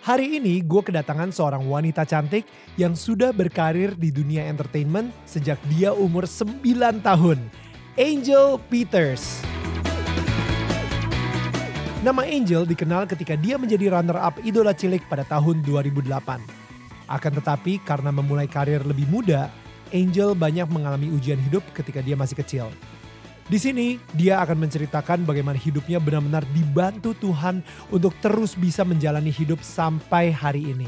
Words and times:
Hari 0.00 0.40
ini 0.40 0.64
gue 0.64 0.80
kedatangan 0.80 1.28
seorang 1.28 1.68
wanita 1.68 2.08
cantik 2.08 2.48
yang 2.80 2.96
sudah 2.96 3.36
berkarir 3.36 3.92
di 3.92 4.08
dunia 4.08 4.48
entertainment 4.48 5.12
sejak 5.28 5.60
dia 5.68 5.92
umur 5.92 6.24
9 6.24 6.64
tahun. 7.04 7.36
Angel 8.00 8.56
Peters. 8.72 9.44
Nama 12.00 12.24
Angel 12.24 12.64
dikenal 12.64 13.12
ketika 13.12 13.36
dia 13.36 13.60
menjadi 13.60 13.92
runner-up 13.92 14.40
idola 14.40 14.72
cilik 14.72 15.04
pada 15.04 15.20
tahun 15.28 15.60
2008. 15.68 16.08
Akan 17.04 17.32
tetapi 17.36 17.84
karena 17.84 18.08
memulai 18.08 18.48
karir 18.48 18.80
lebih 18.80 19.04
muda, 19.04 19.52
Angel 19.92 20.32
banyak 20.32 20.64
mengalami 20.72 21.12
ujian 21.12 21.36
hidup 21.44 21.60
ketika 21.76 22.00
dia 22.00 22.16
masih 22.16 22.40
kecil. 22.40 22.72
Di 23.50 23.58
sini 23.58 23.98
dia 24.14 24.38
akan 24.46 24.62
menceritakan 24.62 25.26
bagaimana 25.26 25.58
hidupnya 25.58 25.98
benar-benar 25.98 26.46
dibantu 26.54 27.18
Tuhan 27.18 27.66
untuk 27.90 28.14
terus 28.22 28.54
bisa 28.54 28.86
menjalani 28.86 29.34
hidup 29.34 29.58
sampai 29.66 30.30
hari 30.30 30.70
ini. 30.70 30.86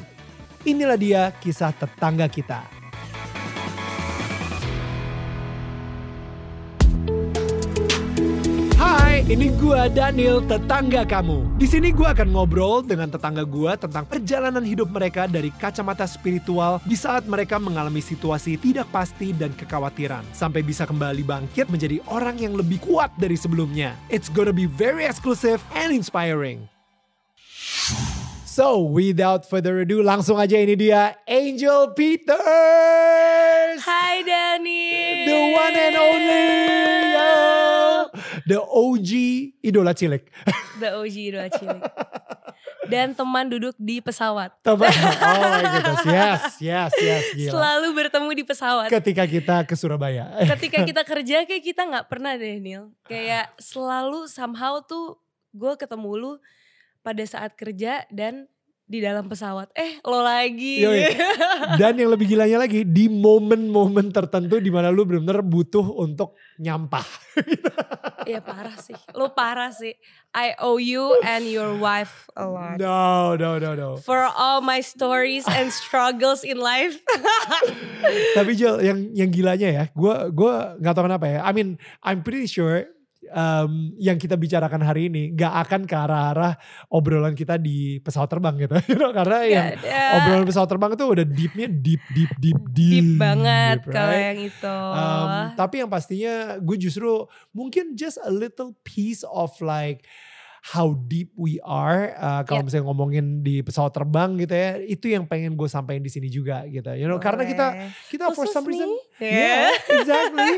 Inilah 0.62 0.94
dia 0.94 1.34
kisah 1.42 1.74
tetangga 1.74 2.30
kita. 2.30 2.81
Ini 9.32 9.48
gua 9.56 9.88
Daniel, 9.88 10.44
tetangga 10.44 11.08
kamu. 11.08 11.56
Di 11.56 11.64
sini 11.64 11.88
gua 11.88 12.12
akan 12.12 12.36
ngobrol 12.36 12.84
dengan 12.84 13.08
tetangga 13.08 13.48
gua 13.48 13.80
tentang 13.80 14.04
perjalanan 14.04 14.60
hidup 14.60 14.92
mereka 14.92 15.24
dari 15.24 15.48
kacamata 15.56 16.04
spiritual 16.04 16.84
di 16.84 16.92
saat 16.92 17.24
mereka 17.24 17.56
mengalami 17.56 18.04
situasi 18.04 18.60
tidak 18.60 18.92
pasti 18.92 19.32
dan 19.32 19.56
kekhawatiran 19.56 20.20
sampai 20.36 20.60
bisa 20.60 20.84
kembali 20.84 21.24
bangkit 21.24 21.72
menjadi 21.72 22.04
orang 22.12 22.44
yang 22.44 22.52
lebih 22.52 22.76
kuat 22.84 23.08
dari 23.16 23.40
sebelumnya. 23.40 23.96
It's 24.12 24.28
gonna 24.28 24.52
be 24.52 24.68
very 24.68 25.08
exclusive 25.08 25.64
and 25.72 25.96
inspiring. 25.96 26.68
So, 28.44 28.84
without 28.84 29.48
further 29.48 29.80
ado, 29.80 30.04
langsung 30.04 30.36
aja 30.36 30.60
ini 30.60 30.76
dia 30.76 31.16
Angel 31.24 31.96
Peters. 31.96 33.80
Hai 33.80 34.20
Dani. 34.28 34.92
The 35.24 35.38
one 35.56 35.72
and 35.80 35.96
only. 35.96 36.44
yo. 37.16 37.51
The 38.48 38.58
OG 38.58 39.10
idola 39.62 39.92
cilik. 39.94 40.26
The 40.82 40.98
OG 40.98 41.16
idola 41.16 41.48
cilik. 41.50 41.82
Dan 42.90 43.14
teman 43.14 43.46
duduk 43.46 43.72
di 43.78 44.02
pesawat. 44.02 44.52
Teman. 44.60 44.90
Oh 44.90 45.44
my 45.48 45.64
goodness. 45.64 46.02
Yes, 46.04 46.42
yes, 46.58 46.92
yes. 46.98 47.24
Gila. 47.32 47.50
Selalu 47.54 47.88
bertemu 47.94 48.30
di 48.34 48.44
pesawat. 48.44 48.88
Ketika 48.90 49.24
kita 49.24 49.56
ke 49.64 49.74
Surabaya. 49.78 50.28
Ketika 50.58 50.82
kita 50.82 51.02
kerja 51.06 51.46
kayak 51.46 51.62
kita 51.62 51.82
nggak 51.86 52.06
pernah 52.10 52.34
deh 52.34 52.58
Nil. 52.58 52.90
Kayak 53.06 53.54
selalu 53.56 54.26
somehow 54.26 54.82
tuh 54.82 55.16
gue 55.54 55.72
ketemu 55.78 56.10
lu 56.18 56.32
pada 57.00 57.22
saat 57.26 57.54
kerja 57.54 58.04
dan 58.10 58.46
di 58.92 59.00
dalam 59.00 59.24
pesawat. 59.24 59.72
Eh 59.72 60.04
lo 60.04 60.20
lagi. 60.20 60.84
Yoi. 60.84 61.16
Dan 61.80 61.96
yang 61.96 62.12
lebih 62.12 62.28
gilanya 62.28 62.68
lagi 62.68 62.84
di 62.84 63.08
momen-momen 63.08 64.12
tertentu 64.12 64.60
di 64.60 64.68
mana 64.68 64.92
lu 64.92 65.08
benar-benar 65.08 65.40
butuh 65.40 65.96
untuk 65.96 66.36
nyampah. 66.60 67.08
Iya 68.22 68.38
parah 68.38 68.78
sih. 68.78 68.94
Lo 69.18 69.34
parah 69.34 69.74
sih. 69.74 69.98
I 70.30 70.54
owe 70.62 70.78
you 70.78 71.18
and 71.26 71.42
your 71.50 71.74
wife 71.74 72.30
a 72.38 72.46
lot. 72.46 72.78
No, 72.78 73.34
no, 73.34 73.58
no, 73.58 73.74
no. 73.74 73.98
For 73.98 74.22
all 74.22 74.62
my 74.62 74.78
stories 74.78 75.42
and 75.50 75.74
struggles 75.82 76.46
in 76.46 76.62
life. 76.62 77.02
Tapi 78.38 78.54
Jel, 78.54 78.78
yang 78.78 79.10
yang 79.10 79.26
gilanya 79.34 79.68
ya, 79.74 79.84
gue 79.90 80.14
gua 80.30 80.78
nggak 80.78 80.94
tahu 80.94 81.04
kenapa 81.10 81.26
ya. 81.26 81.42
I 81.42 81.50
mean, 81.50 81.82
I'm 81.98 82.22
pretty 82.22 82.46
sure 82.46 82.86
um, 83.30 83.94
yang 84.00 84.18
kita 84.18 84.34
bicarakan 84.34 84.82
hari 84.82 85.06
ini 85.06 85.30
gak 85.36 85.68
akan 85.68 85.82
ke 85.86 85.94
arah-arah 85.94 86.58
obrolan 86.90 87.36
kita 87.36 87.60
di 87.60 88.02
pesawat 88.02 88.28
terbang 88.30 88.54
gitu. 88.58 88.74
You 88.92 88.98
know, 88.98 89.12
Karena 89.14 89.38
yang 89.46 89.66
ada. 89.78 90.00
obrolan 90.20 90.44
pesawat 90.44 90.68
terbang 90.68 90.92
itu 90.98 91.04
udah 91.04 91.26
deepnya 91.26 91.68
deep, 91.70 92.02
deep, 92.12 92.32
deep, 92.36 92.60
deep. 92.74 93.04
Deep 93.06 93.10
banget 93.16 93.78
kalau 93.88 94.12
right? 94.12 94.26
yang 94.34 94.38
itu. 94.50 94.76
Um, 94.76 95.28
tapi 95.54 95.74
yang 95.80 95.90
pastinya 95.90 96.34
gue 96.58 96.76
justru 96.76 97.24
mungkin 97.54 97.94
just 97.94 98.18
a 98.20 98.32
little 98.32 98.74
piece 98.84 99.22
of 99.24 99.54
like 99.62 100.04
how 100.62 100.94
deep 101.10 101.34
we 101.34 101.58
are 101.66 102.14
uh, 102.14 102.46
kalau 102.46 102.62
Yeah. 102.62 102.66
misalnya 102.70 102.86
ngomongin 102.86 103.26
di 103.42 103.66
pesawat 103.66 103.90
terbang 103.90 104.38
gitu 104.38 104.54
ya 104.54 104.78
itu 104.78 105.10
yang 105.10 105.26
pengen 105.26 105.58
gue 105.58 105.66
sampaikan 105.66 105.98
di 105.98 106.12
sini 106.12 106.30
juga 106.30 106.62
gitu 106.70 106.86
you 106.94 107.10
know 107.10 107.18
karena 107.18 107.42
kita 107.42 107.66
Boleh. 107.74 107.90
kita 108.06 108.24
for 108.30 108.46
Khusus 108.46 108.54
some 108.54 108.66
reason 108.70 108.86
yeah 109.18 109.74
Yeah. 109.74 109.74
exactly 109.98 110.52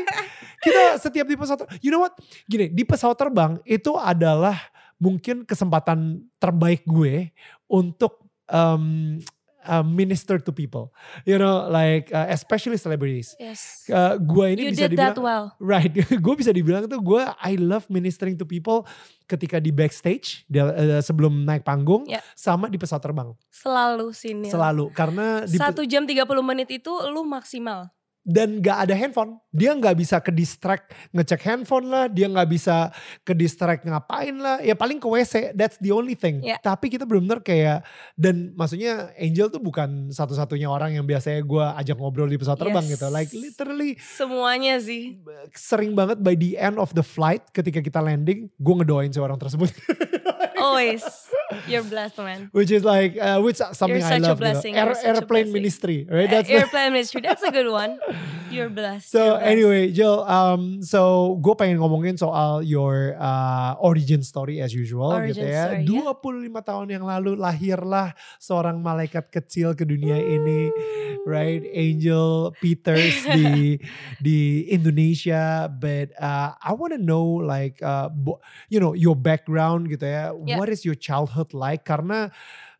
kita 0.61 0.83
setiap 1.01 1.25
di 1.25 1.33
pesawat 1.33 1.65
you 1.81 1.89
know 1.89 2.05
what 2.05 2.13
gini 2.45 2.69
di 2.69 2.85
pesawat 2.85 3.17
terbang 3.17 3.57
itu 3.65 3.97
adalah 3.97 4.55
mungkin 4.95 5.41
kesempatan 5.43 6.21
terbaik 6.37 6.85
gue 6.85 7.33
untuk 7.65 8.21
um, 8.47 9.17
uh, 9.65 9.81
minister 9.81 10.37
to 10.37 10.49
people 10.49 10.89
you 11.23 11.35
know 11.35 11.65
like 11.65 12.07
uh, 12.09 12.29
especially 12.29 12.75
celebrities 12.75 13.33
Yes. 13.35 13.85
uh, 13.87 14.15
gue 14.15 14.45
ini 14.51 14.61
You 14.63 14.71
bisa 14.71 14.85
did 14.85 14.97
that 14.97 15.13
dibilang 15.13 15.21
well. 15.21 15.45
right 15.57 15.91
gue 16.25 16.35
bisa 16.35 16.49
dibilang 16.49 16.85
tuh 16.85 16.97
gue 16.97 17.21
I 17.39 17.55
love 17.55 17.85
ministering 17.87 18.37
to 18.37 18.45
people 18.45 18.85
ketika 19.25 19.57
di 19.57 19.69
backstage 19.69 20.45
di- 20.45 20.61
uh, 20.61 21.01
sebelum 21.01 21.43
naik 21.43 21.61
panggung 21.61 22.05
Ya. 22.05 22.21
sama 22.33 22.67
di 22.67 22.77
pesawat 22.77 23.01
terbang 23.01 23.33
Selalu 23.49 24.07
sini. 24.11 24.47
selalu 24.47 24.89
karena 24.91 25.43
di, 25.43 25.57
Satu 25.57 25.81
jam 25.83 26.05
30 26.05 26.21
menit 26.41 26.69
itu 26.71 26.91
lu 27.07 27.23
maksimal. 27.23 27.89
Dan 28.25 28.57
gak 28.57 28.89
ada 28.89 28.97
handphone 28.97 29.37
dia 29.49 29.69
nggak 29.71 29.95
bisa 29.95 30.17
ke 30.17 30.33
distract 30.33 30.89
ngecek 31.13 31.45
handphone 31.45 31.85
lah 31.85 32.09
dia 32.09 32.25
nggak 32.25 32.49
bisa 32.49 32.89
ke 33.21 33.31
distract 33.31 33.85
ngapain 33.85 34.33
lah 34.33 34.57
ya 34.59 34.73
paling 34.73 34.97
ke 34.97 35.05
WC 35.05 35.53
that's 35.53 35.77
the 35.77 35.89
only 35.89 36.11
thing 36.11 36.41
Ya. 36.41 36.57
tapi 36.57 36.89
kita 36.89 37.05
benar-benar 37.05 37.39
kayak 37.39 37.85
dan 38.13 38.51
maksudnya 38.51 39.13
Angel 39.15 39.47
tuh 39.47 39.61
bukan 39.61 40.09
satu-satunya 40.09 40.65
orang 40.65 40.91
yang 40.91 41.05
biasanya 41.05 41.39
gue 41.39 41.65
ajak 41.77 41.95
ngobrol 41.95 42.25
di 42.25 42.35
pesawat 42.35 42.57
terbang 42.57 42.81
Yes. 42.83 42.91
gitu 42.91 43.05
like 43.07 43.29
literally 43.31 43.91
Semuanya 44.01 44.81
sih. 44.81 45.21
sering 45.53 45.93
banget 45.93 46.17
by 46.17 46.33
the 46.33 46.57
end 46.57 46.75
of 46.75 46.91
the 46.91 47.05
flight 47.05 47.45
ketika 47.51 47.77
kita 47.79 48.01
landing 48.01 48.49
gue 48.51 48.73
ngedoain 48.75 49.07
si 49.07 49.21
orang 49.21 49.37
tersebut 49.37 49.69
Always. 50.55 51.03
You're 51.67 51.85
blessed 51.85 52.17
man. 52.17 52.49
which 52.49 52.71
is 52.71 52.81
like 52.81 53.13
uh, 53.15 53.37
which 53.37 53.61
something 53.61 54.01
You're 54.01 54.07
I 54.07 54.17
such 54.17 54.25
a 54.25 54.33
love 54.33 54.41
blessing, 54.41 54.73
gitu. 54.73 54.81
Air, 54.81 54.91
such 54.93 55.03
a 55.03 55.07
airplane 55.13 55.45
blessing. 55.45 55.53
ministry 55.53 55.97
right 56.09 56.25
that's 56.25 56.49
Airplane 56.49 56.91
ministry. 56.91 57.21
That's 57.21 57.43
a 57.43 57.53
good 57.53 57.69
one. 57.69 58.01
You're 58.49 58.71
blessed. 58.71 59.11
So 59.11 59.19
you're 59.19 59.35
blessed. 59.41 59.51
anyway, 59.51 59.81
Jill, 59.91 60.23
um, 60.23 60.79
so 60.79 61.33
gue 61.41 61.53
pengen 61.57 61.81
ngomongin 61.81 62.15
soal 62.15 62.63
your 62.63 63.17
uh, 63.19 63.75
origin 63.83 64.23
story 64.23 64.61
as 64.61 64.71
usual 64.71 65.11
gitu 65.27 65.43
Origin 65.43 65.49
ya. 65.49 65.63
story, 65.67 65.83
ya. 65.83 66.53
25 66.55 66.69
tahun 66.69 66.87
yang 66.87 67.03
lalu 67.03 67.35
lahirlah 67.35 68.15
seorang 68.39 68.79
malaikat 68.79 69.27
kecil 69.27 69.73
ke 69.75 69.83
dunia 69.83 70.15
ini, 70.15 70.71
right? 71.27 71.65
Angel 71.73 72.53
Peters 72.61 73.27
di 73.33 73.75
di 74.25 74.69
Indonesia, 74.71 75.67
but 75.67 76.13
uh, 76.15 76.55
I 76.55 76.71
want 76.77 76.95
to 76.95 77.01
know 77.01 77.25
like 77.25 77.81
uh, 77.83 78.07
you 78.71 78.79
know 78.79 78.95
your 78.95 79.17
background 79.17 79.91
gitu 79.91 80.05
ya. 80.05 80.31
Yeah. 80.45 80.61
What 80.61 80.71
is 80.71 80.85
your 80.87 80.95
childhood 80.95 81.51
like? 81.51 81.83
Karena 81.83 82.31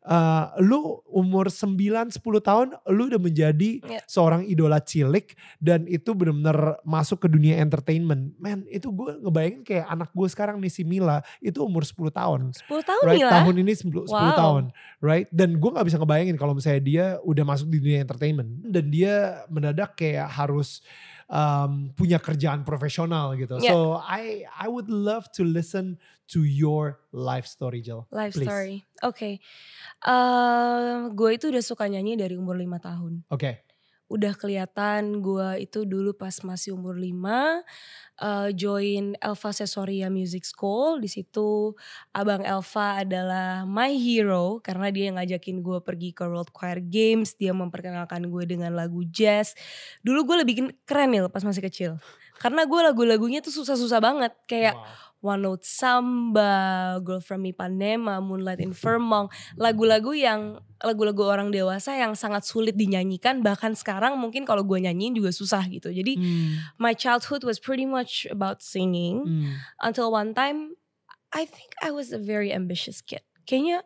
uh, 0.05 0.53
lu 0.61 1.01
umur 1.09 1.49
9-10 1.49 2.13
tahun 2.39 2.67
lu 2.87 3.09
udah 3.09 3.21
menjadi 3.21 3.67
Yeah. 3.85 4.01
seorang 4.05 4.45
idola 4.45 4.79
cilik 4.79 5.33
dan 5.57 5.85
itu 5.85 6.13
benar-benar 6.13 6.79
masuk 6.81 7.25
ke 7.25 7.27
dunia 7.27 7.57
entertainment. 7.57 8.33
Man, 8.37 8.63
itu 8.69 8.89
gue 8.89 9.17
ngebayangin 9.19 9.61
kayak 9.61 9.85
anak 9.85 10.09
gue 10.13 10.27
sekarang 10.29 10.57
nih 10.57 10.69
si 10.69 10.81
Mila 10.81 11.19
itu 11.37 11.61
umur 11.61 11.81
10 11.83 12.09
tahun. 12.09 12.41
10 12.55 12.65
tahun 12.81 13.03
right, 13.03 13.17
nih 13.17 13.23
lah. 13.25 13.33
tahun 13.41 13.55
ini 13.61 13.73
10, 13.73 14.05
10 14.05 14.09
Wow. 14.09 14.37
tahun, 14.37 14.63
right? 15.01 15.27
Dan 15.29 15.57
gue 15.57 15.69
nggak 15.69 15.85
bisa 15.85 15.97
ngebayangin 15.97 16.37
kalau 16.37 16.53
misalnya 16.53 16.81
dia 16.81 17.05
udah 17.21 17.43
masuk 17.43 17.67
di 17.69 17.77
dunia 17.81 17.99
entertainment 18.01 18.49
dan 18.63 18.85
dia 18.89 19.15
mendadak 19.49 19.97
kayak 19.97 20.29
harus 20.29 20.81
um, 21.29 21.91
punya 21.97 22.21
kerjaan 22.21 22.61
profesional 22.65 23.33
gitu. 23.37 23.57
Yeah. 23.61 23.73
So 23.73 23.77
I 24.01 24.45
I 24.49 24.67
would 24.69 24.89
love 24.89 25.29
to 25.37 25.43
listen 25.45 25.97
to 26.33 26.41
your 26.41 27.01
life 27.13 27.45
story, 27.45 27.81
Jill. 27.85 28.09
Life 28.09 28.33
Please. 28.33 28.49
story. 28.49 28.75
Oke. 29.05 29.37
Eh, 30.05 30.95
gue 31.13 31.29
itu 31.37 31.53
udah 31.53 31.63
suka 31.63 31.85
nyanyi 31.85 32.17
dari 32.17 32.33
umur 32.33 32.57
5 32.57 32.81
tahun. 32.81 33.13
Oke. 33.29 33.61
Udah 34.05 34.37
kelihatan 34.37 35.25
gue 35.25 35.65
itu 35.65 35.81
dulu 35.81 36.13
pas 36.13 36.33
masih 36.45 36.77
umur 36.77 36.93
5 36.93 37.09
eh, 38.21 38.49
join 38.53 39.17
Elva 39.17 39.49
Sesoria 39.49 40.13
Music 40.13 40.45
School. 40.45 41.01
Di 41.01 41.09
situ 41.09 41.73
Abang 42.13 42.45
Elva 42.45 43.01
adalah 43.01 43.65
my 43.65 43.91
hero 43.97 44.61
karena 44.61 44.93
dia 44.93 45.09
yang 45.09 45.17
ngajakin 45.17 45.65
gue 45.65 45.79
pergi 45.81 46.13
ke 46.13 46.23
World 46.29 46.53
Choir 46.53 46.79
Games, 46.85 47.33
dia 47.33 47.51
memperkenalkan 47.57 48.29
gue 48.29 48.43
dengan 48.45 48.77
lagu 48.77 49.01
jazz. 49.09 49.57
Dulu 50.05 50.21
gue 50.29 50.37
lebih 50.45 50.55
keren 50.85 51.09
nih 51.09 51.25
pas 51.33 51.41
masih 51.41 51.65
kecil. 51.65 51.91
Karena 52.35 52.67
gue 52.67 52.79
lagu-lagunya 52.83 53.39
tuh 53.39 53.55
susah-susah 53.55 53.99
banget 54.03 54.33
kayak 54.45 54.75
Wow. 54.75 55.14
One 55.25 55.41
Note 55.41 55.65
Samba, 55.65 57.01
Girl 57.01 57.17
from 57.17 57.49
Ipanema, 57.49 58.21
Moonlight 58.21 58.61
in 58.61 58.77
Vermont, 58.77 59.33
lagu-lagu 59.57 60.13
yang 60.13 60.61
lagu-lagu 60.85 61.25
orang 61.25 61.49
dewasa 61.49 61.97
yang 61.97 62.13
sangat 62.13 62.45
sulit 62.45 62.77
dinyanyikan 62.77 63.41
bahkan 63.41 63.73
sekarang 63.73 64.13
mungkin 64.21 64.45
kalau 64.45 64.61
gue 64.61 64.77
nyanyiin 64.85 65.17
juga 65.17 65.33
susah 65.33 65.65
gitu. 65.65 65.89
Jadi 65.89 66.13
Hmm, 66.15 66.61
my 66.77 66.93
childhood 66.93 67.41
was 67.41 67.57
pretty 67.57 67.89
much 67.89 68.29
about 68.29 68.61
singing 68.61 69.25
hmm. 69.25 69.57
until 69.81 70.13
one 70.13 70.37
time 70.37 70.77
I 71.33 71.43
think 71.49 71.73
I 71.81 71.89
was 71.89 72.13
a 72.13 72.21
very 72.21 72.53
ambitious 72.53 73.01
kid. 73.01 73.25
Kayaknya 73.49 73.81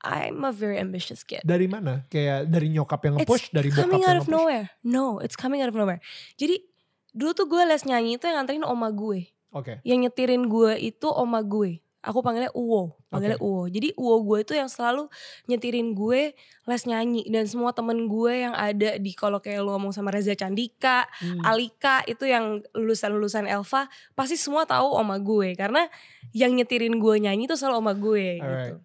I'm 0.00 0.42
a 0.48 0.52
very 0.52 0.80
ambitious 0.80 1.22
kid. 1.22 1.44
Dari 1.44 1.68
mana? 1.68 2.08
Kayak 2.08 2.48
dari 2.48 2.72
nyokap 2.72 3.00
yang 3.04 3.14
nge-push, 3.20 3.52
It's 3.52 3.54
dari 3.54 3.68
bokap 3.68 3.80
coming 3.84 4.00
yang 4.00 4.10
out 4.10 4.16
of 4.16 4.24
nge-push? 4.26 4.36
nowhere. 4.36 4.66
No, 4.82 5.04
it's 5.20 5.36
coming 5.36 5.60
out 5.60 5.70
of 5.70 5.76
nowhere. 5.76 6.00
Jadi 6.40 6.64
dulu 7.12 7.30
tuh 7.36 7.46
gue 7.48 7.62
les 7.68 7.84
nyanyi 7.84 8.16
itu 8.16 8.24
yang 8.24 8.42
nganterin 8.42 8.64
oma 8.64 8.88
gue. 8.90 9.28
Oke. 9.50 9.82
Yang 9.82 9.98
nyetirin 10.10 10.46
gue 10.46 10.78
itu 10.78 11.06
oma 11.10 11.42
gue. 11.42 11.82
Aku 12.00 12.24
panggilnya 12.24 12.48
Uwo, 12.56 12.96
panggilnya 13.12 13.36
Uwo. 13.44 13.68
Jadi 13.68 13.92
Uwo 13.92 14.24
gue 14.24 14.40
itu 14.40 14.56
yang 14.56 14.72
selalu 14.72 15.12
nyetirin 15.44 15.92
gue 15.92 16.32
les 16.64 16.82
nyanyi 16.88 17.28
dan 17.28 17.44
semua 17.44 17.76
temen 17.76 18.08
gue 18.08 18.48
yang 18.48 18.56
ada 18.56 18.96
di 18.96 19.12
kalau 19.12 19.36
kayak 19.36 19.60
lu 19.60 19.76
ngomong 19.76 19.92
sama 19.92 20.08
Reza 20.08 20.32
Candika, 20.32 21.04
Hmm. 21.20 21.44
Alika 21.44 22.00
itu 22.08 22.24
yang 22.24 22.64
lulusan-lulusan 22.72 23.44
Elva 23.44 23.84
pasti 24.16 24.40
semua 24.40 24.64
tahu 24.64 24.96
oma 24.96 25.20
gue 25.20 25.52
karena 25.52 25.92
yang 26.32 26.56
nyetirin 26.56 26.96
gue 26.96 27.20
nyanyi 27.20 27.44
itu 27.44 27.60
selalu 27.60 27.76
oma 27.84 27.92
gue 27.92 28.40
gitu. 28.40 28.48
Alright. 28.48 28.80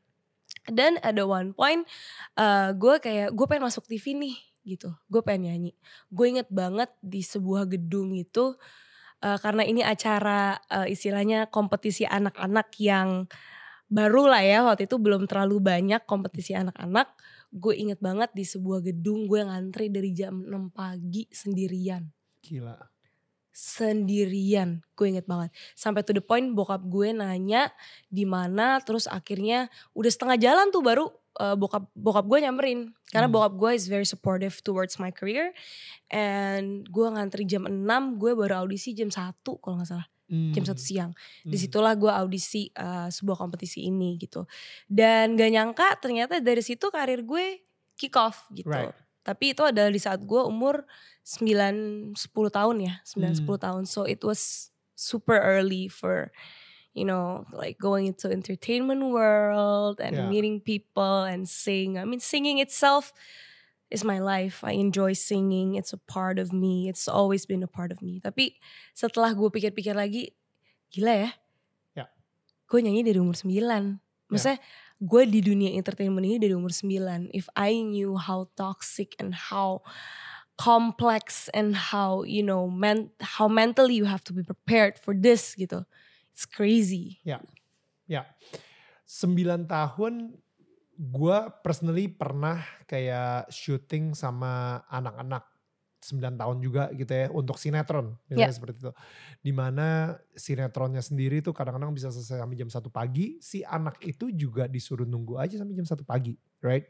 Dan 0.68 1.00
ada 1.00 1.24
one 1.24 1.56
point 1.56 1.88
eh, 2.36 2.70
gue 2.76 2.96
kayak 3.00 3.32
gue 3.32 3.46
pengen 3.48 3.64
masuk 3.64 3.88
TV 3.88 4.12
nih 4.12 4.36
gitu. 4.76 4.92
Gue 5.08 5.24
pengen 5.24 5.56
nyanyi. 5.56 5.72
Gue 6.12 6.36
inget 6.36 6.52
banget 6.52 6.92
di 7.00 7.24
sebuah 7.24 7.64
gedung 7.72 8.12
itu 8.12 8.60
eh, 9.24 9.40
karena 9.40 9.64
ini 9.64 9.82
acara 9.86 10.60
eh, 10.72 10.92
istilahnya 10.92 11.48
kompetisi 11.52 12.04
anak-anak 12.04 12.74
yang 12.82 13.30
baru 13.86 14.28
lah 14.28 14.42
ya 14.42 14.60
waktu 14.66 14.90
itu 14.90 14.98
belum 14.98 15.30
terlalu 15.30 15.62
banyak 15.62 16.04
kompetisi 16.10 16.58
anak-anak. 16.58 17.14
Gue 17.56 17.78
inget 17.80 18.02
banget 18.04 18.34
di 18.36 18.44
sebuah 18.44 18.84
gedung 18.84 19.30
gue 19.30 19.46
ngantri 19.46 19.88
dari 19.88 20.12
jam 20.12 20.44
6 20.44 20.76
pagi 20.76 21.24
sendirian 21.32 22.04
Gila. 22.44 22.76
sendirian 23.56 24.84
gue 25.00 25.08
inget 25.16 25.24
banget 25.24 25.56
sampai 25.80 26.04
to 26.04 26.12
the 26.12 26.20
point 26.20 26.52
bokap 26.52 26.84
gue 26.84 27.16
nanya 27.16 27.72
di 28.12 28.28
mana 28.28 28.84
terus 28.84 29.08
akhirnya 29.08 29.72
udah 29.96 30.12
setengah 30.12 30.36
jalan 30.36 30.68
tuh 30.76 30.84
baru 30.84 31.08
uh, 31.38 31.56
bokap 31.56 31.88
bokap 31.94 32.26
gue 32.26 32.40
nyamperin 32.42 32.80
karena 33.10 33.28
Hmm. 33.28 33.36
bokap 33.36 33.54
gue 33.56 33.72
is 33.74 33.86
very 33.86 34.04
supportive 34.04 34.60
towards 34.62 34.98
my 34.98 35.10
career 35.10 35.52
and 36.10 36.86
gue 36.88 37.08
ngantri 37.08 37.44
jam 37.44 37.66
6 37.66 37.82
gue 38.18 38.32
baru 38.34 38.66
audisi 38.66 38.92
jam 38.92 39.10
1 39.10 39.36
kalau 39.60 39.80
nggak 39.80 39.90
salah 39.90 40.08
jam 40.26 40.64
Hmm. 40.66 40.74
1 40.74 40.82
siang 40.82 41.12
Hmm. 41.14 41.52
di 41.54 41.58
situlah 41.58 41.94
gue 41.94 42.10
audisi 42.10 42.74
uh, 42.74 43.08
sebuah 43.08 43.38
kompetisi 43.38 43.86
ini 43.86 44.18
gitu 44.18 44.50
dan 44.88 45.38
gak 45.38 45.52
nyangka 45.54 45.88
ternyata 46.02 46.42
dari 46.42 46.66
situ 46.66 46.90
karir 46.90 47.22
gue 47.22 47.62
kick 47.94 48.18
off 48.18 48.50
gitu 48.50 48.66
Right. 48.68 48.96
tapi 49.22 49.54
itu 49.54 49.62
adalah 49.62 49.90
di 49.90 50.02
saat 50.02 50.22
gue 50.22 50.42
umur 50.42 50.82
9 51.22 52.14
10 52.18 52.18
tahun 52.50 52.76
ya 52.82 52.94
9 53.06 53.38
10 53.38 53.46
Hmm. 53.46 53.62
tahun 53.62 53.84
so 53.86 54.06
it 54.06 54.22
was 54.22 54.74
super 54.98 55.38
early 55.38 55.86
for 55.88 56.34
you 56.96 57.04
know 57.04 57.44
like 57.52 57.76
going 57.78 58.08
into 58.08 58.32
entertainment 58.32 59.12
world 59.12 60.00
and 60.00 60.16
Yeah. 60.16 60.32
meeting 60.32 60.64
people 60.64 61.28
and 61.28 61.44
sing 61.46 62.00
I 62.00 62.08
mean 62.08 62.24
singing 62.24 62.58
itself 62.64 63.12
is 63.94 64.02
my 64.02 64.18
life. 64.18 64.66
I 64.66 64.74
enjoy 64.82 65.14
singing. 65.14 65.78
It's 65.78 65.94
a 65.94 66.02
part 66.10 66.42
of 66.42 66.50
me. 66.50 66.90
It's 66.90 67.06
always 67.06 67.46
been 67.46 67.62
a 67.62 67.70
part 67.70 67.94
of 67.94 68.02
me. 68.02 68.18
Tapi 68.18 68.58
setelah 68.98 69.30
gue 69.38 69.46
pikir-pikir 69.46 69.94
lagi 69.94 70.34
gila 70.90 71.14
ya. 71.14 71.30
Ya. 71.94 72.06
gue 72.66 72.80
nyanyi 72.82 73.06
dari 73.06 73.22
umur 73.22 73.38
9 73.38 74.02
maksudnya 74.26 74.58
gue 74.98 75.24
di 75.30 75.40
dunia 75.44 75.70
entertainment 75.78 76.26
ini 76.26 76.42
dari 76.42 76.58
umur 76.58 76.74
9 76.74 77.30
if 77.30 77.46
I 77.54 77.78
knew 77.86 78.18
how 78.18 78.50
toxic 78.58 79.14
and 79.22 79.38
how 79.54 79.86
complex 80.58 81.52
and 81.54 81.76
how 81.94 82.24
you 82.24 82.42
know 82.42 82.66
men 82.72 83.12
how 83.22 83.46
mentally 83.52 83.94
you 84.00 84.08
have 84.08 84.24
to 84.24 84.34
be 84.34 84.42
prepared 84.42 84.96
for 84.98 85.12
this 85.14 85.54
gitu 85.60 85.84
it's 86.36 86.44
crazy 86.44 87.24
Ya. 88.06 88.28
Sembilan 89.02 89.66
tahun 89.66 90.36
gue 90.94 91.38
personally 91.60 92.06
pernah 92.06 92.62
kayak 92.86 93.50
syuting 93.50 94.14
sama 94.14 94.84
anak-anak 94.86 95.42
9 96.00 96.22
tahun 96.38 96.58
juga 96.62 96.94
gitu 96.94 97.10
ya 97.10 97.34
untuk 97.34 97.58
sinetron 97.58 98.14
misalnya 98.30 98.46
Ya. 98.46 98.54
seperti 98.54 98.78
itu. 98.78 98.92
Di 99.42 99.50
mana 99.50 100.14
sinetronnya 100.38 101.02
sendiri 101.02 101.42
tuh 101.42 101.50
kadang-kadang 101.50 101.98
bisa 101.98 102.14
selesai 102.14 102.38
sampai 102.38 102.54
jam 102.56 102.70
satu 102.70 102.94
pagi. 102.94 103.42
Si 103.42 103.66
anak 103.66 103.98
itu 104.06 104.30
juga 104.30 104.70
disuruh 104.70 105.10
nunggu 105.10 105.42
aja 105.42 105.58
sampai 105.58 105.74
jam 105.74 105.88
satu 105.90 106.06
pagi, 106.06 106.38
right? 106.62 106.86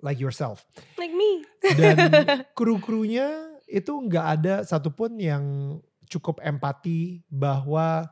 Like 0.00 0.16
yourself. 0.16 0.64
like 0.96 1.12
me 1.12 1.44
Dan 1.76 1.98
kru-krunya 2.56 3.28
itu 3.68 3.92
nggak 3.92 4.26
ada 4.40 4.54
satupun 4.64 5.20
yang 5.20 5.44
cukup 6.08 6.40
empati 6.40 7.20
bahwa 7.28 8.08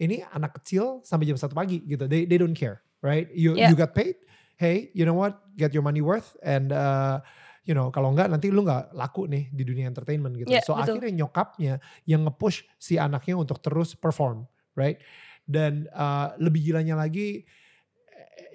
ini 0.00 0.24
anak 0.32 0.56
kecil 0.60 1.04
sampai 1.04 1.28
jam 1.28 1.36
satu 1.36 1.52
pagi 1.52 1.84
gitu. 1.84 2.08
They 2.08 2.24
they 2.24 2.40
don't 2.40 2.56
care, 2.56 2.80
right? 3.04 3.28
You 3.36 3.54
Yeah. 3.54 3.68
you 3.70 3.76
got 3.76 3.92
paid. 3.92 4.16
Hey, 4.56 4.92
you 4.96 5.04
know 5.04 5.16
what? 5.16 5.40
Get 5.56 5.72
your 5.76 5.84
money 5.84 6.00
worth 6.00 6.36
and 6.40 6.72
uh, 6.72 7.20
you 7.64 7.76
know 7.76 7.92
kalau 7.92 8.12
nggak 8.16 8.28
nanti 8.32 8.48
lu 8.48 8.64
nggak 8.64 8.96
laku 8.96 9.28
nih 9.28 9.52
di 9.52 9.62
dunia 9.64 9.88
entertainment 9.88 10.36
gitu. 10.36 10.48
Yeah, 10.48 10.64
so 10.64 10.76
betul. 10.76 10.96
akhirnya 11.00 11.24
nyokapnya 11.24 11.74
yang 12.08 12.24
nge-push 12.28 12.64
si 12.80 12.96
anaknya 12.96 13.36
untuk 13.36 13.60
terus 13.60 13.92
perform, 13.96 14.48
right? 14.76 15.00
Dan 15.44 15.88
uh, 15.92 16.32
lebih 16.40 16.72
gilanya 16.72 16.96
lagi 16.96 17.44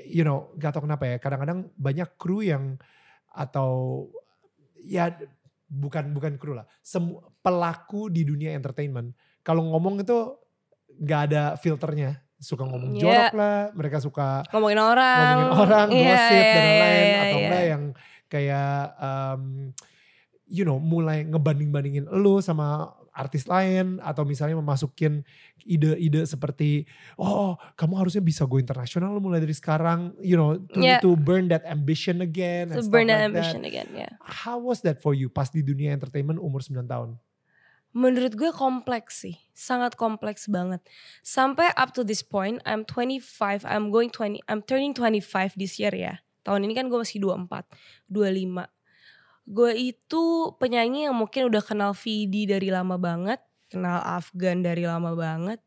you 0.05 0.21
know, 0.21 0.53
gak 0.61 0.75
tau 0.75 0.85
kenapa 0.85 1.09
ya, 1.09 1.17
kadang-kadang 1.17 1.71
banyak 1.73 2.13
kru 2.19 2.45
yang 2.45 2.77
atau 3.33 4.05
ya 4.85 5.09
bukan 5.65 6.13
bukan 6.13 6.37
kru 6.37 6.53
lah, 6.53 6.69
semua 6.85 7.25
pelaku 7.41 8.13
di 8.13 8.21
dunia 8.21 8.53
entertainment 8.53 9.17
kalau 9.45 9.65
ngomong 9.65 10.01
itu 10.01 10.37
nggak 10.97 11.21
ada 11.31 11.43
filternya, 11.57 12.21
suka 12.35 12.63
ngomong 12.63 12.95
Iya. 12.95 13.01
jorok 13.01 13.33
lah, 13.35 13.59
mereka 13.73 13.97
suka 13.99 14.43
ngomongin 14.51 14.79
orang 14.79 15.35
ngomongin 15.35 15.59
orang, 15.59 15.87
Iya, 15.91 16.03
gosip 16.05 16.35
dan 16.35 16.45
iya, 16.45 16.55
lain-lain 16.55 17.05
iya, 17.05 17.15
atau 17.15 17.37
iya. 17.37 17.45
enggak 17.47 17.63
yang 17.65 17.83
kayak 18.25 18.77
um, 18.97 19.41
you 20.45 20.63
know 20.63 20.77
mulai 20.77 21.25
ngebanding-bandingin 21.25 22.05
lu 22.11 22.37
sama 22.39 22.91
artis 23.15 23.47
lain 23.47 24.03
atau 24.03 24.27
misalnya 24.27 24.59
memasukin 24.59 25.23
ide-ide 25.63 26.27
seperti 26.27 26.83
oh 27.15 27.55
kamu 27.73 27.95
harusnya 27.95 28.19
bisa 28.19 28.43
go 28.43 28.59
internasional 28.59 29.15
lu 29.15 29.23
mulai 29.23 29.39
dari 29.39 29.55
sekarang 29.55 30.11
you 30.19 30.35
know 30.35 30.59
to, 30.59 30.83
Yeah. 30.83 30.99
to 30.99 31.15
burn 31.15 31.47
that 31.47 31.63
ambition 31.63 32.19
again 32.19 32.69
to 32.69 32.83
burn 32.85 33.07
like 33.07 33.15
that 33.15 33.19
that. 33.23 33.29
ambition 33.31 33.61
again 33.63 33.87
ya 33.95 34.11
How 34.19 34.59
was 34.59 34.83
that 34.83 34.99
for 34.99 35.15
you 35.15 35.31
pas 35.31 35.47
di 35.47 35.63
dunia 35.63 35.95
entertainment 35.95 36.37
umur 36.37 36.59
9 36.59 36.75
tahun? 36.83 37.15
Menurut 37.95 38.35
gue 38.35 38.51
kompleks 38.51 39.23
sih 39.23 39.39
sangat 39.55 39.95
kompleks 39.95 40.51
banget. 40.51 40.83
Sampai 41.23 41.71
up 41.79 41.95
to 41.95 42.03
this 42.03 42.19
point 42.19 42.59
I'm 42.67 42.83
25 42.83 43.63
I'm 43.63 43.87
going 43.87 44.11
20 44.11 44.43
I'm 44.51 44.59
turning 44.59 44.91
25 44.91 45.55
this 45.55 45.79
year 45.79 45.95
ya. 45.95 46.19
Tahun 46.43 46.59
ini 46.59 46.75
kan 46.75 46.91
gue 46.91 46.99
masih 46.99 47.23
24 47.23 47.63
25 48.11 48.67
gue 49.45 49.71
itu 49.77 50.23
penyanyi 50.57 51.05
yang 51.07 51.15
mungkin 51.15 51.47
udah 51.47 51.61
kenal 51.61 51.93
Vidi 51.95 52.49
dari 52.49 52.73
lama 52.73 52.99
banget 52.99 53.39
kenal 53.71 54.03
Afgan 54.03 54.61
dari 54.61 54.83
lama 54.83 55.15
banget. 55.15 55.63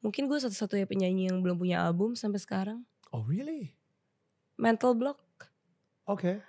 Mungkin 0.00 0.30
gue 0.30 0.38
satu-satunya 0.38 0.86
penyanyi 0.88 1.28
yang 1.28 1.42
belum 1.42 1.58
punya 1.58 1.82
album 1.82 2.14
sampai 2.14 2.38
sekarang. 2.38 2.86
Oh 3.10 3.26
really? 3.26 3.76
Mental 4.56 4.96
Block. 4.96 5.20
Oke. 6.08 6.40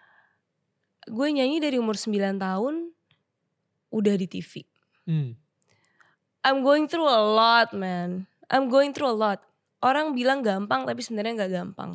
gue 1.08 1.28
nyanyi 1.32 1.64
dari 1.64 1.80
umur 1.80 1.96
9 1.96 2.36
tahun 2.36 2.92
udah 3.96 4.16
di 4.20 4.28
TV 4.28 4.68
Hmm. 5.08 5.40
I'm 6.44 6.62
going 6.62 6.86
through 6.92 7.08
a 7.08 7.24
lot, 7.24 7.72
man. 7.72 8.28
I'm 8.52 8.68
going 8.68 8.92
through 8.92 9.12
a 9.12 9.18
lot. 9.18 9.40
Orang 9.80 10.14
bilang 10.14 10.44
gampang, 10.44 10.84
tapi 10.84 11.00
sebenarnya 11.00 11.44
nggak 11.44 11.54
gampang. 11.54 11.92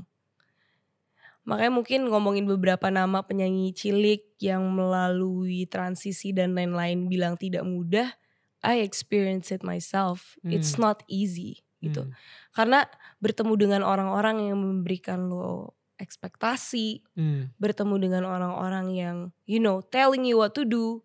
Makanya 1.42 1.72
mungkin 1.74 2.00
ngomongin 2.06 2.46
beberapa 2.46 2.86
nama 2.86 3.26
penyanyi 3.26 3.74
cilik 3.74 4.38
yang 4.38 4.62
melalui 4.70 5.66
transisi 5.66 6.30
dan 6.30 6.54
lain-lain 6.54 7.10
bilang 7.10 7.34
tidak 7.34 7.66
mudah. 7.66 8.14
I 8.62 8.78
experience 8.86 9.50
it 9.50 9.66
myself. 9.66 10.38
It's 10.46 10.78
Hmm. 10.78 10.86
not 10.86 10.98
easy 11.10 11.66
gitu. 11.82 12.06
Hmm. 12.06 12.14
Karena 12.54 12.86
bertemu 13.18 13.58
dengan 13.58 13.82
orang-orang 13.82 14.46
yang 14.54 14.58
memberikan 14.62 15.26
lo 15.26 15.74
ekspektasi, 15.98 17.02
Hmm. 17.18 17.50
bertemu 17.58 17.94
dengan 17.98 18.22
orang-orang 18.26 18.94
yang 18.94 19.16
you 19.42 19.58
know 19.58 19.82
telling 19.82 20.22
you 20.22 20.38
what 20.38 20.54
to 20.54 20.62
do 20.62 21.02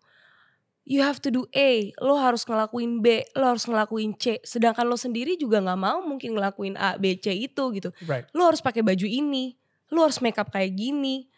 you 0.88 1.04
have 1.04 1.20
to 1.20 1.28
do 1.28 1.44
A. 1.52 1.92
Lo 2.00 2.16
harus 2.16 2.48
ngelakuin 2.48 3.04
B. 3.04 3.20
Lo 3.36 3.52
harus 3.52 3.68
ngelakuin 3.68 4.16
C. 4.16 4.40
Sedangkan 4.40 4.88
lo 4.88 4.96
sendiri 4.96 5.36
juga 5.36 5.60
nggak 5.60 5.76
mau 5.76 6.00
mungkin 6.00 6.32
ngelakuin 6.32 6.80
A 6.80 6.96
B 6.96 7.12
C 7.20 7.36
itu 7.36 7.64
gitu. 7.76 7.92
Right. 8.08 8.24
lo 8.32 8.48
harus 8.48 8.64
pakai 8.64 8.80
baju 8.80 9.04
ini. 9.04 9.60
Lo 9.92 10.08
harus 10.08 10.24
make 10.24 10.40
up 10.40 10.48
kayak 10.48 10.72
gini. 10.72 11.28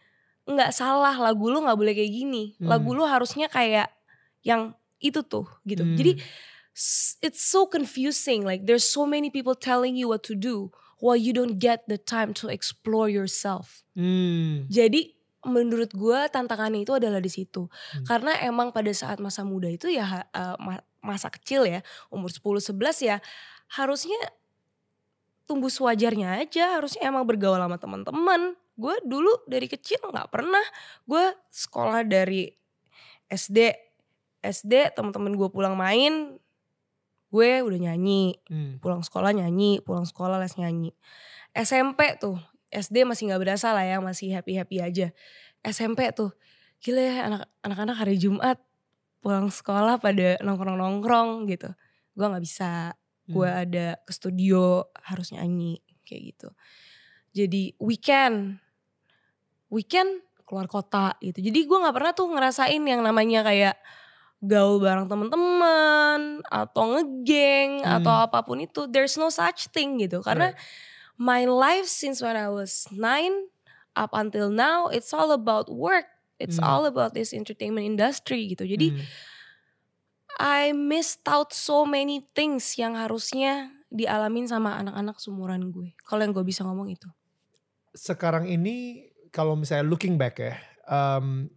Nggak 0.46 0.70
salah 0.70 1.18
lagu 1.18 1.50
lo 1.50 1.66
nggak 1.66 1.74
boleh 1.74 1.92
kayak 1.98 2.14
gini. 2.14 2.54
Hmm. 2.62 2.70
lagu 2.70 2.94
lo 2.94 3.02
harusnya 3.02 3.50
kayak 3.50 3.90
yang 4.46 4.70
itu 5.02 5.20
tuh 5.26 5.50
gitu. 5.66 5.82
Hmm. 5.82 5.98
jadi 5.98 6.22
it's 7.20 7.42
so 7.42 7.66
confusing. 7.66 8.46
Like 8.46 8.70
there's 8.70 8.86
so 8.86 9.02
many 9.02 9.34
people 9.34 9.58
telling 9.58 9.98
you 9.98 10.06
what 10.06 10.22
to 10.30 10.38
do 10.38 10.70
while 11.02 11.18
you 11.18 11.34
don't 11.34 11.58
get 11.58 11.90
the 11.90 11.98
time 11.98 12.30
to 12.38 12.46
explore 12.46 13.10
yourself. 13.10 13.82
Hmm. 13.98 14.70
jadi 14.70 15.19
menurut 15.46 15.88
gue 15.96 16.18
tantangannya 16.28 16.84
itu 16.84 16.92
adalah 16.92 17.18
di 17.22 17.32
situ. 17.32 17.66
Hmm. 17.66 18.04
Karena 18.04 18.36
emang 18.44 18.72
pada 18.76 18.92
saat 18.92 19.18
masa 19.22 19.40
muda 19.46 19.68
itu 19.72 19.88
ya 19.88 20.28
ma- 20.60 20.84
masa 21.00 21.32
kecil 21.32 21.64
ya, 21.64 21.80
umur 22.12 22.28
10 22.28 22.60
11 22.76 23.00
ya 23.00 23.16
harusnya 23.72 24.20
tumbuh 25.48 25.72
sewajarnya 25.72 26.44
aja, 26.44 26.78
harusnya 26.78 27.08
emang 27.10 27.26
bergaul 27.26 27.58
sama 27.58 27.74
teman-teman, 27.80 28.54
gue 28.80 28.94
dulu 29.04 29.44
dari 29.44 29.66
kecil 29.68 30.00
nggak 30.00 30.30
pernah 30.32 30.62
gue 31.04 31.24
sekolah 31.52 32.00
dari 32.08 32.48
SD 33.28 33.76
SD 34.40 34.96
teman-teman 34.96 35.36
gue 35.36 35.48
pulang 35.52 35.76
main 35.76 36.40
gue 37.30 37.50
udah 37.62 37.78
nyanyi 37.78 38.40
Hmm. 38.48 38.80
pulang 38.80 39.04
sekolah 39.04 39.36
nyanyi 39.36 39.78
pulang 39.84 40.08
sekolah 40.08 40.40
les 40.40 40.56
nyanyi 40.56 40.90
SMP 41.52 42.16
tuh 42.18 42.40
SD 42.70 43.02
masih 43.04 43.30
nggak 43.30 43.42
berasa 43.42 43.74
lah 43.74 43.82
ya 43.82 43.98
masih 43.98 44.30
happy 44.30 44.54
happy 44.56 44.78
aja 44.78 45.06
SMP 45.60 46.06
tuh 46.14 46.30
gila 46.80 47.02
ya 47.02 47.14
anak 47.28 47.42
anak-anak 47.60 47.96
hari 47.98 48.16
Jumat 48.16 48.56
pulang 49.20 49.52
sekolah 49.52 50.00
pada 50.00 50.40
nongkrong 50.40 50.78
nongkrong 50.78 51.30
gitu 51.46 51.68
gue 52.14 52.26
nggak 52.26 52.44
bisa 52.44 52.94
gue 53.26 53.46
Hmm. 53.46 53.62
ada 53.62 53.86
ke 54.02 54.10
studio 54.10 54.88
harus 55.06 55.30
nyanyi 55.30 55.78
kayak 56.02 56.34
gitu 56.34 56.48
jadi 57.30 57.74
weekend 57.78 58.58
weekend 59.70 60.22
keluar 60.42 60.66
kota 60.66 61.14
gitu 61.22 61.38
jadi 61.38 61.58
gue 61.62 61.78
nggak 61.78 61.94
pernah 61.94 62.12
tuh 62.12 62.26
ngerasain 62.26 62.82
yang 62.82 63.06
namanya 63.06 63.46
kayak 63.46 63.76
gaul 64.40 64.80
bareng 64.80 65.06
temen-temen 65.06 66.42
atau 66.48 66.96
ngegeng 66.96 67.84
Hmm. 67.84 68.00
atau 68.00 68.14
apa 68.24 68.40
pun 68.42 68.58
itu 68.58 68.88
there's 68.88 69.14
no 69.14 69.28
such 69.30 69.68
thing 69.70 70.00
gitu 70.00 70.24
karena 70.24 70.50
Right. 70.50 70.58
My 71.20 71.44
life 71.44 71.84
since 71.84 72.24
when 72.24 72.32
I 72.32 72.48
was 72.48 72.88
nine 72.88 73.52
up 73.92 74.16
until 74.16 74.48
now 74.48 74.88
it's 74.88 75.12
all 75.12 75.28
about 75.30 75.68
work 75.68 76.08
it's 76.40 76.56
Hmm. 76.56 76.64
all 76.64 76.82
about 76.88 77.12
this 77.12 77.36
entertainment 77.36 77.84
industry 77.84 78.48
gitu 78.48 78.64
jadi 78.64 78.96
Hmm. 78.96 79.04
I 80.40 80.72
missed 80.72 81.20
out 81.28 81.52
so 81.52 81.84
many 81.84 82.24
things 82.32 82.72
yang 82.80 82.96
harusnya 82.96 83.68
dialamin 83.92 84.48
sama 84.48 84.80
anak-anak 84.80 85.20
sumuran 85.20 85.68
gue. 85.68 85.92
Kalau 86.00 86.24
yang 86.24 86.32
gue 86.32 86.40
bisa 86.40 86.64
ngomong 86.64 86.88
itu. 86.88 87.04
sekarang 87.90 88.46
ini 88.46 89.04
kalau 89.28 89.52
misalnya 89.52 89.84
looking 89.84 90.14
back 90.14 90.38
ya, 90.38 90.56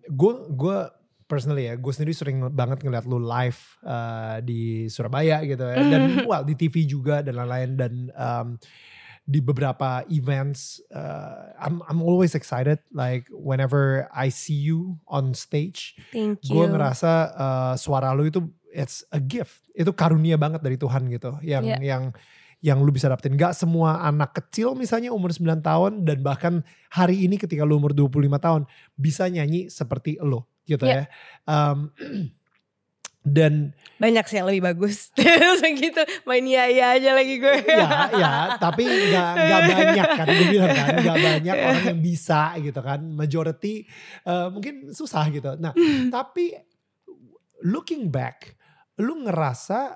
gue 0.10 0.34
gue 0.52 0.78
personally 1.24 1.70
ya, 1.70 1.78
gue 1.78 1.94
sendiri 1.94 2.12
sering 2.12 2.38
banget 2.52 2.82
ngeliat 2.82 3.06
lu 3.06 3.22
live 3.22 3.62
uh, 3.82 4.42
di 4.42 4.90
Surabaya 4.90 5.46
gitu 5.46 5.64
ya, 5.64 5.78
dan 5.80 6.02
well 6.30 6.44
di 6.44 6.54
TV 6.54 6.84
juga 6.84 7.22
dan 7.22 7.38
lain-lain 7.38 7.70
dan 7.78 7.94
um, 8.14 8.48
di 9.24 9.40
beberapa 9.40 10.04
events, 10.12 10.84
uh, 10.92 11.56
I'm 11.56 11.80
I'm 11.88 12.04
always 12.04 12.36
excited 12.36 12.84
like 12.92 13.32
whenever 13.32 14.12
I 14.12 14.28
see 14.28 14.60
you 14.60 15.00
on 15.08 15.32
stage, 15.32 15.96
Thank 16.12 16.44
gue 16.44 16.60
you. 16.60 16.68
ngerasa 16.68 17.12
uh, 17.32 17.74
suara 17.80 18.12
lu 18.12 18.28
itu 18.28 18.44
it's 18.76 19.08
a 19.16 19.24
gift, 19.24 19.64
itu 19.72 19.96
karunia 19.96 20.36
banget 20.36 20.60
dari 20.60 20.76
Tuhan 20.76 21.08
gitu, 21.08 21.40
yang 21.40 21.64
Iya. 21.64 21.80
yang 21.80 22.04
yang 22.60 22.80
lu 22.80 22.92
bisa 22.92 23.08
dapetin. 23.08 23.36
Gak 23.36 23.56
semua 23.56 24.04
anak 24.04 24.36
kecil 24.40 24.76
misalnya 24.76 25.12
umur 25.12 25.32
9 25.36 25.60
tahun 25.60 26.04
dan 26.08 26.24
bahkan 26.24 26.54
hari 26.92 27.24
ini 27.24 27.36
ketika 27.36 27.64
lu 27.64 27.76
umur 27.80 27.92
25 27.92 28.40
tahun 28.40 28.62
bisa 28.96 29.28
nyanyi 29.28 29.68
seperti 29.68 30.16
lo 30.20 30.48
gitu 30.64 30.84
Iya. 30.84 31.04
ya. 31.04 31.04
Um, 31.44 31.92
dan 33.24 33.72
Banyak 34.04 34.28
sih 34.28 34.36
yang 34.36 34.52
lebih 34.52 34.68
bagus. 34.68 35.10
Terus 35.16 35.64
gitu 35.64 36.04
main 36.28 36.44
iya 36.44 36.68
iya 36.68 36.86
aja 37.00 37.16
lagi 37.16 37.40
gue. 37.40 37.56
ya 37.64 38.12
ya 38.12 38.34
tapi 38.60 38.84
nggak 38.84 39.30
nggak 39.40 39.62
banyak 39.64 40.08
kan 40.12 40.28
gue 40.28 40.48
bilang 40.52 40.72
kan 40.76 40.88
nggak 41.00 41.20
banyak 41.24 41.56
orang 41.72 41.84
yang 41.88 42.02
bisa 42.04 42.42
gitu 42.60 42.80
kan 42.84 43.00
majority 43.00 43.88
uh, 44.28 44.52
mungkin 44.52 44.92
susah 44.92 45.24
gitu 45.32 45.56
nah 45.56 45.72
tapi 46.12 46.52
looking 47.64 48.12
back 48.12 48.60
lu 49.00 49.24
ngerasa 49.24 49.96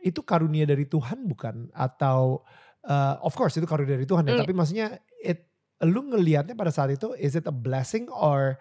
itu 0.00 0.22
karunia 0.24 0.64
dari 0.64 0.88
Tuhan 0.88 1.28
bukan 1.28 1.68
atau 1.76 2.40
uh, 2.86 3.14
of 3.20 3.36
course 3.36 3.58
itu 3.60 3.66
karunia 3.68 3.98
dari 4.00 4.08
Tuhan 4.08 4.24
ya 4.24 4.38
Mm. 4.38 4.40
tapi 4.46 4.52
maksudnya 4.56 4.88
it 5.20 5.44
lu 5.84 6.08
ngelihatnya 6.08 6.56
pada 6.56 6.72
saat 6.72 6.92
itu 6.94 7.12
is 7.16 7.36
it 7.36 7.44
a 7.44 7.52
blessing 7.52 8.08
or 8.08 8.56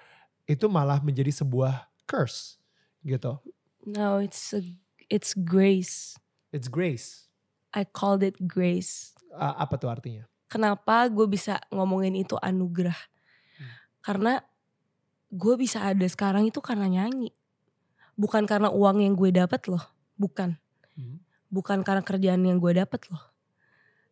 itu 0.49 0.67
malah 0.67 0.99
menjadi 0.99 1.31
sebuah 1.31 1.87
curse 2.03 2.58
gitu 3.05 3.39
No, 3.87 4.19
it's 4.19 4.51
a, 4.53 4.61
it's 5.07 5.31
grace. 5.33 6.19
it's 6.51 6.67
grace 6.67 7.25
I 7.71 7.87
called 7.87 8.21
it 8.21 8.35
grace. 8.43 9.15
Uh, 9.31 9.55
apa 9.55 9.79
tuh 9.79 9.89
artinya 9.89 10.27
Kenapa 10.49 11.05
gue 11.07 11.29
bisa 11.29 11.61
ngomongin 11.69 12.17
itu 12.17 12.33
anugerah? 12.41 12.97
Hmm. 13.55 13.73
Karena 14.01 14.33
gue 15.29 15.55
bisa 15.61 15.85
ada 15.85 16.01
sekarang 16.09 16.49
itu 16.49 16.57
karena 16.57 16.89
nyanyi. 16.89 17.29
Bukan 18.17 18.49
karena 18.49 18.73
uang 18.73 19.05
yang 19.05 19.13
gue 19.13 19.29
dapat 19.29 19.69
loh. 19.69 19.85
Bukan. 20.17 20.57
Hmm. 20.99 21.23
bukan 21.47 21.79
karena 21.81 22.03
kerjaan 22.03 22.43
yang 22.43 22.59
gue 22.59 22.75
dapet 22.75 23.07
loh 23.07 23.23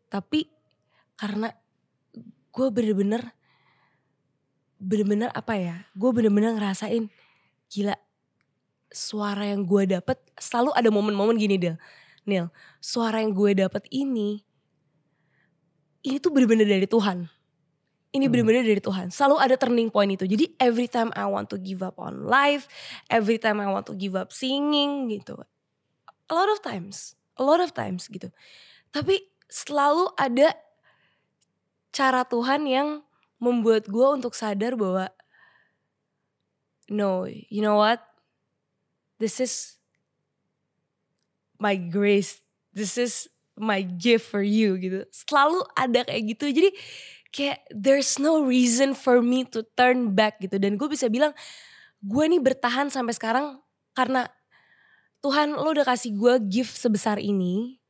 tapi 0.08 0.48
karena 1.20 1.52
gue 2.56 2.68
bener-bener 2.72 3.36
bener-bener 4.80 5.30
apa 5.36 5.54
ya 5.60 5.76
gue 5.94 6.10
bener-bener 6.16 6.56
ngerasain 6.56 7.12
gila 7.68 8.00
suara 8.92 9.48
yang 9.48 9.68
gue 9.68 9.84
dapet 10.00 10.18
selalu 10.40 10.72
ada 10.76 10.90
momen-momen 10.90 11.36
gini 11.36 11.60
Del 11.60 11.78
Nil 12.28 12.48
suara 12.80 13.20
yang 13.24 13.36
gue 13.36 13.56
dapet 13.56 13.84
ini 13.92 14.44
ini 16.06 16.24
tuh 16.24 16.32
bener-bener 16.32 16.64
dari 16.64 16.88
Tuhan. 16.88 17.28
Ini 18.16 18.24
Hmm. 18.24 18.32
bener-bener 18.32 18.64
dari 18.64 18.80
Tuhan. 18.80 19.12
Selalu 19.12 19.36
ada 19.44 19.56
turning 19.60 19.92
point 19.92 20.08
itu. 20.08 20.24
Jadi 20.24 20.56
every 20.64 20.88
time 20.88 21.12
I 21.12 21.28
want 21.28 21.52
to 21.52 21.60
give 21.60 21.84
up 21.84 22.00
on 22.00 22.24
life 22.24 22.72
every 23.12 23.36
time 23.36 23.60
I 23.60 23.68
want 23.68 23.84
to 23.92 23.96
give 23.98 24.16
up 24.16 24.32
singing 24.32 25.12
gitu 25.12 25.36
a 26.28 26.34
lot 26.34 26.48
of 26.52 26.60
times 26.64 27.16
a 27.38 27.44
lot 27.44 27.60
of 27.60 27.76
times 27.76 28.08
gitu. 28.08 28.32
Tapi 28.92 29.28
selalu 29.48 30.12
ada 30.16 30.56
cara 31.92 32.24
Tuhan 32.28 32.68
yang 32.68 32.90
membuat 33.38 33.88
gue 33.88 34.08
untuk 34.12 34.34
sadar 34.34 34.74
bahwa 34.74 35.12
no 36.90 37.28
you 37.28 37.62
know 37.62 37.78
what 37.78 38.02
this 39.18 39.42
is 39.42 39.78
my 41.62 41.76
grace. 41.78 42.42
This 42.74 42.98
is 42.98 43.30
my 43.58 43.82
gift 43.82 44.30
for 44.30 44.46
you 44.46 44.78
gitu. 44.78 45.04
Selalu 45.10 45.66
ada 45.74 46.06
kayak 46.06 46.24
gitu. 46.38 46.46
Jadi 46.54 46.70
kayak 47.34 47.60
there's 47.74 48.22
no 48.22 48.46
reason 48.46 48.94
for 48.94 49.20
me 49.20 49.44
to 49.50 49.66
turn 49.74 50.14
back 50.14 50.38
gitu. 50.40 50.62
Dan 50.62 50.78
gue 50.78 50.88
bisa 50.88 51.10
bilang 51.10 51.34
gue 52.06 52.24
nih 52.30 52.42
bertahan 52.42 52.94
sampai 52.94 53.18
sekarang 53.18 53.58
karena 53.98 54.30
Tuhan 55.26 55.58
lo 55.58 55.74
udah 55.74 55.86
kasih 55.86 56.14
gue 56.14 56.34
gift 56.46 56.78
sebesar 56.78 57.18
ini. 57.18 57.82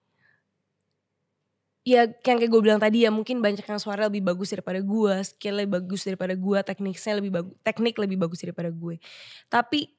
Ya 1.88 2.03
yang 2.03 2.39
kayak 2.39 2.51
gue 2.51 2.62
bilang 2.63 2.79
tadi 2.84 3.07
ya 3.07 3.12
mungkin 3.12 3.39
banyak 3.39 3.63
yang 3.63 3.79
suara 3.79 4.12
lebih 4.12 4.19
bagus 4.19 4.51
daripada 4.51 4.84
gue 4.84 5.13
skillnya 5.24 5.67
bagus 5.67 6.03
daripada 6.03 6.36
gue 6.36 6.60
tekniknya 6.60 7.13
lebih 7.15 7.31
bagus 7.31 7.55
teknik 7.63 7.96
lebih 7.96 8.17
bagus 8.19 8.39
daripada 8.43 8.67
gue. 8.72 9.00
Tapi 9.48 9.96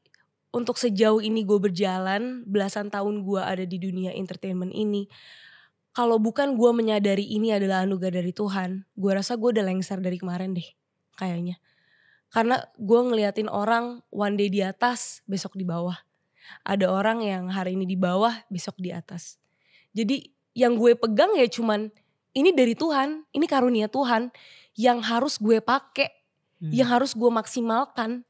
untuk 0.55 0.81
sejauh 0.81 1.21
ini 1.21 1.45
gue 1.45 1.59
berjalan 1.61 2.45
belasan 2.49 2.89
tahun 2.89 3.25
gue 3.25 3.41
ada 3.41 3.65
di 3.69 3.77
dunia 3.77 4.17
entertainment 4.17 4.73
ini 4.73 5.07
kalau 5.93 6.17
bukan 6.17 6.57
gue 6.57 6.71
menyadari 6.73 7.27
ini 7.27 7.53
adalah 7.53 7.85
anugerah 7.85 8.23
dari 8.23 8.33
Tuhan 8.33 8.87
gue 8.97 9.13
rasa 9.13 9.37
gue 9.37 9.51
udah 9.53 9.65
lengser 9.67 9.99
dari 10.01 10.17
kemarin 10.17 10.55
deh 10.57 10.69
kayaknya. 11.19 11.59
Karena 12.31 12.61
gue 12.77 13.01
ngeliatin 13.03 13.49
orang 13.51 14.05
one 14.13 14.37
day 14.39 14.47
di 14.53 14.63
atas 14.63 15.25
besok 15.27 15.57
di 15.59 15.65
bawah. 15.67 15.97
Ada 16.63 16.87
orang 16.89 17.25
yang 17.25 17.51
hari 17.51 17.75
ini 17.75 17.85
di 17.89 17.97
bawah 17.99 18.33
besok 18.53 18.79
di 18.79 18.95
atas. 18.95 19.41
Jadi 19.97 20.29
yang 20.55 20.77
gue 20.79 20.95
pegang 20.95 21.35
ya 21.35 21.49
cuman 21.49 21.89
ini 22.37 22.53
dari 22.53 22.77
Tuhan 22.77 23.25
ini 23.33 23.47
karunia 23.49 23.89
Tuhan 23.89 24.31
yang 24.79 25.03
harus 25.03 25.41
gue 25.41 25.59
pakai 25.59 26.15
Hmm. 26.59 26.75
yang 26.75 26.91
harus 26.91 27.15
gue 27.15 27.31
maksimalkan. 27.31 28.27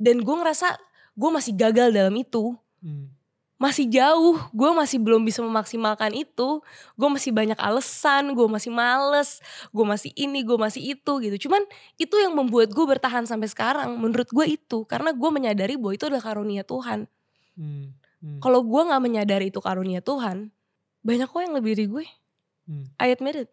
Dan 0.00 0.24
gue 0.24 0.32
ngerasa 0.32 0.80
gue 1.20 1.30
masih 1.30 1.52
gagal 1.52 1.92
dalam 1.92 2.16
itu 2.16 2.56
Hmm. 2.80 3.12
masih 3.60 3.92
jauh 3.92 4.40
gue 4.56 4.70
masih 4.72 4.96
belum 4.96 5.20
bisa 5.20 5.44
memaksimalkan 5.44 6.16
itu 6.16 6.64
gue 6.96 7.08
masih 7.12 7.28
banyak 7.28 7.60
alasan 7.60 8.32
gue 8.32 8.48
masih 8.48 8.72
males 8.72 9.44
gue 9.68 9.84
masih 9.84 10.16
ini 10.16 10.40
gue 10.40 10.56
masih 10.56 10.96
itu 10.96 11.12
gitu 11.20 11.36
cuman 11.44 11.60
itu 12.00 12.16
yang 12.16 12.32
membuat 12.32 12.72
gue 12.72 12.86
bertahan 12.88 13.28
sampai 13.28 13.52
sekarang 13.52 14.00
menurut 14.00 14.32
gue 14.32 14.56
itu 14.56 14.88
karena 14.88 15.12
gue 15.12 15.28
menyadari 15.28 15.76
bahwa 15.76 15.92
itu 15.92 16.08
adalah 16.08 16.24
karunia 16.24 16.64
Tuhan 16.64 17.04
Hmm. 17.52 17.92
Hmm. 18.24 18.40
kalau 18.40 18.64
gue 18.64 18.80
nggak 18.80 19.02
menyadari 19.04 19.52
itu 19.52 19.60
karunia 19.60 20.00
Tuhan 20.00 20.48
banyak 21.04 21.28
kok 21.28 21.40
yang 21.44 21.52
lebih 21.52 21.76
dari 21.76 21.88
gue 21.92 22.06
Hmm. 22.64 22.88
I 22.96 23.12
admit 23.12 23.36
it 23.36 23.52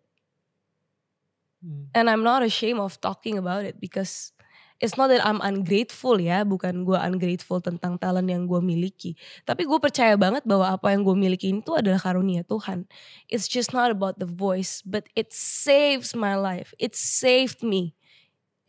Hmm. 1.59 1.89
and 1.91 2.07
I'm 2.07 2.21
not 2.23 2.45
ashamed 2.45 2.79
of 2.79 2.95
talking 3.01 3.35
about 3.35 3.65
it 3.65 3.81
because 3.81 4.31
it's 4.77 4.95
not 4.95 5.09
that 5.09 5.21
I'm 5.25 5.41
ungrateful 5.41 6.21
ya, 6.21 6.45
bukan 6.45 6.85
gue 6.85 6.97
ungrateful 6.97 7.61
tentang 7.61 7.97
talent 7.97 8.29
yang 8.29 8.45
gue 8.45 8.61
miliki. 8.61 9.17
Tapi 9.45 9.65
gue 9.65 9.79
percaya 9.81 10.13
banget 10.17 10.45
bahwa 10.45 10.77
apa 10.77 10.93
yang 10.93 11.01
gue 11.01 11.17
miliki 11.17 11.49
itu 11.49 11.71
adalah 11.73 11.97
karunia 11.97 12.45
Tuhan. 12.45 12.85
It's 13.29 13.49
just 13.49 13.73
not 13.73 13.89
about 13.89 14.21
the 14.21 14.29
voice, 14.29 14.85
but 14.85 15.09
it 15.17 15.33
saves 15.33 16.13
my 16.13 16.37
life. 16.37 16.77
It 16.77 16.93
saved 16.93 17.65
me. 17.65 17.97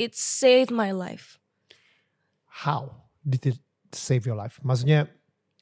It 0.00 0.16
saved 0.16 0.72
my 0.72 0.94
life. 0.94 1.36
How 2.64 3.10
did 3.26 3.44
it 3.44 3.60
save 3.92 4.24
your 4.24 4.38
life? 4.38 4.56
Maksudnya 4.64 5.10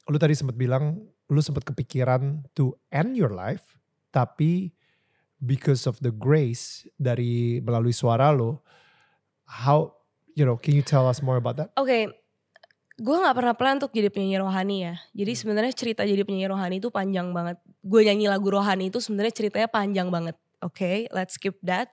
lu 0.07 0.15
tadi 0.15 0.37
sempat 0.37 0.55
bilang 0.55 1.03
lu 1.27 1.41
sempat 1.43 1.67
kepikiran 1.67 2.47
to 2.55 2.71
end 2.87 3.19
your 3.19 3.35
life 3.35 3.75
tapi 4.15 4.71
because 5.37 5.85
of 5.85 5.99
the 6.01 6.09
grace 6.09 6.87
dari 6.97 7.61
melalui 7.61 7.93
suara 7.93 8.33
lo, 8.33 8.65
how 9.45 9.96
you 10.37 10.45
know, 10.45 10.53
can 10.61 10.77
you 10.77 10.85
tell 10.85 11.09
us 11.09 11.25
more 11.25 11.41
about 11.41 11.57
that? 11.57 11.73
Oke, 11.73 12.13
gue 13.01 13.15
nggak 13.17 13.33
pernah 13.33 13.57
plan 13.57 13.81
untuk 13.81 13.89
jadi 13.89 14.13
penyanyi 14.13 14.37
rohani 14.37 14.77
ya. 14.85 14.93
Jadi 15.17 15.31
Hmm. 15.33 15.39
sebenarnya 15.41 15.73
cerita 15.73 16.01
jadi 16.05 16.21
penyanyi 16.21 16.47
rohani 16.53 16.75
itu 16.77 16.93
panjang 16.93 17.33
banget. 17.33 17.57
Gue 17.81 18.05
nyanyi 18.05 18.29
lagu 18.29 18.45
rohani 18.53 18.93
itu 18.93 19.01
sebenarnya 19.01 19.33
ceritanya 19.33 19.65
panjang 19.65 20.13
banget. 20.13 20.37
Oke, 20.61 21.09
let's 21.09 21.41
skip 21.41 21.57
that. 21.65 21.89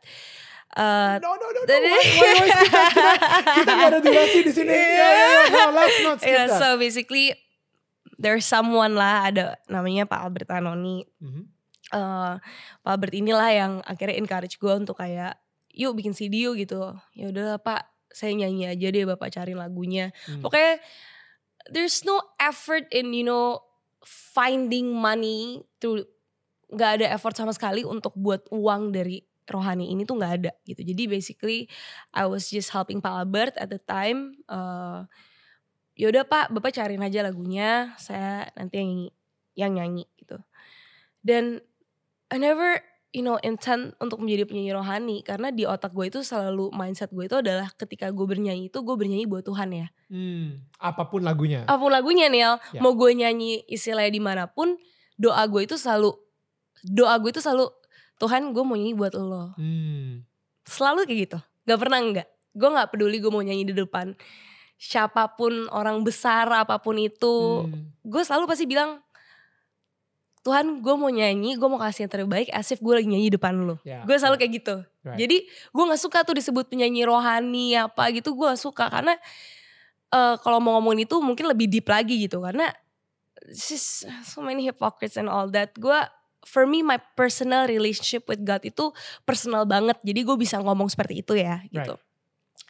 Eh, 0.75 1.15
no, 1.23 1.37
no, 1.41 1.47
no, 1.55 1.61
no. 1.65 1.73
Why, 1.73 1.81
why, 1.81 2.33
why 2.37 2.49
skip 2.53 2.73
that? 2.73 2.91
Kita, 2.93 3.53
kita 3.65 3.71
gak 3.73 3.89
ada 3.95 3.99
durasi 4.05 4.39
di 4.45 4.53
sini. 4.53 4.73
Yeah, 4.73 4.85
yeah, 4.85 5.13
yeah. 5.29 5.45
No, 5.53 5.63
let's 5.73 5.99
not 6.05 6.19
skip 6.21 6.33
yeah, 6.35 6.47
that. 6.49 6.61
so 6.61 6.77
basically 6.77 7.33
there's 8.19 8.45
someone 8.45 8.97
lah 8.97 9.29
ada 9.31 9.57
namanya 9.73 10.05
Pak 10.05 10.21
Albert 10.21 10.51
Anoni. 10.53 11.05
Mhm. 11.23 11.49
Eh, 11.95 12.35
Pak 12.83 12.91
Albert 12.91 13.15
inilah 13.15 13.51
yang 13.55 13.73
akhirnya 13.85 14.17
encourage 14.19 14.57
gue 14.59 14.73
untuk 14.73 14.99
kayak 14.99 15.37
yuk 15.71 15.95
bikin 15.95 16.17
yuk 16.17 16.59
gitu. 16.59 16.81
Ya 17.15 17.31
udahlah 17.31 17.61
Pak, 17.61 17.94
saya 18.15 18.33
nyanyi 18.33 18.71
aja 18.71 18.87
deh 18.95 19.05
Bapak 19.05 19.35
cari 19.35 19.53
lagunya. 19.59 20.15
Hmm. 20.31 20.41
Pokoknya 20.41 20.79
there's 21.69 22.07
no 22.07 22.23
effort 22.39 22.87
in 22.95 23.11
you 23.11 23.27
know 23.27 23.59
finding 24.07 24.95
money 24.95 25.67
through 25.83 26.07
nggak 26.71 27.03
ada 27.03 27.07
effort 27.13 27.35
sama 27.35 27.53
sekali 27.53 27.83
untuk 27.83 28.15
buat 28.15 28.47
uang 28.55 28.95
dari 28.95 29.21
rohani 29.45 29.93
ini 29.93 30.09
tuh 30.09 30.17
nggak 30.17 30.35
ada 30.41 30.53
gitu. 30.65 30.81
Jadi 30.81 31.03
basically 31.11 31.69
I 32.15 32.25
was 32.25 32.49
just 32.49 32.73
helping 32.73 33.03
Pak 33.03 33.13
Albert 33.13 33.55
at 33.61 33.69
the 33.69 33.83
time. 33.83 34.41
Uh, 34.49 35.05
yaudah 35.95 36.27
Pak, 36.27 36.51
Bapak 36.51 36.75
cariin 36.75 37.05
aja 37.05 37.23
lagunya, 37.23 37.95
saya 38.01 38.51
nanti 38.59 38.81
yang 38.81 38.91
nyanyi, 38.91 39.09
yang 39.55 39.73
nyanyi 39.77 40.05
gitu. 40.19 40.39
Dan 41.23 41.45
I 42.33 42.37
never 42.41 42.83
you 43.15 43.23
know 43.23 43.39
intent 43.41 43.95
untuk 43.97 44.19
menjadi 44.19 44.43
penyanyi 44.45 44.73
rohani 44.73 45.17
karena 45.23 45.49
di 45.49 45.63
otak 45.63 45.91
gue 45.91 46.11
itu 46.11 46.21
selalu 46.21 46.69
mindset 46.69 47.09
gue 47.09 47.25
itu 47.25 47.39
adalah 47.39 47.71
ketika 47.73 48.11
gue 48.11 48.27
bernyanyi 48.27 48.67
itu 48.67 48.77
gue 48.77 48.93
bernyanyi 48.93 49.25
buat 49.25 49.43
Tuhan 49.43 49.71
ya 49.71 49.87
Hmm, 50.07 50.59
apa 50.77 51.07
pun 51.07 51.23
lagunya. 51.23 51.63
apa 51.63 51.79
pun 51.79 51.89
lagunya 51.89 52.27
Niel 52.27 52.59
Ya. 52.71 52.79
mau 52.79 52.93
gue 52.93 53.11
nyanyi 53.13 53.63
istilahnya 53.67 54.11
di 54.11 54.19
mana 54.19 54.45
pun 54.45 54.75
doa 55.15 55.43
gue 55.45 55.63
itu 55.63 55.75
selalu 55.75 56.11
doa 56.85 57.15
gue 57.17 57.31
itu 57.31 57.39
selalu 57.39 57.71
Tuhan 58.17 58.51
gue 58.51 58.63
mau 58.63 58.75
nyanyi 58.75 58.93
buat 58.93 59.15
lo 59.15 59.55
Hmm. 59.55 60.27
selalu 60.65 61.07
kayak 61.07 61.19
gitu 61.25 61.39
gak 61.65 61.79
pernah 61.79 61.99
enggak 61.99 62.27
gue 62.51 62.69
nggak 62.69 62.89
peduli 62.89 63.19
gue 63.19 63.31
mau 63.31 63.41
nyanyi 63.41 63.65
di 63.65 63.75
depan 63.75 64.15
siapa 64.77 65.33
pun 65.33 65.71
orang 65.71 66.03
besar 66.03 66.51
apa 66.51 66.77
pun 66.77 66.99
itu 66.99 67.63
Hmm. 67.63 67.95
gue 68.03 68.23
selalu 68.23 68.45
pasti 68.45 68.67
bilang 68.67 68.99
Tuhan 70.45 70.85
gue 70.85 70.95
mau 70.95 71.09
nyanyi 71.09 71.57
gue 71.57 71.65
mau 71.65 71.81
kasih 71.81 72.05
yang 72.05 72.13
terbaik 72.13 72.53
as 72.53 72.69
if 72.69 72.79
gue 72.79 72.93
lagi 72.93 73.09
nyanyi 73.09 73.33
depan 73.33 73.57
lo 73.57 73.81
Ya, 73.81 74.05
gue 74.05 74.13
selalu 74.13 74.37
ya. 74.37 74.41
kayak 74.45 74.53
gitu. 74.61 74.77
Right. 75.05 75.19
jadi 75.21 75.37
gue 75.49 75.85
nggak 75.89 76.01
suka 76.01 76.19
tuh 76.21 76.37
disebut 76.37 76.69
penyanyi 76.69 77.05
rohani 77.05 77.77
apa 77.77 78.13
gitu 78.13 78.37
gue 78.37 78.45
gak 78.47 78.61
suka. 78.61 78.93
Karena 78.93 79.17
eh, 80.13 80.35
kalau 80.45 80.61
mau 80.61 80.77
ngomongin 80.77 81.09
itu 81.09 81.17
mungkin 81.19 81.49
lebih 81.49 81.69
deep 81.69 81.89
lagi 81.89 82.29
gitu. 82.29 82.45
Karena 82.45 82.69
just 83.49 84.05
so 84.25 84.41
many 84.41 84.65
hypocrites 84.65 85.17
and 85.17 85.29
all 85.29 85.49
that. 85.49 85.73
Gue 85.77 85.97
for 86.45 86.69
me 86.69 86.85
my 86.85 87.01
personal 87.17 87.65
relationship 87.65 88.29
with 88.29 88.45
God 88.45 88.61
itu 88.65 88.93
personal 89.25 89.65
banget. 89.65 89.97
Jadi 90.05 90.21
gue 90.25 90.37
bisa 90.37 90.61
ngomong 90.61 90.93
seperti 90.93 91.25
itu 91.25 91.37
ya 91.37 91.65
gitu. 91.69 91.97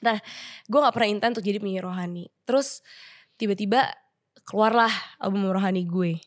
Nah 0.03 0.19
gue 0.65 0.79
nggak 0.79 0.95
pernah 0.95 1.11
intent 1.11 1.33
untuk 1.39 1.47
jadi 1.47 1.59
penyanyi 1.59 1.83
rohani. 1.83 2.25
Terus 2.47 2.83
tiba-tiba 3.35 3.91
keluarlah 4.47 4.91
album 5.19 5.51
rohani 5.51 5.83
gue 5.87 6.23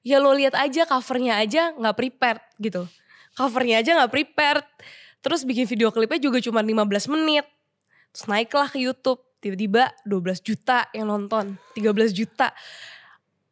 ya 0.00 0.18
lo 0.18 0.32
lihat 0.32 0.56
aja 0.56 0.88
covernya 0.88 1.40
aja 1.40 1.72
nggak 1.76 1.96
prepared 1.96 2.42
gitu. 2.60 2.88
Covernya 3.36 3.80
aja 3.84 3.90
nggak 4.00 4.12
prepared. 4.12 4.66
Terus 5.20 5.44
bikin 5.44 5.68
video 5.68 5.92
klipnya 5.92 6.20
juga 6.20 6.40
cuma 6.40 6.64
15 6.64 7.12
menit. 7.12 7.44
Terus 8.10 8.24
naiklah 8.26 8.68
ke 8.72 8.80
YouTube 8.80 9.20
tiba-tiba 9.40 9.92
12 10.04 10.40
juta 10.44 10.88
yang 10.96 11.08
nonton 11.08 11.60
13 11.76 12.12
juta. 12.12 12.52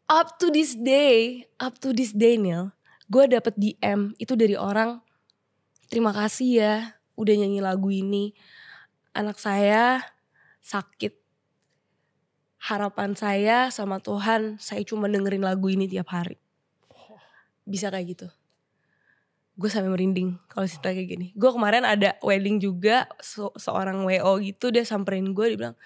Up 0.08 0.40
to 0.40 0.48
this 0.48 0.72
day 0.72 1.44
up 1.60 1.76
to 1.84 1.92
this 1.92 2.16
day 2.16 2.40
Neil 2.40 2.72
gue 3.08 3.24
dapet 3.28 3.56
DM 3.56 4.12
itu 4.20 4.36
dari 4.36 4.56
orang 4.56 5.00
terima 5.88 6.12
kasih 6.12 6.48
ya 6.60 6.74
udah 7.16 7.34
nyanyi 7.34 7.60
lagu 7.60 7.88
ini. 7.92 8.36
Anak 9.16 9.40
saya 9.40 10.04
sakit 10.62 11.27
harapan 12.58 13.14
saya 13.14 13.70
sama 13.70 13.98
Tuhan 13.98 14.58
saya 14.58 14.82
cuma 14.82 15.06
dengerin 15.06 15.42
lagu 15.42 15.70
ini 15.70 15.86
tiap 15.86 16.10
hari 16.10 16.36
bisa 17.62 17.88
kayak 17.88 18.06
gitu 18.12 18.28
gue 19.54 19.66
sampai 19.66 19.90
merinding 19.90 20.38
kalau 20.46 20.64
cerita 20.64 20.90
kayak 20.90 21.08
gini 21.08 21.26
gue 21.32 21.50
kemarin 21.50 21.82
ada 21.82 22.14
wedding 22.20 22.58
juga 22.58 23.06
se- 23.18 23.54
seorang 23.54 24.02
wo 24.02 24.10
gitu 24.38 24.70
dia 24.70 24.82
samperin 24.82 25.30
gue 25.30 25.44
dia 25.48 25.58
bilang 25.58 25.76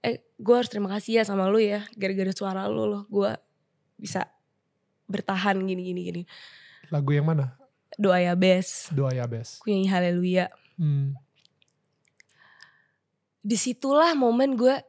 eh 0.00 0.22
gue 0.36 0.54
harus 0.54 0.70
terima 0.70 0.88
kasih 0.88 1.20
ya 1.20 1.22
sama 1.22 1.46
lu 1.46 1.58
ya 1.58 1.84
gara-gara 1.94 2.30
suara 2.30 2.64
lu 2.66 2.86
loh 2.86 3.02
gue 3.06 3.30
bisa 3.94 4.26
bertahan 5.06 5.58
gini 5.60 5.82
gini 5.84 6.00
gini 6.04 6.22
Lagu 6.90 7.10
yang 7.10 7.26
mana? 7.26 7.54
doa 7.94 8.18
ya 8.18 8.32
bes 8.34 8.88
Doa 8.90 9.10
ya 9.10 9.26
bes. 9.26 9.58
aku 9.58 9.70
nyanyi 9.70 9.88
haleluya 9.90 10.46
Hmm. 10.78 11.12
di 13.40 13.52
situlah 13.52 14.14
momen 14.14 14.56
gue 14.56 14.80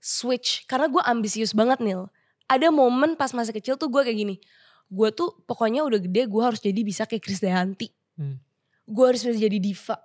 switch 0.00 0.64
karena 0.64 0.88
gue 0.88 1.00
ambisius 1.04 1.52
banget 1.52 1.78
Nil 1.78 2.08
ada 2.48 2.72
momen 2.72 3.14
pas 3.14 3.30
masih 3.30 3.52
kecil 3.52 3.76
tuh 3.76 3.86
gue 3.86 4.00
kayak 4.00 4.18
gini 4.18 4.36
gue 4.90 5.08
tuh 5.12 5.36
pokoknya 5.46 5.86
udah 5.86 6.00
gede 6.00 6.26
gue 6.26 6.42
harus 6.42 6.58
jadi 6.58 6.80
bisa 6.80 7.04
kayak 7.06 7.22
Krisdayanti 7.22 7.92
Hmm. 8.18 8.36
gue 8.84 9.04
harus 9.06 9.24
bisa 9.24 9.38
jadi 9.38 9.56
diva 9.56 9.96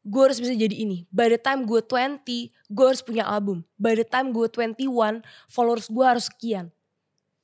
gue 0.00 0.22
harus 0.24 0.40
bisa 0.40 0.56
jadi 0.56 0.72
ini 0.72 1.04
by 1.12 1.28
the 1.28 1.36
time 1.36 1.68
gue 1.68 1.80
20 1.84 2.24
gue 2.48 2.84
harus 2.88 3.02
punya 3.04 3.28
album 3.28 3.60
by 3.76 3.92
the 3.92 4.06
time 4.06 4.32
gue 4.32 4.48
21 4.48 5.20
followers 5.44 5.92
gue 5.92 6.00
harus 6.00 6.32
sekian 6.32 6.72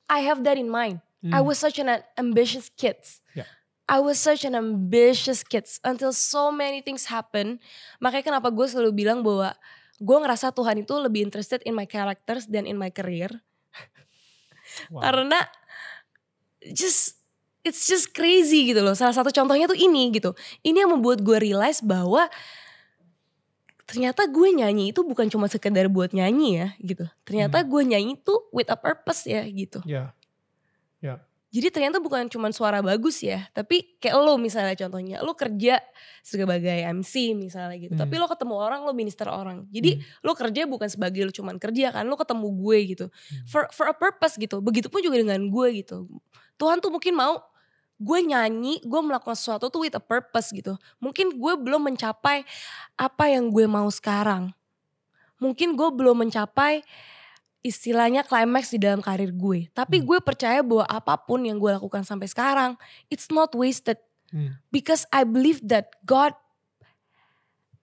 I 0.09 0.25
have 0.25 0.41
that 0.47 0.57
in 0.57 0.71
mind 0.71 1.03
I 1.27 1.41
Hmm. 1.41 1.49
was 1.49 1.57
such 1.57 1.81
an 1.81 1.89
ambitious 2.13 2.69
kid. 2.69 2.93
Yeah. 3.33 3.49
I 3.89 3.97
was 3.97 4.21
such 4.21 4.45
an 4.45 4.53
ambitious 4.53 5.41
kid 5.41 5.65
until 5.81 6.13
so 6.13 6.53
many 6.53 6.85
things 6.85 7.09
happen. 7.09 7.57
Makanya 7.97 8.21
kenapa 8.37 8.53
gue 8.53 8.61
selalu 8.69 8.93
bilang 8.93 9.25
bahwa 9.25 9.57
gue 9.97 10.17
ngerasa 10.17 10.53
Tuhan 10.53 10.85
itu 10.85 10.93
lebih 10.97 11.25
interested 11.25 11.61
in 11.65 11.73
my 11.73 11.89
characters 11.89 12.45
than 12.49 12.69
in 12.69 12.77
my 12.77 12.89
career. 12.93 13.29
Wow. 14.91 14.99
Karena 14.99 15.39
just 16.75 17.23
it's 17.63 17.87
just 17.87 18.11
crazy 18.11 18.67
gitu 18.67 18.83
loh. 18.83 18.95
Salah 18.99 19.15
satu 19.15 19.31
contohnya 19.31 19.63
tuh 19.67 19.79
ini 19.79 20.11
gitu. 20.11 20.35
Ini 20.59 20.83
yang 20.83 20.91
membuat 20.99 21.23
gue 21.23 21.39
realize 21.39 21.79
bahwa 21.79 22.27
ternyata 23.87 24.27
gue 24.27 24.49
nyanyi 24.51 24.91
itu 24.91 25.07
bukan 25.07 25.31
cuma 25.31 25.47
sekedar 25.47 25.87
buat 25.87 26.11
nyanyi 26.11 26.49
ya 26.59 26.67
gitu. 26.83 27.07
Ternyata 27.23 27.63
gue 27.63 27.81
nyanyi 27.87 28.19
tuh 28.19 28.51
with 28.51 28.67
a 28.67 28.75
purpose 28.75 29.23
ya 29.23 29.47
gitu. 29.47 29.79
Ya. 29.87 30.11
Jadi 31.57 31.73
ternyata 31.73 31.97
bukan 31.97 32.29
cuma 32.29 32.53
suara 32.53 32.85
bagus 32.85 33.25
ya, 33.25 33.49
tapi 33.49 33.97
kayak 33.97 34.13
lo 34.13 34.37
misalnya 34.37 34.77
contohnya, 34.77 35.25
lo 35.25 35.33
kerja 35.33 35.81
sebagai 36.21 36.85
MC 36.93 37.33
misalnya 37.33 37.81
gitu, 37.81 37.97
Hmm. 37.97 38.05
tapi 38.05 38.21
lo 38.21 38.29
ketemu 38.29 38.53
orang, 38.53 38.85
lo 38.85 38.93
minister 38.93 39.25
orang. 39.25 39.65
Jadi 39.73 39.97
lo 40.21 40.37
kerja 40.37 40.69
bukan 40.69 40.85
sebagai 40.85 41.25
lo 41.25 41.33
cuman 41.33 41.57
kerja 41.57 41.89
kan, 41.89 42.05
lo 42.05 42.13
ketemu 42.13 42.45
gue 42.61 42.77
gitu, 42.93 43.05
for 43.49 43.65
for 43.73 43.89
a 43.89 43.95
purpose 43.97 44.37
gitu. 44.37 44.61
Begitupun 44.61 45.01
juga 45.01 45.17
dengan 45.17 45.41
gue 45.49 45.67
gitu. 45.81 46.05
Tuhan 46.61 46.77
tuh 46.77 46.93
mungkin 46.93 47.17
mau 47.17 47.41
gue 47.97 48.19
nyanyi, 48.21 48.77
gue 48.85 49.01
melakukan 49.01 49.33
sesuatu 49.33 49.73
tuh 49.73 49.81
with 49.81 49.97
a 49.97 50.03
purpose 50.03 50.53
gitu. 50.53 50.77
Mungkin 51.01 51.41
gue 51.41 51.53
belum 51.57 51.89
mencapai 51.89 52.45
apa 52.93 53.23
yang 53.33 53.49
gue 53.49 53.65
mau 53.65 53.89
sekarang. 53.89 54.53
Mungkin 55.41 55.73
gue 55.73 55.89
belum 55.89 56.21
mencapai 56.21 56.85
istilahnya 57.61 58.23
climax 58.23 58.71
di 58.71 58.79
dalam 58.79 59.01
karir 59.01 59.33
gue. 59.33 59.67
Tapi 59.73 59.99
Hmm. 59.99 60.05
gue 60.07 60.19
percaya 60.21 60.61
bahwa 60.61 60.85
apa 60.87 61.17
pun 61.19 61.43
yang 61.43 61.57
gue 61.57 61.73
lakukan 61.73 62.05
sampai 62.05 62.29
sekarang, 62.29 62.77
it's 63.09 63.27
not 63.27 63.51
wasted. 63.51 63.97
Hmm. 64.29 64.59
Because 64.69 65.07
I 65.09 65.23
believe 65.23 65.63
that 65.67 65.95
God 66.03 66.35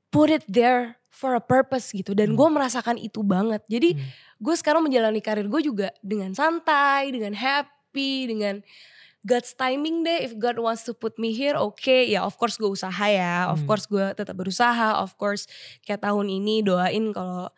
put 0.09 0.31
it 0.31 0.45
there 0.47 0.97
for 1.11 1.35
a 1.35 1.43
purpose 1.43 1.91
gitu. 1.91 2.15
Dan 2.15 2.35
Hmm. 2.35 2.39
gue 2.39 2.49
merasakan 2.51 2.97
itu 2.99 3.23
banget. 3.23 3.63
Jadi 3.67 3.99
Hmm. 3.99 4.07
gue 4.41 4.55
sekarang 4.55 4.83
menjalani 4.83 5.23
karir 5.23 5.47
gue 5.47 5.63
juga 5.63 5.89
dengan 6.03 6.35
santai, 6.35 7.11
dengan 7.11 7.35
happy, 7.35 8.27
dengan 8.31 8.63
God's 9.25 9.57
timing 9.57 10.05
deh. 10.05 10.21
If 10.21 10.37
God 10.37 10.61
wants 10.61 10.85
to 10.85 10.93
put 10.93 11.17
me 11.17 11.33
here, 11.33 11.57
oke. 11.57 11.81
Ya 11.89 12.23
of 12.23 12.37
course 12.37 12.61
gue 12.61 12.69
usaha 12.69 13.07
ya. 13.09 13.49
Of 13.49 13.65
Hmm. 13.65 13.69
course 13.73 13.89
gue 13.89 14.13
tetap 14.13 14.37
berusaha. 14.37 15.01
Of 15.01 15.17
course 15.17 15.49
kayak 15.83 16.05
tahun 16.05 16.29
ini 16.29 16.61
doain 16.61 17.09
kalau 17.11 17.49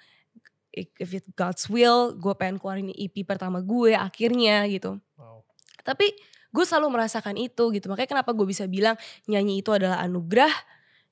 if 0.76 1.10
it 1.16 1.24
God's 1.32 1.66
will, 1.72 2.12
gue 2.20 2.34
pengen 2.36 2.60
keluarin 2.60 2.92
EP 2.92 3.24
pertama 3.24 3.64
gue 3.64 3.96
akhirnya 3.96 4.68
gitu. 4.68 5.00
Wow. 5.16 5.42
Tapi 5.80 6.12
gue 6.52 6.64
selalu 6.64 6.92
merasakan 6.92 7.40
itu 7.40 7.72
gitu. 7.72 7.88
Makanya 7.88 8.20
kenapa 8.20 8.36
gue 8.36 8.44
bisa 8.44 8.68
bilang 8.68 8.94
nyanyi 9.24 9.64
itu 9.64 9.72
adalah 9.72 10.04
anugerah. 10.04 10.52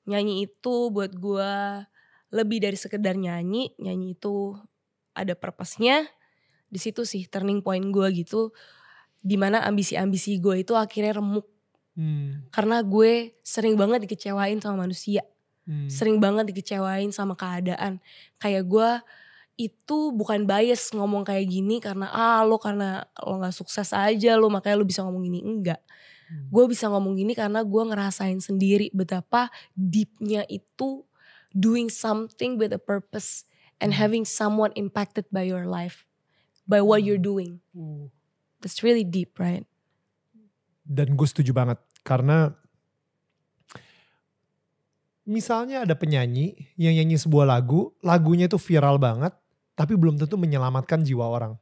Nyanyi 0.05 0.45
itu 0.45 0.93
buat 0.93 1.17
gue 1.17 1.51
lebih 2.29 2.61
dari 2.61 2.77
sekedar 2.77 3.17
nyanyi. 3.17 3.73
Nyanyi 3.81 4.13
itu 4.13 4.53
ada 5.17 5.33
purpose-nya. 5.33 6.05
Di 6.69 6.77
situ 6.77 7.01
sih 7.01 7.25
turning 7.25 7.65
point 7.65 7.89
gue 7.89 8.07
gitu. 8.13 8.53
Di 9.25 9.37
mana 9.41 9.65
ambisi-ambisi 9.65 10.37
gue 10.37 10.61
itu 10.61 10.77
akhirnya 10.77 11.17
remuk. 11.17 11.49
Hmm. 11.97 12.45
Karena 12.53 12.85
gue 12.85 13.33
sering 13.41 13.73
banget 13.73 14.05
dikecewain 14.05 14.61
sama 14.61 14.85
manusia. 14.85 15.25
Hmm. 15.65 15.89
Sering 15.89 16.21
banget 16.21 16.53
dikecewain 16.53 17.09
sama 17.09 17.33
keadaan. 17.33 17.97
Kayak 18.37 18.63
gue 18.69 18.89
itu 19.55 20.11
bukan 20.11 20.43
bias 20.43 20.91
ngomong 20.91 21.23
kayak 21.23 21.47
gini 21.47 21.79
karena 21.79 22.11
ah 22.11 22.43
lo 22.43 22.59
karena 22.59 23.07
lo 23.23 23.39
gak 23.39 23.55
sukses 23.55 23.95
aja 23.95 24.35
lo 24.35 24.51
makanya 24.51 24.75
lo 24.79 24.85
bisa 24.87 25.01
ngomong 25.07 25.23
gini. 25.23 25.39
Enggak. 25.39 25.79
Hmm. 26.27 26.51
Gue 26.51 26.65
bisa 26.67 26.91
ngomong 26.91 27.15
gini 27.15 27.31
karena 27.31 27.63
gue 27.63 27.83
ngerasain 27.87 28.39
sendiri 28.43 28.91
betapa 28.91 29.47
deepnya 29.77 30.43
itu 30.51 31.07
doing 31.55 31.87
something 31.87 32.59
with 32.59 32.75
a 32.75 32.81
purpose 32.81 33.47
and 33.79 33.95
Hmm. 33.95 34.01
having 34.03 34.23
someone 34.27 34.75
impacted 34.75 35.23
by 35.31 35.47
your 35.47 35.63
life, 35.63 36.03
by 36.67 36.83
what 36.83 37.03
you're 37.07 37.21
Hmm. 37.21 37.31
doing. 37.31 37.51
Uh. 37.71 38.11
That's 38.59 38.83
really 38.83 39.05
deep, 39.07 39.39
right? 39.39 39.63
Dan 40.83 41.15
gue 41.15 41.27
setuju 41.29 41.53
banget 41.53 41.79
karena 42.03 42.53
misalnya 45.25 45.85
ada 45.85 45.97
penyanyi 45.97 46.73
yang 46.77 46.93
nyanyi 46.93 47.17
sebuah 47.17 47.45
lagu, 47.49 47.93
lagunya 48.01 48.45
itu 48.45 48.57
viral 48.61 49.01
banget, 49.01 49.33
tapi 49.75 49.93
belum 49.93 50.15
tentu 50.15 50.35
menyelamatkan 50.35 51.03
jiwa 51.03 51.27
orang. 51.27 51.53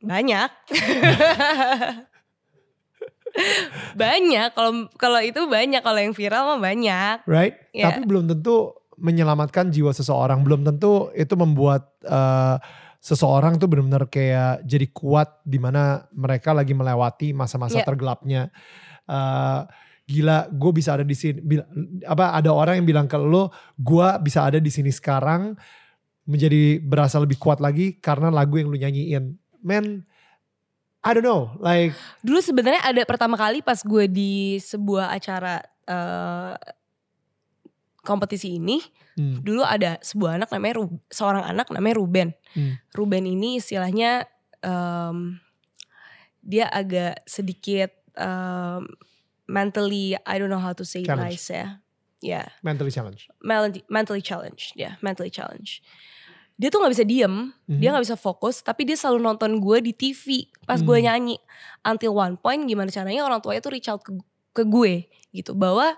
Banyak. 0.00 0.50
banyak 3.96 4.48
kalau 4.56 4.88
kalau 4.96 5.20
itu 5.20 5.44
banyak 5.44 5.84
kalau 5.84 6.00
yang 6.00 6.16
viral 6.16 6.56
mah 6.56 6.60
banyak. 6.60 7.16
right? 7.28 7.56
Ya. 7.76 7.92
Tapi 7.92 8.08
belum 8.08 8.28
tentu 8.32 8.72
menyelamatkan 8.96 9.68
jiwa 9.68 9.92
seseorang, 9.92 10.40
belum 10.40 10.64
tentu 10.64 11.12
itu 11.12 11.36
membuat 11.36 11.92
eh, 12.00 12.56
seseorang 12.96 13.60
tuh 13.60 13.68
benar-benar 13.68 14.08
kayak 14.08 14.64
jadi 14.64 14.88
kuat 14.88 15.44
di 15.44 15.60
mana 15.60 16.08
mereka 16.16 16.56
lagi 16.56 16.72
melewati 16.72 17.36
masa-masa 17.36 17.84
Ya. 17.84 17.84
tergelapnya. 17.84 18.48
Eh, 19.04 19.60
gila, 20.06 20.46
gue 20.48 20.70
bisa 20.72 20.94
ada 20.94 21.02
di 21.02 21.18
sini. 21.18 21.42
bil- 21.42 21.66
Apa 22.06 22.38
ada 22.38 22.54
orang 22.54 22.78
yang 22.80 22.86
bilang 22.86 23.06
ke 23.10 23.18
lo, 23.18 23.50
gue 23.74 24.08
bisa 24.22 24.46
ada 24.46 24.62
di 24.62 24.70
sini 24.70 24.94
sekarang 24.94 25.58
menjadi 26.26 26.78
berasa 26.78 27.18
lebih 27.18 27.38
kuat 27.38 27.58
lagi 27.58 27.98
karena 27.98 28.30
lagu 28.30 28.58
yang 28.58 28.70
lu 28.70 28.78
nyanyiin. 28.78 29.34
Man, 29.66 30.06
I 31.02 31.10
don't 31.14 31.26
know, 31.26 31.54
like 31.58 31.94
Dulu 32.22 32.38
sebenarnya 32.38 32.82
ada 32.82 33.02
pertama 33.06 33.34
kali 33.38 33.62
pas 33.62 33.78
gue 33.82 34.06
di 34.06 34.58
sebuah 34.58 35.10
acara 35.14 35.62
eh, 35.86 36.54
kompetisi 38.02 38.62
ini, 38.62 38.78
hmm, 39.18 39.42
dulu 39.42 39.66
ada 39.66 39.98
sebuah 39.98 40.38
anak 40.38 40.54
namanya 40.54 40.74
Ru- 40.78 41.02
seorang 41.10 41.42
anak 41.42 41.66
namanya 41.74 41.98
Ruben. 41.98 42.30
Hmm. 42.54 42.78
Ruben 42.94 43.26
ini 43.26 43.58
istilahnya 43.58 44.22
em, 44.62 45.42
dia 46.38 46.70
agak 46.70 47.26
sedikit 47.26 47.90
em, 48.14 48.86
mentally 49.46 50.14
I 50.26 50.38
don't 50.38 50.50
know 50.50 50.62
how 50.62 50.74
to 50.74 50.84
say 50.84 51.02
it 51.02 51.10
Challenged. 51.10 51.30
nice 51.38 51.46
ya. 51.50 51.66
Ya, 52.24 52.48
mentally 52.64 52.88
challenged. 52.90 53.28
mentally 53.44 53.84
mentally 53.92 54.22
challenged, 54.24 54.72
ya, 54.74 54.96
mentally 55.04 55.28
challenged. 55.28 55.84
Dia 56.56 56.72
tuh 56.72 56.80
nggak 56.80 56.96
bisa 56.96 57.04
diem, 57.04 57.52
Mhm. 57.68 57.78
dia 57.78 57.92
nggak 57.92 58.04
bisa 58.08 58.16
fokus, 58.16 58.64
tapi 58.64 58.88
dia 58.88 58.96
selalu 58.96 59.20
nonton 59.20 59.60
gue 59.60 59.78
di 59.84 59.92
TV 59.92 60.48
pas 60.64 60.80
gue 60.80 60.96
Hmm. 60.96 61.06
nyanyi. 61.06 61.36
Until 61.84 62.16
one 62.16 62.40
point 62.40 62.64
gimana 62.64 62.88
caranya 62.88 63.22
orang 63.22 63.44
tuanya 63.44 63.60
tuh 63.60 63.70
reach 63.76 63.92
out 63.92 64.00
ke, 64.00 64.16
ke 64.56 64.64
gue 64.64 65.04
gitu 65.30 65.52
bahwa 65.52 65.92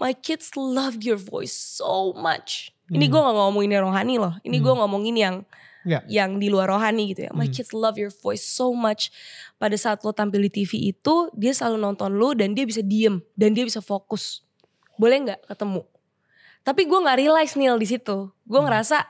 my 0.00 0.16
kids 0.16 0.56
love 0.56 1.04
your 1.04 1.20
voice 1.20 1.52
so 1.52 2.16
much. 2.16 2.72
Ini 2.88 3.04
Hmm. 3.06 3.12
gue 3.12 3.20
gak 3.20 3.36
ngomongin 3.36 3.70
yang 3.76 3.84
rohani 3.84 4.16
loh, 4.16 4.32
ini 4.40 4.56
gue 4.58 4.72
Hmm. 4.72 4.80
ngomongin 4.80 5.16
yang 5.20 5.36
Ya. 5.84 6.00
yang 6.08 6.40
di 6.40 6.48
luar 6.48 6.72
rohani 6.72 7.12
gitu 7.12 7.28
ya. 7.28 7.32
My 7.36 7.44
Hmm. 7.44 7.52
kids 7.54 7.76
love 7.76 8.00
your 8.00 8.10
voice 8.10 8.42
so 8.42 8.72
much. 8.72 9.12
Pada 9.58 9.74
saat 9.74 9.98
lo 10.06 10.14
tampil 10.14 10.46
di 10.46 10.62
TV 10.62 10.94
itu, 10.94 11.30
dia 11.34 11.50
selalu 11.50 11.82
nonton 11.82 12.14
lo 12.14 12.30
dan 12.32 12.54
dia 12.54 12.62
bisa 12.62 12.78
diem 12.78 13.18
dan 13.34 13.52
dia 13.52 13.66
bisa 13.66 13.82
fokus. 13.82 14.46
Boleh 14.94 15.18
nggak 15.26 15.50
ketemu? 15.50 15.82
Tapi 16.62 16.86
gue 16.86 16.98
nggak 16.98 17.18
realize 17.18 17.54
Neil 17.58 17.74
di 17.74 17.86
situ. 17.86 18.30
Gue 18.46 18.60
Hmm. 18.62 18.70
ngerasa 18.70 19.02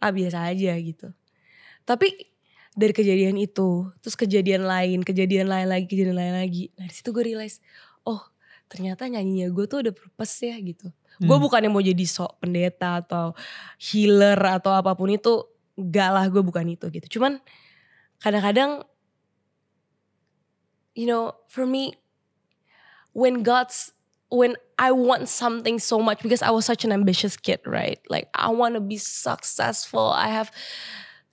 ah 0.00 0.12
biasa 0.12 0.48
aja 0.48 0.72
gitu. 0.80 1.12
Tapi 1.84 2.08
dari 2.72 2.94
kejadian 2.94 3.36
itu, 3.36 3.90
terus 4.00 4.16
kejadian 4.16 4.64
lain, 4.64 5.04
kejadian 5.04 5.50
lain 5.50 5.68
lagi, 5.68 5.84
kejadian 5.84 6.16
lain 6.16 6.34
lagi. 6.40 6.72
Nah 6.80 6.88
di 6.88 6.94
situ 6.94 7.12
gue 7.12 7.20
realize, 7.20 7.60
oh 8.06 8.22
ternyata 8.70 9.04
nyanyinya 9.04 9.50
gue 9.50 9.64
tuh 9.66 9.84
ada 9.84 9.92
purpose 9.92 10.46
ya 10.46 10.56
gitu. 10.56 10.88
Gue 11.20 11.36
Hmm. 11.36 11.44
bukan 11.44 11.60
yang 11.60 11.74
mau 11.76 11.84
jadi 11.84 12.04
sok 12.06 12.40
pendeta 12.40 13.04
atau 13.04 13.36
healer 13.76 14.40
atau 14.40 14.72
apa 14.72 14.96
pun 14.96 15.12
itu. 15.12 15.44
Gak 15.76 16.10
lah 16.12 16.24
gue 16.28 16.40
bukan 16.40 16.64
itu 16.64 16.88
gitu. 16.88 17.20
Cuman 17.20 17.40
kadang-kadang, 18.20 18.84
you 20.94 21.06
know, 21.06 21.34
for 21.48 21.66
me, 21.66 21.94
when 23.12 23.42
God's, 23.42 23.92
when 24.30 24.56
I 24.78 24.92
want 24.92 25.28
something 25.28 25.78
so 25.78 25.98
much 25.98 26.22
because 26.22 26.42
I 26.42 26.50
was 26.50 26.64
such 26.64 26.84
an 26.84 26.92
ambitious 26.92 27.36
kid, 27.36 27.60
right? 27.66 27.98
Like 28.08 28.28
I 28.34 28.48
want 28.50 28.74
to 28.74 28.82
be 28.82 28.96
successful. 28.96 30.10
I 30.14 30.28
have 30.30 30.50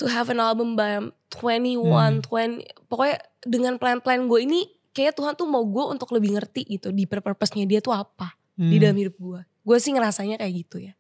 to 0.02 0.06
have 0.10 0.30
an 0.30 0.40
album 0.40 0.76
by 0.76 1.00
21, 1.32 2.22
20. 2.22 2.66
Pokoknya 2.90 3.18
dengan 3.46 3.78
plan-plan 3.78 4.26
gue 4.30 4.40
ini, 4.46 4.66
kayak 4.94 5.14
Tuhan 5.18 5.38
tuh 5.38 5.46
mau 5.46 5.62
gue 5.62 5.86
untuk 5.86 6.10
lebih 6.14 6.34
ngerti 6.38 6.66
gitu 6.78 6.90
di 6.90 7.06
purpose-nya 7.06 7.70
dia 7.70 7.80
tuh 7.82 7.94
apa 7.94 8.34
di 8.58 8.78
Hmm. 8.78 8.82
dalam 8.90 8.98
hidup 8.98 9.16
gue. 9.22 9.42
Gue 9.62 9.78
sih 9.78 9.94
ngerasanya 9.94 10.42
kayak 10.42 10.54
gitu 10.66 10.78
ya. 10.82 10.94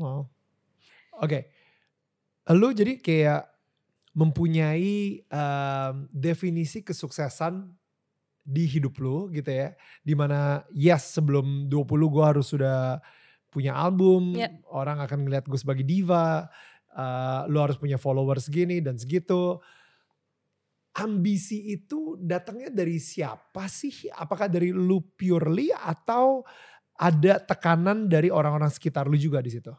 Wow. 0.00 0.32
Oke. 1.20 1.52
Lu 2.48 2.72
jadi 2.72 2.96
kayak 2.96 3.44
mempunyai 4.18 5.22
em, 5.22 5.94
definisi 6.10 6.82
kesuksesan 6.82 7.70
di 8.42 8.64
hidup 8.66 8.98
lu 8.98 9.30
gitu 9.30 9.46
ya. 9.46 9.78
Di 10.02 10.18
mana 10.18 10.66
yes 10.74 11.14
sebelum 11.14 11.70
20 11.70 11.86
gue 11.86 12.24
harus 12.26 12.50
sudah 12.50 12.98
punya 13.52 13.78
album. 13.78 14.34
Yep. 14.34 14.66
Orang 14.74 14.98
akan 14.98 15.28
ngeliat 15.28 15.46
gue 15.46 15.58
sebagai 15.60 15.86
diva. 15.86 16.50
eh, 16.98 17.42
lu 17.52 17.62
harus 17.62 17.78
punya 17.78 17.94
followers 18.00 18.50
gini 18.50 18.82
dan 18.82 18.98
segitu. 18.98 19.60
Ambisi 20.98 21.70
itu 21.70 22.18
datangnya 22.18 22.74
dari 22.74 22.98
siapa 22.98 23.70
sih? 23.70 24.10
Apakah 24.10 24.50
dari 24.50 24.74
lu 24.74 24.98
purely 25.14 25.70
atau 25.70 26.42
ada 26.98 27.38
tekanan 27.38 28.10
dari 28.10 28.34
orang-orang 28.34 28.66
sekitar 28.66 29.06
lu 29.06 29.14
juga 29.14 29.38
di 29.38 29.54
situ? 29.54 29.70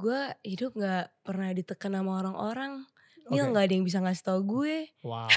Gue 0.00 0.20
hidup 0.42 0.72
gak 0.74 1.12
pernah 1.20 1.52
ditekan 1.52 1.92
sama 1.92 2.18
orang-orang. 2.18 2.88
Nil 3.30 3.46
Oke. 3.46 3.52
gak 3.54 3.64
ada 3.68 3.74
yang 3.76 3.86
bisa 3.86 3.98
ngasih 4.00 4.24
tau 4.26 4.40
gue. 4.42 4.90
Wow. 5.06 5.30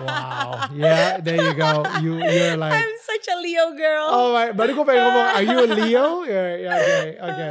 Wow. 0.00 0.72
Yeah, 0.72 1.20
there 1.20 1.36
you 1.36 1.52
go. 1.52 1.84
You 2.00 2.16
you're 2.16 2.56
like 2.62 2.72
I'm 2.72 2.96
such 2.96 3.28
a 3.28 3.36
Leo 3.36 3.76
girl. 3.76 4.08
Oh 4.08 4.26
my, 4.32 4.56
baru 4.56 4.72
gue 4.72 4.86
pengen 4.86 5.02
ngomong, 5.04 5.26
are 5.34 5.44
you 5.44 5.58
a 5.58 5.68
Leo? 5.68 6.06
Ya, 6.24 6.42
ya, 6.56 6.70
oke, 6.72 6.98
oke. 7.20 7.48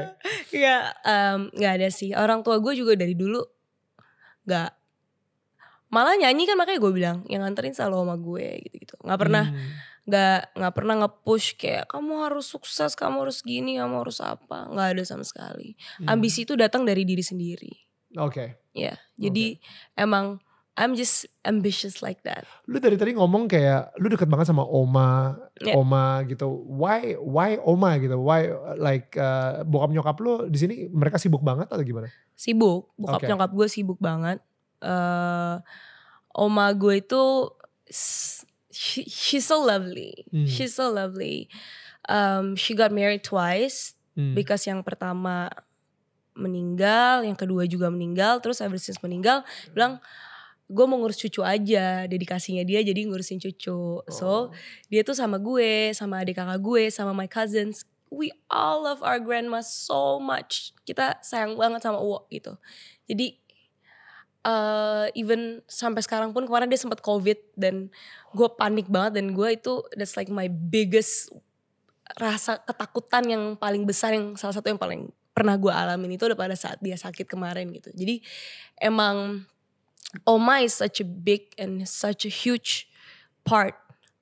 Ya, 0.50 0.78
em, 1.06 1.54
gak 1.54 1.74
ada 1.78 1.90
sih. 1.94 2.18
Orang 2.18 2.42
tua 2.42 2.58
gue 2.58 2.74
juga 2.74 2.98
dari 2.98 3.14
dulu 3.14 3.46
gak 4.46 4.74
malah 5.88 6.18
nyanyi 6.18 6.44
kan 6.44 6.58
makanya 6.58 6.82
gue 6.82 6.92
bilang 6.92 7.18
yang 7.30 7.46
nganterin 7.46 7.72
selalu 7.72 7.96
sama 8.02 8.16
gue 8.18 8.46
gitu-gitu. 8.66 8.96
Gak 9.00 9.20
pernah 9.22 9.46
Hmm. 9.54 9.70
Nggak 10.06 10.54
nggak 10.54 10.74
pernah 10.78 10.96
nge-push 11.06 11.58
kayak 11.58 11.90
kamu 11.90 12.14
harus 12.30 12.46
sukses, 12.46 12.94
kamu 12.94 13.26
harus 13.26 13.42
gini, 13.42 13.82
kamu 13.82 14.06
harus 14.06 14.22
apa. 14.22 14.70
nggak 14.70 14.88
ada 14.98 15.04
sama 15.04 15.26
sekali. 15.26 15.74
Hmm. 16.02 16.14
Ambisi 16.18 16.46
itu 16.46 16.54
datang 16.54 16.86
dari 16.86 17.02
diri 17.04 17.26
sendiri. 17.26 17.74
Oke. 18.22 18.62
Ya, 18.72 18.96
jadi 19.18 19.58
emang 19.98 20.40
I'm 20.76 20.92
just 20.92 21.24
ambitious 21.48 22.04
like 22.04 22.20
that. 22.28 22.44
Lu 22.68 22.84
dari 22.84 23.00
tadi 23.00 23.16
ngomong 23.16 23.48
kayak 23.48 23.96
lu 23.96 24.12
deket 24.12 24.28
banget 24.28 24.52
sama 24.52 24.68
oma, 24.68 25.40
Ya. 25.64 25.72
oma 25.72 26.20
gitu. 26.28 26.52
Why 26.68 27.16
why 27.16 27.56
oma 27.64 27.96
gitu? 27.96 28.20
Why 28.20 28.52
like 28.76 29.16
uh, 29.16 29.64
bokap 29.64 29.96
nyokap 29.96 30.20
lu 30.20 30.52
di 30.52 30.60
sini 30.60 30.76
mereka 30.92 31.16
sibuk 31.16 31.40
banget 31.40 31.72
atau 31.72 31.80
gimana? 31.80 32.12
Sibuk, 32.36 32.92
bokap 33.00 33.24
Oke. 33.24 33.28
nyokap 33.32 33.52
gue 33.56 33.68
sibuk 33.72 34.00
banget. 34.04 34.44
eh 34.84 35.56
oma 36.36 36.66
gue 36.76 37.00
itu 37.00 37.24
she, 38.76 39.08
she's 39.08 39.48
so 39.48 39.64
lovely. 39.64 40.28
Hmm. 40.28 40.44
She's 40.46 40.76
so 40.76 40.92
lovely. 40.92 41.48
Um, 42.06 42.60
she 42.60 42.76
got 42.76 42.92
married 42.92 43.24
twice 43.24 43.96
Hmm. 44.16 44.32
because 44.36 44.64
yang 44.64 44.84
pertama 44.84 45.52
meninggal, 46.36 47.24
yang 47.24 47.36
kedua 47.36 47.64
juga 47.64 47.88
meninggal, 47.88 48.44
terus 48.44 48.60
ever 48.60 48.76
since 48.76 49.00
meninggal 49.00 49.44
bilang 49.72 50.00
gue 50.66 50.86
mau 50.88 50.98
ngurus 50.98 51.22
cucu 51.22 51.46
aja, 51.46 52.10
dedikasinya 52.10 52.66
dia 52.66 52.82
jadi 52.82 53.06
ngurusin 53.06 53.38
cucu. 53.38 54.02
So 54.10 54.28
Oh. 54.28 54.44
dia 54.90 55.06
tuh 55.06 55.14
sama 55.14 55.38
gue, 55.38 55.94
sama 55.94 56.24
adik 56.26 56.36
kakak 56.42 56.60
gue, 56.60 56.90
sama 56.90 57.14
my 57.14 57.30
cousins. 57.30 57.86
We 58.10 58.32
all 58.48 58.88
love 58.88 59.04
our 59.04 59.20
grandma 59.20 59.60
so 59.62 60.18
much. 60.18 60.72
Kita 60.88 61.20
sayang 61.22 61.60
banget 61.60 61.84
sama 61.84 62.00
Uwo 62.00 62.26
gitu. 62.32 62.56
Jadi 63.06 63.38
eh 64.46 65.06
even 65.18 65.66
sampai 65.66 66.06
sekarang 66.06 66.30
pun 66.30 66.46
kemarin 66.46 66.70
dia 66.70 66.78
sempat 66.78 67.02
covid 67.02 67.42
dan 67.58 67.90
gue 68.38 68.48
panik 68.54 68.86
banget 68.86 69.18
dan 69.18 69.34
gue 69.34 69.50
itu 69.50 69.82
that's 69.98 70.14
like 70.14 70.30
my 70.30 70.46
biggest 70.46 71.34
rasa 72.14 72.62
ketakutan 72.62 73.26
yang 73.26 73.44
paling 73.58 73.90
besar 73.90 74.14
yang 74.14 74.38
salah 74.38 74.54
satu 74.54 74.70
yang 74.70 74.78
paling 74.78 75.10
pernah 75.34 75.58
gue 75.58 75.74
alamin 75.74 76.14
itu 76.14 76.30
udah 76.30 76.38
pada 76.38 76.54
saat 76.54 76.78
dia 76.80 76.96
sakit 76.96 77.26
kemarin 77.26 77.68
gitu. 77.74 77.90
Jadi 77.92 78.22
emang 78.80 79.44
Oma 80.24 80.64
is 80.64 80.78
such 80.78 81.04
a 81.04 81.08
big 81.08 81.52
and 81.60 81.84
such 81.84 82.24
a 82.24 82.32
huge 82.32 82.88
part 83.44 83.76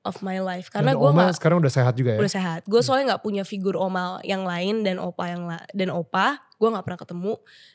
of 0.07 0.23
my 0.25 0.41
life 0.41 0.73
karena 0.73 0.97
gue 0.97 1.05
Oma 1.05 1.29
nggak 1.29 1.37
sekarang 1.37 1.61
udah 1.61 1.69
sehat 1.69 1.93
juga 1.99 2.17
ya. 2.17 2.19
udah 2.23 2.33
sehat. 2.33 2.61
Gue 2.65 2.79
soalnya 2.79 3.13
nggak 3.13 3.23
punya 3.27 3.43
figur 3.43 3.75
oma 3.75 4.23
yang 4.23 4.47
lain 4.47 4.87
dan 4.87 4.97
opa 4.97 5.29
yang 5.29 5.45
la 5.51 5.61
dan 5.75 5.91
opa 5.91 6.39
gue 6.57 6.69
nggak 6.71 6.85
pernah 6.87 6.99
ketemu. 7.03 7.33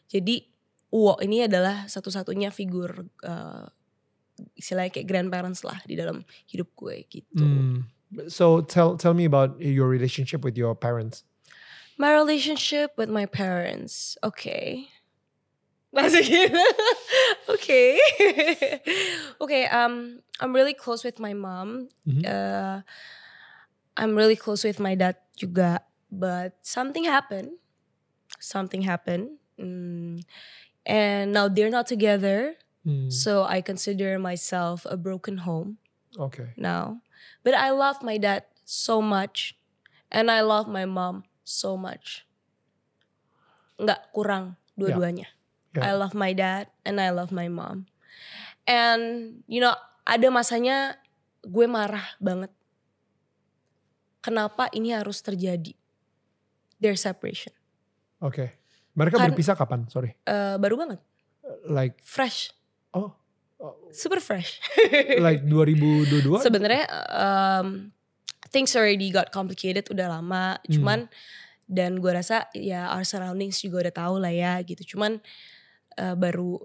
Jadi 0.08 0.34
Uwo 0.88 1.20
ini 1.20 1.44
adalah 1.44 1.84
satu-satunya 1.84 2.48
figur 2.48 3.04
eh, 3.24 3.66
istilahnya 4.56 4.94
kayak 4.94 5.08
grandparents 5.08 5.66
lah 5.66 5.78
di 5.84 5.98
dalam 5.98 6.22
hidup 6.48 6.70
gue 6.78 7.04
gitu. 7.10 7.44
Hmm. 7.44 7.88
So 8.32 8.64
tell 8.64 8.96
tell 8.96 9.12
me 9.12 9.28
about 9.28 9.60
your 9.60 9.90
relationship 9.90 10.40
with 10.40 10.56
your 10.56 10.72
parents. 10.72 11.28
My 11.98 12.14
relationship 12.14 12.94
with 12.96 13.10
my 13.10 13.26
parents, 13.26 14.16
okay. 14.22 14.88
Masih 15.90 16.22
gitu. 16.24 16.64
okay. 17.58 17.98
okay, 19.42 19.66
um, 19.68 20.22
I'm 20.38 20.54
really 20.54 20.78
close 20.78 21.02
with 21.02 21.18
my 21.18 21.34
mom. 21.34 21.90
Mhm. 22.06 22.22
Uh, 22.22 22.86
I'm 23.98 24.14
really 24.14 24.38
close 24.38 24.62
with 24.62 24.78
my 24.78 24.94
dad 24.94 25.18
juga. 25.34 25.82
But 26.08 26.56
something 26.62 27.04
happened. 27.04 27.58
Something 28.38 28.86
happened. 28.86 29.42
Mm, 29.58 30.22
and 30.88 31.36
now 31.36 31.46
they're 31.46 31.70
not 31.70 31.84
together. 31.86 32.56
Hmm. 32.82 33.12
So 33.12 33.44
I 33.44 33.60
consider 33.60 34.16
myself 34.18 34.88
a 34.88 34.96
broken 34.96 35.44
home 35.44 35.76
Okay. 36.16 36.56
now. 36.56 37.04
But 37.44 37.52
I 37.52 37.70
love 37.70 38.00
my 38.00 38.16
dad 38.16 38.48
so 38.64 39.04
much. 39.04 39.54
And 40.08 40.32
I 40.32 40.40
love 40.40 40.64
my 40.72 40.88
mom 40.88 41.28
so 41.44 41.76
much. 41.76 42.24
Nggak 43.76 44.08
kurang 44.16 44.56
dua-duanya. 44.72 45.28
Ya. 45.76 45.84
I 45.84 45.92
love 45.92 46.16
my 46.16 46.32
dad 46.32 46.72
and 46.88 46.96
I 46.96 47.12
love 47.12 47.28
my 47.28 47.46
mom. 47.52 47.84
And 48.64 49.44
you 49.44 49.60
know, 49.60 49.76
ada 50.08 50.32
masanya 50.32 50.96
gue 51.44 51.68
marah 51.68 52.16
banget. 52.18 52.48
Kenapa 54.24 54.72
ini 54.72 54.96
harus 54.96 55.20
terjadi? 55.20 55.76
Their 56.80 56.96
separation. 56.96 57.52
Oke. 58.24 58.58
Mereka 58.98 59.14
Kan- 59.14 59.30
berpisah 59.30 59.54
kapan? 59.54 59.86
Sorry. 59.86 60.10
Eh, 60.26 60.56
baru 60.58 60.74
banget. 60.74 60.98
Like 61.70 62.02
Fresh. 62.02 62.50
oh, 62.92 63.14
oh, 63.62 63.74
Super 63.94 64.18
fresh. 64.18 64.58
like 65.26 65.46
2022? 65.46 66.42
Sebenarnya 66.42 66.84
um, 67.08 67.94
things 68.50 68.74
already 68.74 69.14
got 69.14 69.30
complicated 69.30 69.86
udah 69.88 70.18
lama. 70.18 70.58
Hmm. 70.58 70.70
Cuman 70.74 70.98
dan 71.70 72.00
gue 72.00 72.10
rasa 72.10 72.48
ya 72.52 72.90
our 72.90 73.06
surroundings 73.06 73.62
juga 73.62 73.86
udah 73.86 73.94
tahu 73.94 74.14
lah 74.18 74.34
ya 74.34 74.58
gitu. 74.66 74.96
Cuman 74.96 75.22
eh, 75.94 76.14
baru 76.18 76.58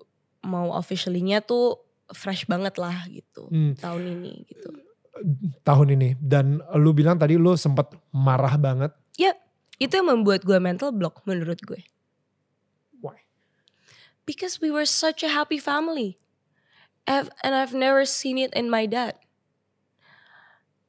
mau 0.44 0.74
officially-nya 0.76 1.40
tuh 1.46 1.80
fresh 2.12 2.44
banget 2.52 2.76
lah 2.76 3.08
gitu 3.08 3.48
Hmm, 3.48 3.80
tahun 3.80 4.04
ini 4.20 4.44
gitu. 4.44 4.70
tahun 5.64 5.96
ini 5.96 6.20
dan 6.20 6.60
lu 6.76 6.92
bilang 6.92 7.16
tadi 7.16 7.40
lu 7.40 7.56
sempat 7.56 7.94
marah 8.12 8.58
banget. 8.60 8.92
Itu 9.82 10.00
yang 10.00 10.08
membuat 10.16 10.46
gue 10.46 10.56
mental 10.62 10.94
block 10.94 11.26
menurut 11.26 11.60
gue. 11.60 11.82
Because 14.26 14.62
we 14.62 14.72
were 14.72 14.86
such 14.86 15.24
a 15.24 15.30
happy 15.30 15.58
family. 15.60 16.18
I've- 17.08 17.30
and 17.44 17.52
I've 17.54 17.74
never 17.76 18.06
seen 18.08 18.38
it 18.40 18.54
in 18.56 18.70
my 18.70 18.86
dad. 18.88 19.20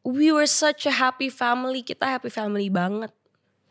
We 0.04 0.30
were 0.30 0.46
such 0.46 0.86
a 0.86 0.92
happy 0.94 1.28
family. 1.32 1.82
Kita 1.82 2.04
happy 2.06 2.28
family 2.30 2.68
banget. 2.68 3.10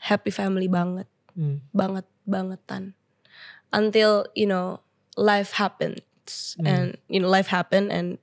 Happy 0.10 0.32
family 0.34 0.67
banget. 0.67 1.08
Hmm. 1.38 1.62
Banget, 1.71 2.06
bangetan. 2.28 2.93
Until, 3.71 4.26
you 4.36 4.45
know, 4.49 4.82
life 5.15 5.54
happens. 5.56 6.02
Hmm. 6.60 6.67
And, 6.67 6.88
you 7.08 7.19
know, 7.21 7.30
life 7.30 7.47
happened 7.47 7.91
and 7.93 8.17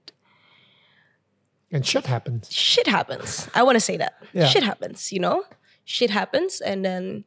And 1.70 1.86
shit 1.86 2.06
happens. 2.06 2.50
shit 2.50 2.90
happens. 2.90 3.46
I 3.54 3.62
want 3.62 3.76
to 3.78 3.84
say 3.84 3.96
that. 3.96 4.18
Yeah. 4.34 4.50
Shit 4.50 4.66
happens, 4.66 5.12
you 5.14 5.20
know? 5.22 5.46
Shit 5.86 6.10
happens 6.10 6.58
and 6.60 6.82
then 6.84 7.24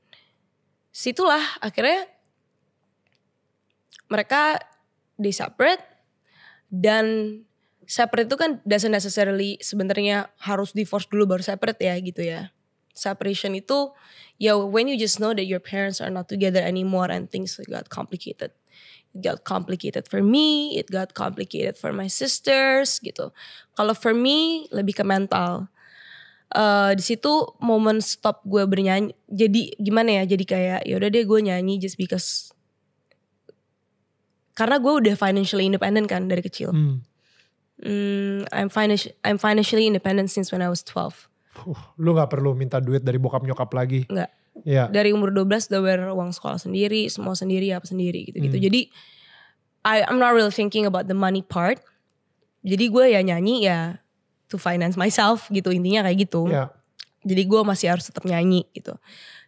situlah 0.92 1.42
akhirnya 1.64 2.12
mereka 4.12 4.60
they 5.18 5.34
separate 5.34 5.82
dan 6.74 7.40
separate 7.86 8.28
itu 8.32 8.38
kan 8.40 8.60
doesn't 8.64 8.94
necessarily 8.94 9.60
sebenarnya 9.60 10.32
harus 10.42 10.72
divorce 10.72 11.06
dulu 11.10 11.36
baru 11.38 11.44
separate 11.44 11.80
ya 11.84 11.96
gitu 12.00 12.22
ya. 12.24 12.50
Separation 12.94 13.58
itu 13.58 13.90
ya 14.38 14.58
when 14.58 14.86
you 14.90 14.98
just 14.98 15.18
know 15.18 15.34
that 15.34 15.46
your 15.50 15.62
parents 15.62 16.02
are 16.02 16.14
not 16.14 16.30
together 16.30 16.62
anymore 16.62 17.10
and 17.10 17.30
things 17.30 17.58
got 17.70 17.90
complicated. 17.90 18.54
It 19.14 19.22
got 19.22 19.46
complicated 19.46 20.10
for 20.10 20.26
me, 20.26 20.78
it 20.78 20.90
got 20.90 21.14
complicated 21.14 21.78
for 21.78 21.94
my 21.94 22.10
sisters 22.10 22.98
gitu. 23.02 23.30
Kalau 23.78 23.94
for 23.94 24.14
me 24.14 24.70
lebih 24.74 25.02
ke 25.02 25.06
mental. 25.06 25.70
Eh 26.54 26.94
di 26.94 27.02
situ 27.02 27.58
momen 27.62 27.98
stop 27.98 28.46
gue 28.46 28.66
bernyanyi. 28.66 29.14
Jadi 29.26 29.74
gimana 29.82 30.22
ya? 30.22 30.24
Jadi 30.38 30.46
kayak 30.46 30.82
ya 30.86 30.96
udah 31.02 31.10
deh 31.10 31.26
gue 31.26 31.40
nyanyi 31.50 31.82
just 31.82 31.98
because 31.98 32.53
karena 34.54 34.78
gue 34.78 34.94
udah 35.04 35.16
financially 35.18 35.66
independent 35.66 36.06
kan 36.06 36.30
dari 36.30 36.42
kecil. 36.46 36.70
Hmm. 36.74 37.02
Hmm, 37.84 38.46
I'm 38.54 38.70
financial 38.70 39.12
I'm 39.26 39.42
financially 39.42 39.90
independent 39.90 40.30
since 40.30 40.54
when 40.54 40.62
I 40.62 40.70
was 40.70 40.86
12. 40.86 41.30
Puh, 41.54 41.78
lu 41.98 42.14
nggak 42.14 42.30
perlu 42.30 42.54
minta 42.54 42.78
duit 42.78 43.02
dari 43.02 43.18
bokap 43.18 43.44
nyokap 43.46 43.70
lagi. 43.74 44.06
Enggak. 44.10 44.30
Ya. 44.62 44.86
Dari 44.88 45.10
umur 45.10 45.34
12 45.34 45.74
udah 45.74 45.82
bayar 45.82 46.00
uang 46.14 46.30
sekolah 46.30 46.62
sendiri, 46.62 47.10
semua 47.10 47.34
sendiri 47.34 47.74
apa 47.74 47.90
sendiri 47.90 48.30
gitu-gitu. 48.30 48.58
Hmm. 48.62 48.66
Jadi 48.70 48.82
I 49.84 50.06
I'm 50.06 50.22
not 50.22 50.38
really 50.38 50.54
thinking 50.54 50.86
about 50.86 51.10
the 51.10 51.18
money 51.18 51.42
part. 51.42 51.82
Jadi 52.64 52.88
gue 52.88 53.06
ya 53.12 53.20
nyanyi 53.26 53.68
ya 53.68 54.00
to 54.48 54.62
finance 54.62 54.94
myself 54.94 55.50
gitu 55.50 55.74
intinya 55.74 56.06
kayak 56.06 56.30
gitu. 56.30 56.48
Ya. 56.48 56.70
Jadi 57.26 57.44
gue 57.50 57.62
masih 57.66 57.90
harus 57.90 58.06
tetap 58.08 58.24
nyanyi 58.24 58.70
gitu. 58.78 58.94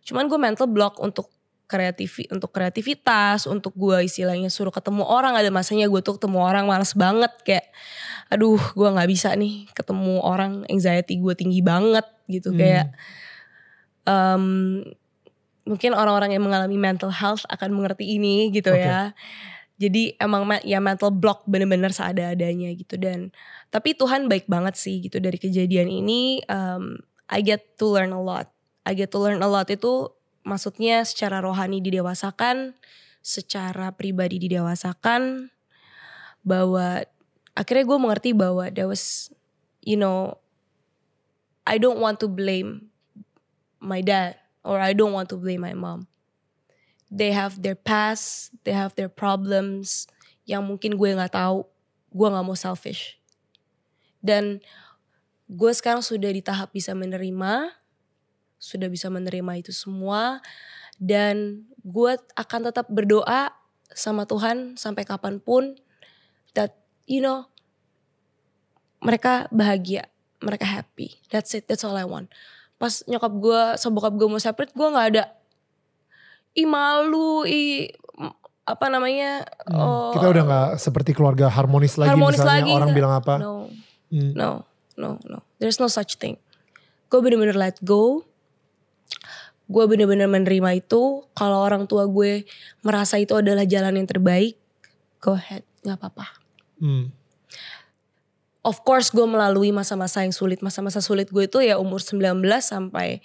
Cuman 0.10 0.26
gue 0.26 0.40
mental 0.42 0.68
block 0.68 0.98
untuk 0.98 1.30
kreatif 1.66 2.22
untuk 2.30 2.54
kreativitas, 2.54 3.50
untuk 3.50 3.74
gue 3.74 4.06
istilahnya 4.06 4.54
suruh 4.54 4.74
ketemu 4.74 5.02
orang 5.06 5.34
ada 5.34 5.50
masanya 5.50 5.90
gue 5.90 6.02
tuh 6.06 6.22
ketemu 6.22 6.40
orang 6.46 6.66
males 6.70 6.94
banget 6.94 7.34
kayak 7.42 7.68
aduh 8.30 8.58
gue 8.58 8.88
nggak 8.90 9.10
bisa 9.10 9.34
nih 9.34 9.70
ketemu 9.74 10.22
orang 10.22 10.66
anxiety 10.70 11.18
gue 11.18 11.34
tinggi 11.38 11.62
banget 11.66 12.06
gitu 12.30 12.54
Hmm. 12.54 12.60
kayak 12.62 12.88
em, 14.06 14.44
mungkin 15.66 15.92
orang-orang 15.98 16.38
yang 16.38 16.46
mengalami 16.46 16.78
mental 16.78 17.10
health 17.10 17.44
akan 17.50 17.74
mengerti 17.74 18.06
ini 18.18 18.54
gitu 18.54 18.74
Oke. 18.74 18.86
ya. 18.86 19.14
Jadi 19.76 20.16
emang 20.24 20.48
ya 20.64 20.80
mental 20.80 21.12
block 21.12 21.44
bener-bener 21.50 21.92
seada-adanya 21.92 22.72
gitu 22.80 22.96
dan 22.96 23.36
tapi 23.68 23.92
Tuhan 23.92 24.32
baik 24.32 24.48
banget 24.48 24.80
sih 24.80 25.04
gitu 25.04 25.20
dari 25.20 25.36
kejadian 25.36 25.92
ini 25.92 26.40
em, 26.48 27.02
I 27.28 27.42
get 27.42 27.76
to 27.82 27.92
learn 27.92 28.14
a 28.16 28.22
lot. 28.22 28.48
I 28.86 28.94
get 28.94 29.10
to 29.12 29.20
learn 29.20 29.42
a 29.42 29.50
lot 29.50 29.68
itu 29.68 30.14
maksudnya 30.46 31.02
secara 31.04 31.42
rohani 31.42 31.82
didewasakan, 31.82 32.78
secara 33.26 33.90
pribadi 33.98 34.38
didewasakan 34.38 35.50
bahwa 36.46 37.02
akhirnya 37.58 37.84
gue 37.90 37.98
mengerti 37.98 38.32
bahwa 38.38 38.70
there 38.70 38.86
was 38.86 39.34
you 39.82 39.98
know 39.98 40.38
I 41.66 41.82
don't 41.82 41.98
want 41.98 42.22
to 42.22 42.30
blame 42.30 42.94
my 43.82 44.06
dad 44.06 44.38
or 44.62 44.78
I 44.78 44.94
don't 44.94 45.12
want 45.18 45.34
to 45.34 45.38
blame 45.42 45.66
my 45.66 45.74
mom. 45.74 46.06
They 47.10 47.34
have 47.34 47.62
their 47.66 47.78
past, 47.78 48.54
they 48.66 48.74
have 48.74 48.94
their 48.94 49.10
problems 49.10 50.06
yang 50.46 50.66
mungkin 50.70 50.98
gue 50.98 51.10
nggak 51.18 51.34
tahu. 51.34 51.66
Gue 52.14 52.28
nggak 52.30 52.46
mau 52.46 52.58
selfish. 52.58 53.18
Dan 54.22 54.62
gue 55.50 55.72
sekarang 55.74 56.02
sudah 56.02 56.30
di 56.34 56.42
tahap 56.42 56.74
bisa 56.74 56.94
menerima, 56.98 57.74
sudah 58.66 58.90
bisa 58.90 59.06
menerima 59.08 59.52
itu 59.56 59.70
semua, 59.70 60.42
dan 60.98 61.62
gue 61.80 62.12
akan 62.34 62.62
tetap 62.66 62.90
berdoa 62.90 63.54
sama 63.88 64.26
Tuhan 64.26 64.74
sampai 64.74 65.06
kapan 65.06 65.38
pun 65.38 65.78
that 66.52 66.74
you 67.06 67.22
know 67.22 67.46
mereka 69.00 69.46
bahagia, 69.52 70.10
mereka 70.40 70.66
happy. 70.66 71.22
That's 71.30 71.54
it, 71.54 71.70
that's 71.70 71.86
all 71.86 71.94
I 71.94 72.04
want. 72.04 72.34
Pas 72.76 73.06
nyokap 73.06 73.32
gue, 73.32 73.62
sama 73.78 73.94
bokap 73.96 74.14
gue 74.16 74.28
mau 74.28 74.42
separate, 74.42 74.74
gue 74.74 74.88
nggak 74.88 75.08
ada 75.14 75.24
ih 76.52 76.66
malu, 76.66 77.44
m- 77.46 78.34
apa 78.64 78.86
namanya? 78.88 79.44
Hmm. 79.68 79.78
oh, 79.78 80.12
Kita 80.12 80.26
udah 80.26 80.44
nggak 80.44 80.70
seperti 80.80 81.12
keluarga 81.12 81.46
harmonis 81.48 81.96
lagi 81.96 82.10
Harmonis 82.10 82.40
misalnya 82.40 82.54
lagi, 82.58 82.72
orang 82.72 82.90
nggak. 82.90 82.98
bilang 82.98 83.14
apa. 83.14 83.34
No, 83.38 83.54
Hmm. 84.06 84.32
no, 84.34 84.50
no, 84.96 85.10
no. 85.22 85.38
There's 85.58 85.78
no 85.78 85.86
such 85.86 86.16
thing. 86.16 86.40
Gue 87.08 87.20
bener-bener 87.20 87.54
let 87.54 87.78
go. 87.82 88.26
Gue 89.66 89.84
bener-bener 89.90 90.30
menerima 90.30 90.78
itu. 90.78 91.26
Kalau 91.34 91.62
orang 91.62 91.90
tua 91.90 92.06
gue 92.06 92.46
merasa 92.86 93.18
itu 93.18 93.34
adalah 93.34 93.66
jalan 93.66 93.98
yang 93.98 94.08
terbaik, 94.10 94.58
go 95.22 95.34
ahead, 95.34 95.66
nggak 95.82 95.98
apa-apa. 95.98 96.28
Hmm. 96.78 97.10
Of 98.66 98.82
course 98.82 99.14
gue 99.14 99.26
melalui 99.26 99.70
masa-masa 99.70 100.26
yang 100.26 100.34
sulit. 100.34 100.66
Masa-masa 100.66 100.98
sulit 100.98 101.30
gue 101.30 101.46
itu 101.46 101.62
ya 101.62 101.78
umur 101.78 102.02
19 102.02 102.42
sampai 102.62 103.22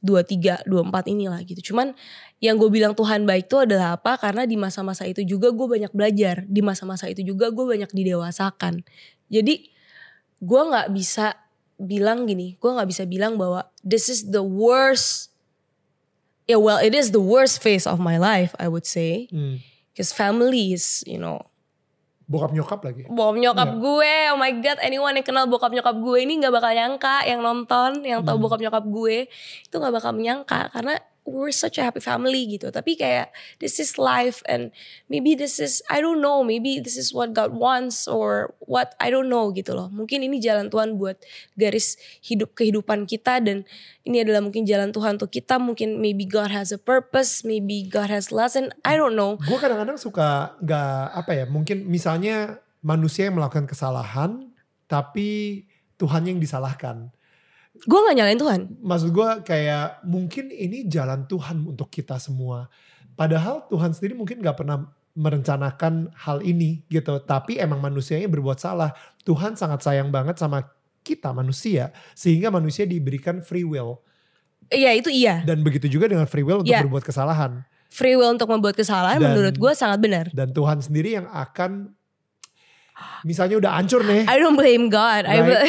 23, 0.00 0.64
24 0.64 1.12
inilah 1.12 1.40
gitu. 1.44 1.72
Cuman 1.72 1.92
yang 2.40 2.56
gue 2.56 2.72
bilang 2.72 2.96
Tuhan 2.96 3.28
baik 3.28 3.52
itu 3.52 3.60
adalah 3.60 4.00
apa? 4.00 4.16
Karena 4.16 4.48
di 4.48 4.56
masa-masa 4.56 5.04
itu 5.04 5.20
juga 5.26 5.52
gue 5.52 5.66
banyak 5.68 5.92
belajar. 5.92 6.48
Di 6.48 6.64
masa-masa 6.64 7.10
itu 7.10 7.20
juga 7.20 7.52
gue 7.52 7.66
banyak 7.66 7.92
didewasakan. 7.92 8.80
Jadi 9.28 9.68
gue 10.40 10.62
gak 10.72 10.88
bisa 10.96 11.36
bilang 11.76 12.24
gini, 12.24 12.56
gue 12.56 12.70
gak 12.72 12.88
bisa 12.88 13.04
bilang 13.04 13.36
bahwa 13.36 13.68
this 13.84 14.08
is 14.08 14.32
the 14.32 14.40
worst, 14.40 15.29
yeah 16.50 16.58
well 16.58 16.76
it 16.76 16.90
is 16.90 17.10
the 17.10 17.22
worst 17.22 17.58
phase 17.58 17.86
of 17.86 17.96
my 17.96 18.18
life 18.18 18.50
I 18.58 18.66
would 18.66 18.84
say. 18.84 19.30
Hmm. 19.30 19.62
Because 19.90 20.10
family 20.10 20.72
is, 20.72 21.02
you 21.04 21.16
know, 21.16 21.46
Bokap 22.24 22.54
nyokap 22.54 22.78
lagi. 22.80 23.10
bokap 23.10 23.36
nyokap 23.36 23.68
Iya. 23.68 23.78
gue, 23.80 24.12
oh 24.30 24.38
my 24.38 24.52
god, 24.56 24.78
anyone 24.80 25.12
yang 25.12 25.26
kenal 25.26 25.44
bokap 25.44 25.70
nyokap 25.70 25.98
gue 25.98 26.18
ini 26.20 26.38
nggak 26.38 26.54
bakal 26.54 26.70
nyangka, 26.70 27.26
yang 27.26 27.42
nonton, 27.42 28.06
yang 28.06 28.22
tahu 28.22 28.38
Hmm. 28.38 28.44
bokap 28.46 28.60
nyokap 28.60 28.84
gue 28.86 29.16
itu 29.66 29.74
nggak 29.74 29.90
bakal 29.92 30.14
menyangka 30.14 30.70
karena 30.70 30.94
we're 31.30 31.54
such 31.54 31.78
a 31.78 31.86
happy 31.86 32.02
family 32.02 32.58
gitu. 32.58 32.74
Tapi 32.74 32.98
kayak 32.98 33.30
this 33.62 33.78
is 33.78 33.94
life 33.96 34.42
and 34.50 34.74
maybe 35.06 35.38
this 35.38 35.62
is 35.62 35.80
I 35.86 36.02
don't 36.02 36.18
know, 36.18 36.42
maybe 36.42 36.82
this 36.82 36.98
is 36.98 37.14
what 37.14 37.30
God 37.30 37.54
wants 37.54 38.10
or 38.10 38.52
what 38.66 38.98
I 38.98 39.14
don't 39.14 39.30
know 39.30 39.54
gitu 39.54 39.72
loh. 39.78 39.86
Mungkin 39.94 40.26
ini 40.26 40.42
jalan 40.42 40.68
Tuhan 40.68 40.98
buat 40.98 41.22
garis 41.54 41.94
hidup 42.20 42.58
kehidupan 42.58 43.06
kita 43.06 43.38
dan 43.38 43.62
ini 44.02 44.26
adalah 44.26 44.42
mungkin 44.42 44.66
jalan 44.66 44.90
Tuhan 44.90 45.22
untuk 45.22 45.30
kita. 45.30 45.62
Mungkin 45.62 46.02
maybe 46.02 46.26
God 46.26 46.50
has 46.50 46.74
a 46.74 46.80
purpose, 46.80 47.46
maybe 47.46 47.86
God 47.86 48.10
has 48.10 48.34
lesson, 48.34 48.74
I 48.82 48.98
don't 48.98 49.14
know. 49.14 49.38
Gue 49.46 49.56
kadang-kadang 49.62 49.96
suka 49.96 50.58
nggak 50.58 51.02
apa 51.14 51.32
ya, 51.32 51.44
mungkin 51.46 51.86
misalnya 51.86 52.58
manusia 52.82 53.28
yang 53.28 53.38
melakukan 53.38 53.68
kesalahan, 53.68 54.50
tapi 54.90 55.62
Tuhan 56.00 56.26
yang 56.26 56.38
disalahkan. 56.40 57.12
Gue 57.84 57.98
gak 58.02 58.16
nyalain 58.16 58.36
Tuhan. 58.36 58.60
Maksud 58.80 59.08
gue 59.10 59.28
kayak 59.42 60.04
mungkin 60.04 60.48
ini 60.48 60.84
jalan 60.84 61.24
Tuhan 61.24 61.64
untuk 61.64 61.88
kita 61.88 62.16
semua. 62.16 62.68
Padahal 63.14 63.64
Tuhan 63.66 63.92
sendiri 63.92 64.12
mungkin 64.12 64.40
nggak 64.40 64.56
pernah 64.56 64.84
merencanakan 65.14 66.12
hal 66.16 66.40
ini 66.40 66.84
gitu. 66.86 67.20
Tapi 67.20 67.56
emang 67.56 67.78
manusianya 67.78 68.26
berbuat 68.26 68.56
salah. 68.56 68.92
Tuhan 69.22 69.54
sangat 69.54 69.80
sayang 69.80 70.08
banget 70.08 70.36
sama 70.36 70.64
kita 71.00 71.30
manusia. 71.30 71.92
Sehingga 72.12 72.48
manusia 72.48 72.84
diberikan 72.84 73.40
free 73.40 73.64
will. 73.64 74.00
Iya 74.68 74.94
itu 74.94 75.10
iya. 75.10 75.42
Dan 75.42 75.60
begitu 75.60 75.86
juga 75.86 76.06
dengan 76.06 76.24
free 76.24 76.44
will 76.44 76.62
untuk 76.62 76.70
Ya. 76.70 76.80
berbuat 76.80 77.02
kesalahan. 77.02 77.64
free 77.90 78.14
will 78.14 78.30
untuk 78.30 78.46
membuat 78.46 78.78
kesalahan 78.78 79.18
Dan- 79.18 79.34
menurut 79.34 79.58
gue 79.58 79.72
sangat 79.74 79.98
benar. 79.98 80.30
Dan 80.30 80.54
Tuhan 80.54 80.78
sendiri 80.78 81.18
yang 81.18 81.26
akan 81.26 81.90
misalnya 83.22 83.56
udah 83.56 83.72
hancur 83.74 84.02
nih. 84.02 84.24
I 84.24 84.36
don't 84.36 84.54
blame 84.54 84.88
God. 84.88 85.24
I 85.24 85.36
Right. 85.36 85.44
bl- 85.44 85.60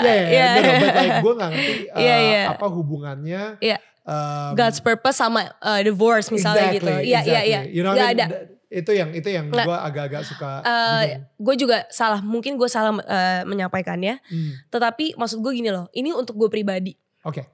Ya, 0.00 0.14
ya, 0.14 0.26
Yeah. 0.26 0.52
no, 0.54 0.70
but 0.82 0.92
like 0.94 1.14
gue 1.20 1.32
gak 1.34 1.50
ngerti 1.50 1.74
uh, 1.94 1.98
iya. 2.00 2.42
apa 2.50 2.66
hubungannya. 2.66 3.42
Iya. 3.58 3.78
um, 4.04 4.52
God's 4.54 4.78
purpose 4.78 5.16
sama 5.16 5.40
uh, 5.58 5.80
divorce 5.80 6.28
misalnya 6.28 6.70
gitu. 6.72 6.92
Iya 6.92 7.20
iya 7.22 7.40
iya. 7.42 7.60
You 7.64 7.80
know, 7.80 7.92
Gak 7.92 8.00
what 8.00 8.08
I 8.08 8.14
ada. 8.14 8.26
mean? 8.26 8.32
Th- 8.32 8.52
itu 8.74 8.90
yang 8.90 9.10
itu 9.10 9.28
yang 9.28 9.46
Nggak. 9.48 9.64
gue 9.64 9.76
agak-agak 9.80 10.22
suka. 10.24 10.50
Uh, 10.60 11.02
gue 11.32 11.54
juga 11.56 11.86
salah. 11.88 12.18
Mungkin 12.18 12.58
gue 12.58 12.66
salah 12.66 12.90
uh, 12.92 13.42
menyampaikannya. 13.44 14.18
Hmm, 14.20 14.52
Tetapi 14.68 15.14
maksud 15.14 15.38
gue 15.38 15.52
gini 15.54 15.70
loh. 15.70 15.86
Ini 15.90 16.10
untuk 16.10 16.34
gue 16.36 16.50
pribadi. 16.50 16.90
Oke, 17.22 17.46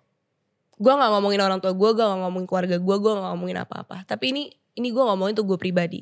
Gue 0.74 0.88
gak 0.90 1.12
ngomongin 1.12 1.38
orang 1.38 1.60
tua 1.60 1.70
gue. 1.70 1.90
Gue 1.92 2.00
gak 2.00 2.18
ngomongin 2.18 2.48
keluarga 2.48 2.76
gue. 2.76 2.96
Gue 2.96 3.12
gak 3.12 3.26
ngomongin 3.30 3.58
apa-apa. 3.58 4.08
Tapi 4.08 4.32
ini 4.32 4.42
ini 4.74 4.88
gue 4.88 5.04
ngomongin 5.04 5.36
untuk 5.36 5.52
gue 5.52 5.58
pribadi. 5.60 6.00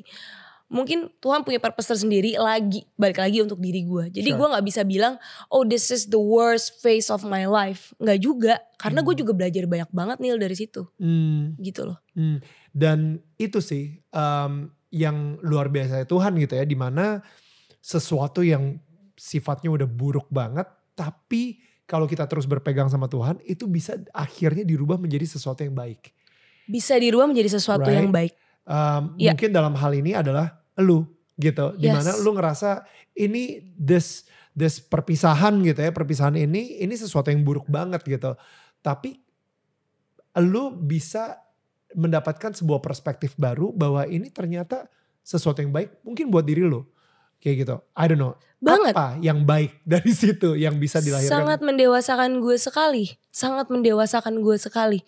Mungkin 0.69 1.09
Tuhan 1.17 1.41
punya 1.41 1.57
purpose 1.57 1.89
tersendiri 1.89 2.37
lagi 2.37 2.85
balik 2.93 3.17
lagi 3.17 3.41
untuk 3.41 3.57
diri 3.57 3.81
gue. 3.81 4.13
Jadi 4.13 4.29
Sure. 4.29 4.37
gue 4.37 4.47
nggak 4.53 4.65
bisa 4.69 4.81
bilang, 4.85 5.17
oh 5.49 5.65
this 5.65 5.89
is 5.89 6.05
the 6.07 6.21
worst 6.21 6.77
phase 6.77 7.09
of 7.09 7.25
my 7.25 7.49
life. 7.49 7.89
Nggak 7.97 8.19
juga, 8.21 8.53
karena 8.77 9.01
gue 9.01 9.17
Hmm. 9.17 9.21
juga 9.25 9.33
belajar 9.33 9.65
banyak 9.65 9.89
banget 9.89 10.17
nih 10.21 10.37
dari 10.37 10.53
situ, 10.55 10.85
Hmm, 11.01 11.57
gitu 11.57 11.89
loh. 11.89 11.97
hmm. 12.13 12.37
Dan 12.69 13.17
itu 13.35 13.57
sih 13.59 13.97
um, 14.13 14.69
yang 14.93 15.41
luar 15.41 15.73
biasa 15.73 16.05
Tuhan 16.05 16.37
gitu 16.37 16.53
ya, 16.53 16.65
di 16.69 16.77
mana 16.77 17.25
sesuatu 17.81 18.45
yang 18.45 18.77
sifatnya 19.17 19.73
udah 19.73 19.89
buruk 19.89 20.29
banget, 20.29 20.69
tapi 20.93 21.57
kalau 21.83 22.05
kita 22.05 22.29
terus 22.29 22.45
berpegang 22.45 22.85
sama 22.87 23.09
Tuhan, 23.09 23.41
itu 23.41 23.65
bisa 23.65 23.97
akhirnya 24.13 24.61
dirubah 24.61 25.01
menjadi 25.01 25.25
sesuatu 25.25 25.65
yang 25.65 25.73
baik. 25.73 26.13
Bisa 26.69 26.93
dirubah 27.01 27.25
menjadi 27.25 27.57
sesuatu 27.57 27.89
Right. 27.89 27.97
yang 27.97 28.13
baik. 28.13 28.33
Um, 28.69 29.17
Iya. 29.17 29.33
Mungkin 29.33 29.49
dalam 29.49 29.73
hal 29.73 29.97
ini 29.97 30.13
adalah 30.13 30.58
lu 30.81 31.05
gitu, 31.39 31.75
di 31.79 31.87
mana 31.87 32.15
Yes. 32.15 32.21
lu 32.23 32.35
ngerasa 32.35 32.83
ini 33.15 33.63
this 33.75 34.27
this 34.51 34.79
perpisahan 34.83 35.59
gitu 35.63 35.79
ya, 35.79 35.91
perpisahan 35.93 36.35
ini 36.35 36.81
ini 36.81 36.95
sesuatu 36.95 37.31
yang 37.31 37.43
buruk 37.47 37.67
banget 37.71 38.03
gitu, 38.03 38.35
tapi 38.83 39.19
lu 40.39 40.71
bisa 40.75 41.39
mendapatkan 41.95 42.53
sebuah 42.53 42.79
perspektif 42.79 43.33
baru 43.33 43.73
bahwa 43.73 44.05
ini 44.05 44.29
ternyata 44.29 44.85
sesuatu 45.25 45.61
yang 45.61 45.73
baik 45.73 46.01
mungkin 46.05 46.29
buat 46.29 46.45
diri 46.45 46.61
lu 46.65 46.85
kayak 47.39 47.55
gitu. 47.65 47.75
I 47.97 48.05
don't 48.11 48.19
know 48.19 48.35
Banget. 48.59 48.93
apa 48.93 49.15
yang 49.23 49.41
baik 49.47 49.79
dari 49.95 50.11
situ 50.11 50.53
yang 50.59 50.77
bisa 50.77 50.99
dilahirkan. 51.01 51.31
Sangat 51.33 51.59
mendewasakan 51.63 52.43
gue 52.43 52.57
sekali. 52.59 53.05
Sangat 53.31 53.71
mendewasakan 53.71 54.43
gue 54.43 54.57
sekali. 54.59 54.99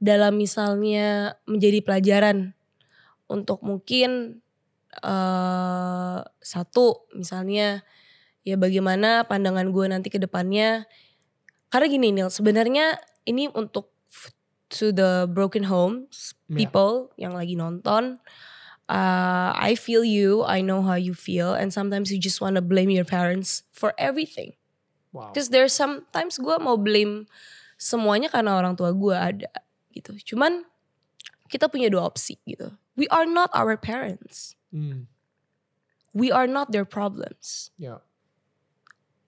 Dalam 0.00 0.34
misalnya 0.34 1.38
menjadi 1.46 1.80
pelajaran. 1.84 2.56
Untuk 3.24 3.64
mungkin 3.64 4.42
eh 5.02 6.18
satu 6.44 7.08
misalnya 7.16 7.82
ya 8.44 8.54
bagaimana 8.60 9.24
pandangan 9.24 9.72
gue 9.72 9.86
nanti 9.88 10.08
ke 10.12 10.20
depannya. 10.20 10.84
Karena 11.72 11.86
gini 11.90 12.14
Nil, 12.14 12.30
sebenarnya 12.30 13.00
ini 13.26 13.50
untuk 13.50 13.90
to 14.70 14.94
the 14.94 15.26
broken 15.30 15.66
homes 15.66 16.36
Ya. 16.46 16.64
people 16.66 17.10
yang 17.16 17.34
lagi 17.34 17.56
nonton. 17.56 18.20
Uh, 18.84 19.56
I 19.56 19.80
feel 19.80 20.04
you, 20.04 20.44
I 20.44 20.60
know 20.60 20.84
how 20.84 21.00
you 21.00 21.16
feel, 21.16 21.56
and 21.56 21.72
sometimes 21.72 22.12
you 22.12 22.20
just 22.20 22.44
wanna 22.44 22.60
blame 22.60 22.92
your 22.92 23.08
parents 23.08 23.64
for 23.72 23.96
everything. 23.96 24.60
Wow. 25.08 25.32
Because 25.32 25.48
there's 25.48 25.72
sometimes 25.72 26.36
gue 26.36 26.52
mau 26.60 26.76
blame 26.76 27.24
semuanya 27.80 28.28
karena 28.28 28.60
orang 28.60 28.76
tua 28.76 28.92
gue 28.92 29.16
ada 29.16 29.48
gitu. 29.96 30.12
Cuman 30.34 30.68
kita 31.48 31.72
punya 31.72 31.88
dua 31.88 32.04
opsi 32.04 32.36
gitu. 32.44 32.76
We 32.94 33.08
are 33.08 33.24
not 33.24 33.48
our 33.56 33.74
parents. 33.80 34.52
Hmm, 34.74 35.06
We 36.10 36.34
are 36.34 36.50
not 36.50 36.74
their 36.74 36.82
problems. 36.86 37.70
ya. 37.78 38.02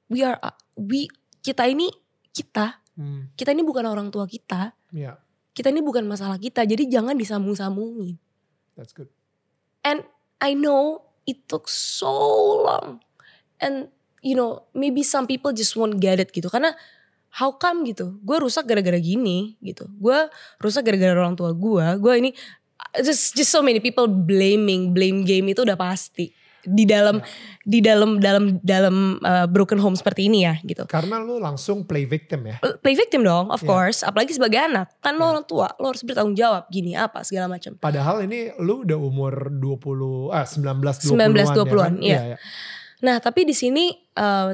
We 0.07 0.23
are 0.23 0.39
uh, 0.39 0.55
we 0.75 1.07
kita 1.43 1.67
ini 1.67 1.91
kita 2.31 2.83
Hmm, 2.97 3.29
kita 3.37 3.53
ini 3.53 3.61
bukan 3.61 3.85
orang 3.85 4.09
tua 4.09 4.25
kita. 4.25 4.73
ya. 4.89 5.21
Kita 5.53 5.69
ini 5.69 5.85
bukan 5.85 6.09
masalah 6.09 6.41
kita. 6.41 6.65
Jadi 6.65 6.89
jangan 6.89 7.13
disambung-sambungin. 7.13 8.17
That's 8.73 8.97
good. 8.97 9.13
And 9.85 10.01
I 10.41 10.57
know 10.57 11.05
it 11.29 11.45
took 11.45 11.69
so 11.69 12.09
long. 12.65 13.05
And 13.61 13.93
you 14.25 14.33
know, 14.33 14.65
maybe 14.73 15.05
some 15.05 15.29
people 15.29 15.53
just 15.53 15.77
won't 15.77 16.01
get 16.01 16.17
it 16.19 16.33
gitu. 16.33 16.49
Karena 16.49 16.73
how 17.37 17.53
come 17.53 17.85
gitu? 17.85 18.17
Gue 18.25 18.41
rusak 18.41 18.65
gara-gara 18.65 18.97
gini 18.97 19.61
gitu. 19.61 19.85
Gue 20.01 20.17
rusak 20.57 20.89
gara-gara 20.89 21.13
orang 21.21 21.37
tua 21.37 21.53
gue. 21.53 21.87
Gue 22.01 22.13
ini 22.17 22.31
just 23.01 23.35
just 23.35 23.51
so 23.51 23.61
many 23.61 23.79
people 23.79 24.07
blaming, 24.07 24.93
blame 24.93 25.23
game 25.23 25.51
itu 25.51 25.63
udah 25.63 25.77
pasti 25.77 26.33
di 26.67 26.83
dalam 26.83 27.23
di 27.63 27.79
dalam 27.79 28.19
dalam 28.19 28.59
dalam 28.59 29.23
uh, 29.23 29.47
broken 29.47 29.79
home 29.79 29.95
seperti 29.95 30.27
ini 30.27 30.43
ya 30.43 30.59
gitu. 30.67 30.83
Karena 30.91 31.23
lu 31.23 31.39
langsung 31.39 31.87
play 31.87 32.03
victim 32.03 32.43
ya. 32.43 32.59
Play 32.83 32.99
victim 32.99 33.23
dong, 33.23 33.55
of 33.55 33.63
Yeah. 33.63 33.71
course. 33.71 34.03
Apalagi 34.03 34.35
sebagai 34.35 34.59
anak, 34.59 34.91
kan 34.99 35.15
lo 35.15 35.23
Yeah. 35.23 35.33
orang 35.39 35.47
tua, 35.47 35.69
lo 35.79 35.95
harus 35.95 36.03
bertanggung 36.03 36.35
jawab 36.35 36.67
gini 36.67 36.99
apa 36.99 37.23
segala 37.23 37.55
macam. 37.55 37.79
Padahal 37.79 38.27
ini 38.27 38.51
lu 38.59 38.83
udah 38.83 38.99
umur 38.99 39.47
20 39.47 40.35
ah 40.35 40.43
19 40.43 41.07
20-an 41.07 41.31
19, 41.31 41.55
20-an, 41.55 41.95
ya 42.03 42.19
kan? 42.19 42.27
iya. 42.35 42.37
Nah 43.07 43.17
tapi 43.23 43.47
di 43.47 43.55
sini 43.55 43.95
eh 43.95 44.51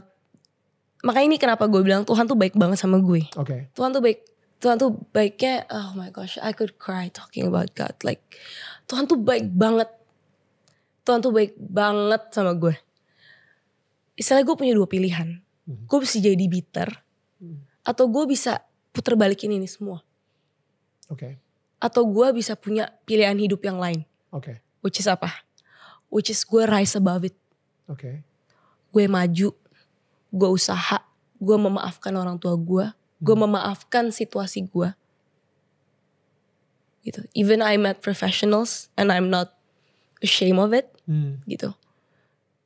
makanya 1.03 1.27
ini 1.35 1.39
kenapa 1.41 1.67
gue 1.67 1.83
bilang 1.83 2.05
Tuhan 2.05 2.29
tuh 2.29 2.37
baik 2.37 2.55
banget 2.55 2.77
sama 2.77 3.01
gue. 3.01 3.25
Oke. 3.35 3.73
Tuhan 3.75 3.91
tuh 3.91 3.99
baik, 3.99 4.23
Tuhan 4.63 4.79
tuh 4.79 4.95
baiknya, 5.11 5.67
oh 5.75 5.99
my 5.99 6.15
gosh, 6.15 6.39
I 6.39 6.55
could 6.55 6.79
cry 6.79 7.11
talking 7.11 7.51
about 7.51 7.75
God. 7.75 7.99
Like 8.07 8.23
Tuhan 8.87 9.11
tuh 9.11 9.19
baik 9.19 9.51
banget. 9.51 9.91
Tuhan 11.03 11.19
tuh 11.19 11.35
baik 11.35 11.59
banget 11.59 12.31
sama 12.31 12.55
gue. 12.55 12.79
Istilahnya 14.15 14.47
gue 14.47 14.57
punya 14.57 14.75
dua 14.79 14.87
pilihan. 14.87 15.43
Mhm. 15.67 15.91
Gue 15.91 15.99
bisa 16.07 16.23
jadi 16.23 16.45
bitter. 16.47 16.95
Hmm. 17.43 17.67
Atau 17.83 18.07
gue 18.07 18.23
bisa 18.31 18.63
puter 18.95 19.19
balikin 19.19 19.51
ini 19.51 19.67
semua. 19.67 20.07
Oke. 21.11 21.43
Atau 21.83 22.07
gue 22.07 22.31
bisa 22.31 22.55
punya 22.55 22.87
pilihan 23.03 23.35
hidup 23.35 23.67
yang 23.67 23.83
lain. 23.83 24.07
Oke. 24.31 24.63
Which 24.79 25.03
is 25.03 25.11
apa? 25.11 25.43
Which 26.07 26.31
is 26.31 26.47
gue 26.47 26.63
rise 26.71 26.95
above 26.95 27.27
it. 27.27 27.35
Oke. 27.91 28.23
gue 28.93 29.09
maju, 29.09 29.49
gue 30.29 30.49
usaha, 30.53 31.01
gue 31.41 31.57
memaafkan 31.57 32.13
orang 32.13 32.37
tua 32.37 32.53
gue, 32.61 32.87
gue 33.23 33.33
Hmm. 33.33 33.47
memaafkan 33.47 34.11
situasi 34.11 34.67
gue. 34.67 34.91
Gitu. 37.03 37.23
Even 37.35 37.63
I 37.63 37.75
met 37.77 37.99
professionals 37.99 38.91
and 38.95 39.11
I'm 39.11 39.27
not 39.27 39.55
ashamed 40.19 40.59
of 40.59 40.71
it, 40.71 40.91
Hmm. 41.07 41.43
gitu. 41.47 41.75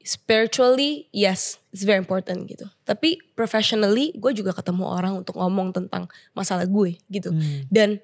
spiritually 0.07 1.11
yes 1.11 1.59
it's 1.75 1.83
very 1.83 1.99
important 1.99 2.47
gitu 2.47 2.63
tapi 2.87 3.19
professionally 3.35 4.15
gue 4.15 4.31
juga 4.31 4.55
ketemu 4.55 4.87
orang 4.87 5.19
untuk 5.19 5.35
ngomong 5.35 5.75
tentang 5.75 6.07
masalah 6.31 6.63
gue 6.63 6.95
gitu 7.11 7.35
Hmm. 7.35 7.67
dan 7.75 7.99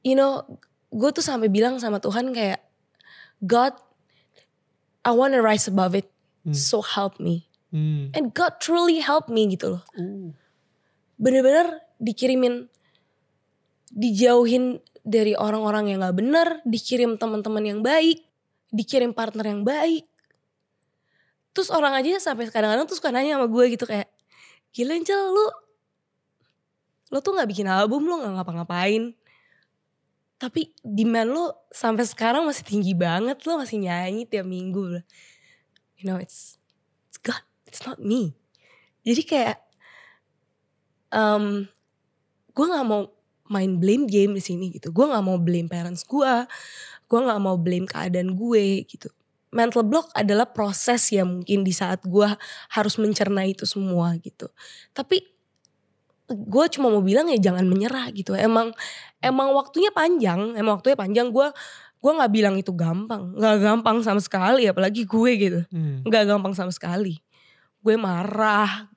you 0.00 0.16
know 0.16 0.48
gue 0.88 1.10
tuh 1.12 1.20
sampai 1.20 1.52
bilang 1.52 1.76
sama 1.76 2.00
Tuhan 2.00 2.32
kayak 2.32 2.64
God 3.44 3.76
I 5.04 5.12
wanna 5.12 5.44
rise 5.44 5.68
above 5.68 5.92
it 5.92 6.08
Hmm. 6.40 6.56
so 6.56 6.80
help 6.80 7.20
me 7.20 7.44
Hmm. 7.68 8.08
and 8.16 8.32
God 8.32 8.56
truly 8.56 9.04
help 9.04 9.28
me 9.28 9.44
gitu 9.52 9.76
loh 9.76 9.84
Uh. 9.92 10.32
Bener-bener 11.16 11.80
dikirimin 11.96 12.68
dijauhin 13.92 14.84
dari 15.06 15.32
orang-orang 15.38 15.94
yang 15.94 16.04
gak 16.04 16.16
bener 16.18 16.48
dikirim 16.68 17.16
teman-teman 17.16 17.64
yang 17.64 17.80
baik 17.80 18.26
dikirim 18.74 19.14
partner 19.14 19.46
yang 19.46 19.62
baik. 19.62 20.04
Terus 21.56 21.72
orang 21.72 21.96
aja 21.96 22.20
sampai 22.20 22.52
kadang-kadang 22.52 22.84
tuh 22.84 23.00
suka 23.00 23.08
nanya 23.08 23.40
sama 23.40 23.48
gue 23.48 23.64
gitu 23.72 23.88
kayak 23.88 24.12
gila 24.76 24.92
Angel 24.92 25.32
lu 25.32 25.46
lo 27.06 27.22
tuh 27.22 27.32
nggak 27.38 27.48
bikin 27.48 27.70
album 27.70 28.04
lo 28.04 28.20
nggak 28.20 28.34
ngapa-ngapain. 28.42 29.16
Tapi 30.36 30.76
demand 30.84 31.32
lo 31.32 31.44
sampai 31.72 32.04
sekarang 32.04 32.44
masih 32.44 32.66
tinggi 32.66 32.92
banget 32.92 33.40
lo 33.48 33.56
masih 33.56 33.80
nyanyi 33.80 34.28
tiap 34.28 34.44
minggu. 34.44 35.00
You 35.96 36.04
know 36.04 36.20
it's 36.20 36.60
it's 37.08 37.16
God 37.16 37.40
it's 37.64 37.80
not 37.88 37.96
me. 37.96 38.36
Jadi 39.06 39.22
kayak 39.24 39.56
um, 41.16 41.64
gue 42.52 42.66
nggak 42.68 42.86
mau 42.86 43.08
main 43.48 43.78
blame 43.80 44.04
game 44.04 44.36
di 44.36 44.42
sini 44.44 44.68
gitu. 44.74 44.92
Gue 44.92 45.08
nggak 45.08 45.24
mau 45.24 45.40
blame 45.40 45.70
parents 45.70 46.04
gue 46.04 46.32
gue 47.06 47.20
nggak 47.22 47.40
mau 47.40 47.56
blame 47.56 47.86
keadaan 47.86 48.34
gue 48.34 48.84
gitu. 48.84 49.08
Mental 49.54 49.86
block 49.86 50.10
adalah 50.12 50.50
proses 50.50 51.06
ya 51.08 51.22
mungkin 51.22 51.62
di 51.62 51.70
saat 51.70 52.02
gue 52.04 52.28
harus 52.74 52.94
mencerna 52.98 53.46
itu 53.46 53.64
semua 53.64 54.18
gitu. 54.20 54.50
Tapi 54.90 55.22
gue 56.26 56.64
cuma 56.74 56.90
mau 56.90 57.00
bilang 57.00 57.30
ya 57.30 57.38
jangan 57.38 57.62
menyerah 57.64 58.10
gitu. 58.10 58.34
Emang 58.34 58.74
emang 59.22 59.54
waktunya 59.54 59.94
panjang. 59.94 60.58
Emang 60.58 60.82
waktunya 60.82 60.98
panjang. 60.98 61.30
Gue 61.30 61.46
gue 62.02 62.12
nggak 62.12 62.32
bilang 62.34 62.54
itu 62.58 62.74
gampang. 62.74 63.38
Nggak 63.38 63.56
gampang 63.62 64.02
sama 64.02 64.18
sekali 64.18 64.66
apalagi 64.66 65.06
gue 65.06 65.32
gitu. 65.38 65.60
Hmm. 65.70 66.02
nggak 66.02 66.24
gampang 66.26 66.52
sama 66.52 66.74
sekali. 66.74 67.22
Gue 67.78 67.94
marah 67.94 68.90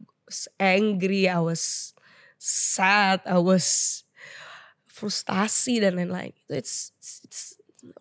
angry 0.58 1.30
I 1.30 1.38
was 1.38 1.94
sad 2.40 3.20
I 3.28 3.38
was 3.38 4.02
frustasi 4.88 5.84
dan 5.84 6.00
lain-lain 6.00 6.34
it's, 6.50 6.92
it's, 7.00 7.12
it's 7.24 7.44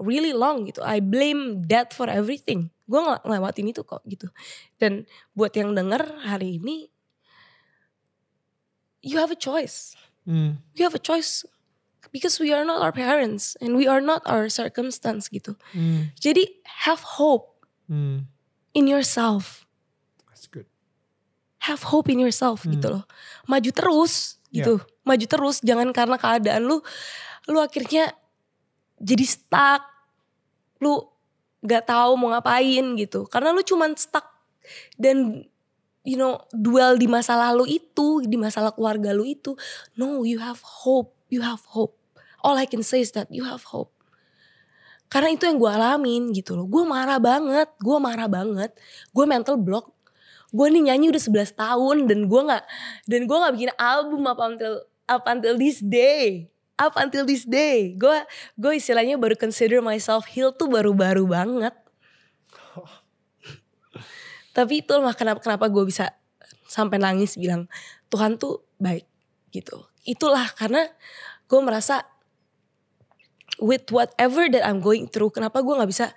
really 0.03 0.32
long 0.34 0.66
gitu 0.66 0.82
I 0.82 0.99
blame 1.03 1.66
that 1.70 1.91
for 1.95 2.07
everything 2.11 2.70
gue 2.89 2.99
nggak 2.99 3.22
ngelewatin 3.26 3.70
itu 3.70 3.82
kok 3.84 4.01
gitu 4.09 4.30
dan 4.80 5.05
buat 5.36 5.53
yang 5.55 5.76
denger 5.76 6.03
hari 6.24 6.57
ini 6.59 6.89
you 9.03 9.18
have 9.18 9.30
a 9.30 9.39
choice 9.39 9.95
Hmm. 10.28 10.61
you 10.76 10.84
have 10.84 10.93
a 10.95 11.01
choice 11.01 11.45
because 12.12 12.36
we 12.36 12.53
are 12.53 12.64
not 12.64 12.84
our 12.84 12.93
parents 12.93 13.57
and 13.64 13.76
we 13.80 13.89
are 13.89 14.01
not 14.01 14.20
our 14.28 14.49
circumstance 14.53 15.28
gitu 15.32 15.57
Hmm. 15.72 16.12
jadi 16.20 16.45
have 16.89 17.01
hope 17.20 17.57
Hmm. 17.89 18.28
in 18.76 18.84
yourself. 18.84 19.64
Have 21.65 21.83
hope 21.83 22.09
in 22.11 22.23
yourself 22.23 22.63
Hmm. 22.65 22.79
gitu 22.79 22.87
loh. 22.99 23.05
Maju 23.51 23.71
terus 23.75 24.39
gitu. 24.55 24.79
Maju 25.05 25.27
terus 25.27 25.61
jangan 25.61 25.91
karena 25.91 26.17
keadaan 26.17 26.65
lu 26.65 26.81
lu 27.49 27.59
akhirnya 27.59 28.13
jadi 28.99 29.25
stuck. 29.25 29.83
Lu 30.79 31.03
gak 31.65 31.91
tahu 31.91 32.15
mau 32.15 32.31
ngapain 32.31 32.85
gitu. 32.95 33.27
Karena 33.27 33.51
lu 33.51 33.63
cuman 33.67 33.99
stuck 33.99 34.25
dan 34.95 35.43
you 36.07 36.17
know 36.17 36.41
duel 36.55 36.97
di 36.97 37.11
masa 37.11 37.35
lalu 37.35 37.83
itu, 37.83 38.23
di 38.25 38.39
masalah 38.39 38.73
keluarga 38.73 39.11
lu 39.13 39.27
itu. 39.27 39.59
No, 39.99 40.23
you 40.23 40.39
have 40.39 40.63
hope. 40.63 41.13
You 41.29 41.45
have 41.45 41.61
hope. 41.69 41.99
All 42.41 42.55
I 42.57 42.65
can 42.65 42.87
say 42.87 43.03
is 43.03 43.13
that 43.19 43.29
you 43.29 43.45
have 43.45 43.67
hope. 43.69 43.91
Karena 45.09 45.33
itu 45.33 45.49
yang 45.49 45.57
gue 45.57 45.69
alamin 45.73 46.31
gitu 46.37 46.53
loh. 46.53 46.69
Gue 46.69 46.85
marah 46.85 47.17
banget, 47.17 47.73
gue 47.81 47.97
marah 47.97 48.29
banget. 48.29 48.77
Gue 49.11 49.25
mental 49.25 49.57
block 49.57 49.93
gue 50.49 50.66
nih 50.72 50.92
nyanyi 50.92 51.12
udah 51.12 51.20
11 51.20 51.53
tahun 51.61 51.96
dan 52.09 52.24
gue 52.24 52.40
nggak 52.40 52.64
dan 53.05 53.20
gue 53.28 53.36
nggak 53.36 53.55
bikin 53.55 53.72
album 53.76 54.24
up 54.24 54.40
until 54.40 54.80
up 55.09 55.24
until 55.28 55.57
this 55.57 55.80
day. 55.80 56.49
Up 56.78 56.94
until 56.94 57.26
this 57.26 57.44
day. 57.44 57.96
Gue 57.96 58.24
gue 58.57 58.72
istilahnya 58.78 59.18
baru 59.18 59.34
consider 59.34 59.84
myself 59.84 60.28
healed 60.30 60.57
tuh 60.57 60.70
baru-baru 60.70 61.26
banget. 61.28 61.74
Tapi 64.57 64.84
itu 64.84 64.94
lah 64.96 65.12
kenapa 65.16 65.42
kenapa 65.42 65.66
gue 65.68 65.84
bisa 65.84 66.12
sampai 66.68 67.01
nangis 67.01 67.36
bilang 67.36 67.66
Tuhan 68.09 68.40
tuh 68.40 68.64
baik 68.80 69.05
gitu. 69.53 69.84
Itulah 70.05 70.49
karena 70.57 70.86
gue 71.49 71.61
merasa 71.61 72.05
with 73.59 73.91
whatever 73.91 74.47
that 74.47 74.63
I'm 74.63 74.79
going 74.79 75.11
through 75.11 75.35
kenapa 75.35 75.63
gue 75.63 75.75
nggak 75.75 75.91
bisa 75.91 76.15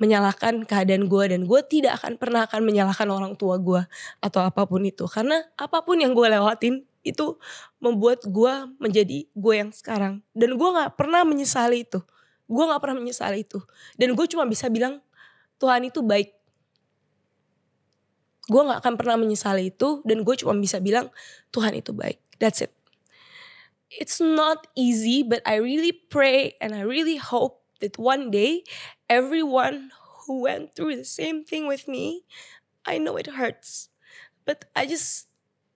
menyalahkan 0.00 0.64
keadaan 0.68 1.08
gue 1.08 1.24
dan 1.28 1.40
gue 1.48 1.60
tidak 1.66 2.00
akan 2.00 2.16
pernah 2.20 2.44
akan 2.44 2.60
menyalahkan 2.64 3.08
orang 3.08 3.32
tua 3.36 3.56
gue 3.60 3.82
atau 4.20 4.40
apa 4.44 4.64
pun 4.68 4.82
itu. 4.84 5.04
Karena 5.08 5.40
apa 5.56 5.84
pun 5.84 6.00
yang 6.00 6.12
gue 6.12 6.26
lewatin 6.26 6.84
itu 7.02 7.38
membuat 7.82 8.26
gue 8.26 8.52
menjadi 8.82 9.26
gue 9.30 9.54
yang 9.54 9.70
sekarang. 9.70 10.20
Dan 10.34 10.58
gue 10.58 10.68
nggak 10.68 10.98
pernah 10.98 11.22
menyesali 11.22 11.86
itu. 11.86 12.00
Gue 12.50 12.64
nggak 12.66 12.80
pernah 12.82 12.98
menyesali 12.98 13.46
itu. 13.46 13.62
Dan 13.94 14.18
gue 14.18 14.26
cuma 14.26 14.44
bisa 14.48 14.66
bilang 14.68 14.98
Tuhan 15.62 15.86
itu 15.86 16.02
baik. 16.02 16.34
Gue 18.50 18.62
nggak 18.66 18.82
akan 18.82 18.94
pernah 18.98 19.16
menyesali 19.16 19.70
itu 19.70 20.02
dan 20.02 20.26
gue 20.26 20.34
cuma 20.34 20.50
bisa 20.58 20.82
bilang 20.82 21.14
Tuhan 21.54 21.78
itu 21.78 21.94
baik. 21.94 22.18
That's 22.42 22.66
it 22.66 22.81
it's 23.98 24.20
not 24.20 24.66
easy, 24.76 25.22
but 25.22 25.42
I 25.44 25.56
really 25.56 25.92
pray 25.92 26.56
and 26.60 26.74
I 26.74 26.80
really 26.82 27.16
hope 27.16 27.60
that 27.80 27.98
one 27.98 28.30
day 28.30 28.64
everyone 29.10 29.90
who 30.24 30.42
went 30.42 30.74
through 30.74 30.96
the 30.96 31.04
same 31.04 31.44
thing 31.44 31.66
with 31.66 31.88
me, 31.88 32.24
I 32.86 32.98
know 32.98 33.16
it 33.16 33.26
hurts, 33.36 33.90
but 34.46 34.64
I 34.74 34.86
just 34.86 35.28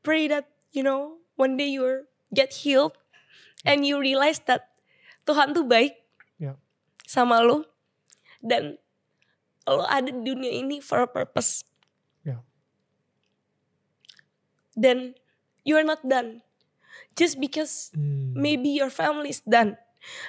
pray 0.03 0.29
that 0.29 0.49
you 0.73 0.83
know 0.83 1.19
one 1.35 1.57
day 1.57 1.67
you 1.67 2.07
get 2.33 2.63
healed 2.63 2.95
and 3.65 3.87
you 3.87 3.99
realize 3.99 4.39
that 4.47 4.71
Tuhan 5.27 5.51
tuh 5.55 5.67
baik 5.67 5.99
Ya. 6.39 6.55
sama 7.09 7.43
lo 7.43 7.67
dan 8.39 8.79
lo 9.67 9.83
ada 9.89 10.15
di 10.15 10.23
dunia 10.23 10.53
ini 10.53 10.79
for 10.79 11.03
a 11.03 11.11
purpose. 11.11 11.67
Ya. 12.23 12.47
Dan 14.79 15.19
you 15.67 15.75
are 15.75 15.87
not 15.87 16.07
done. 16.07 16.46
Just 17.17 17.41
because 17.41 17.91
Hmm. 17.97 18.37
Maybe 18.37 18.77
your 18.77 18.93
family 18.93 19.33
is 19.33 19.41
done. 19.43 19.81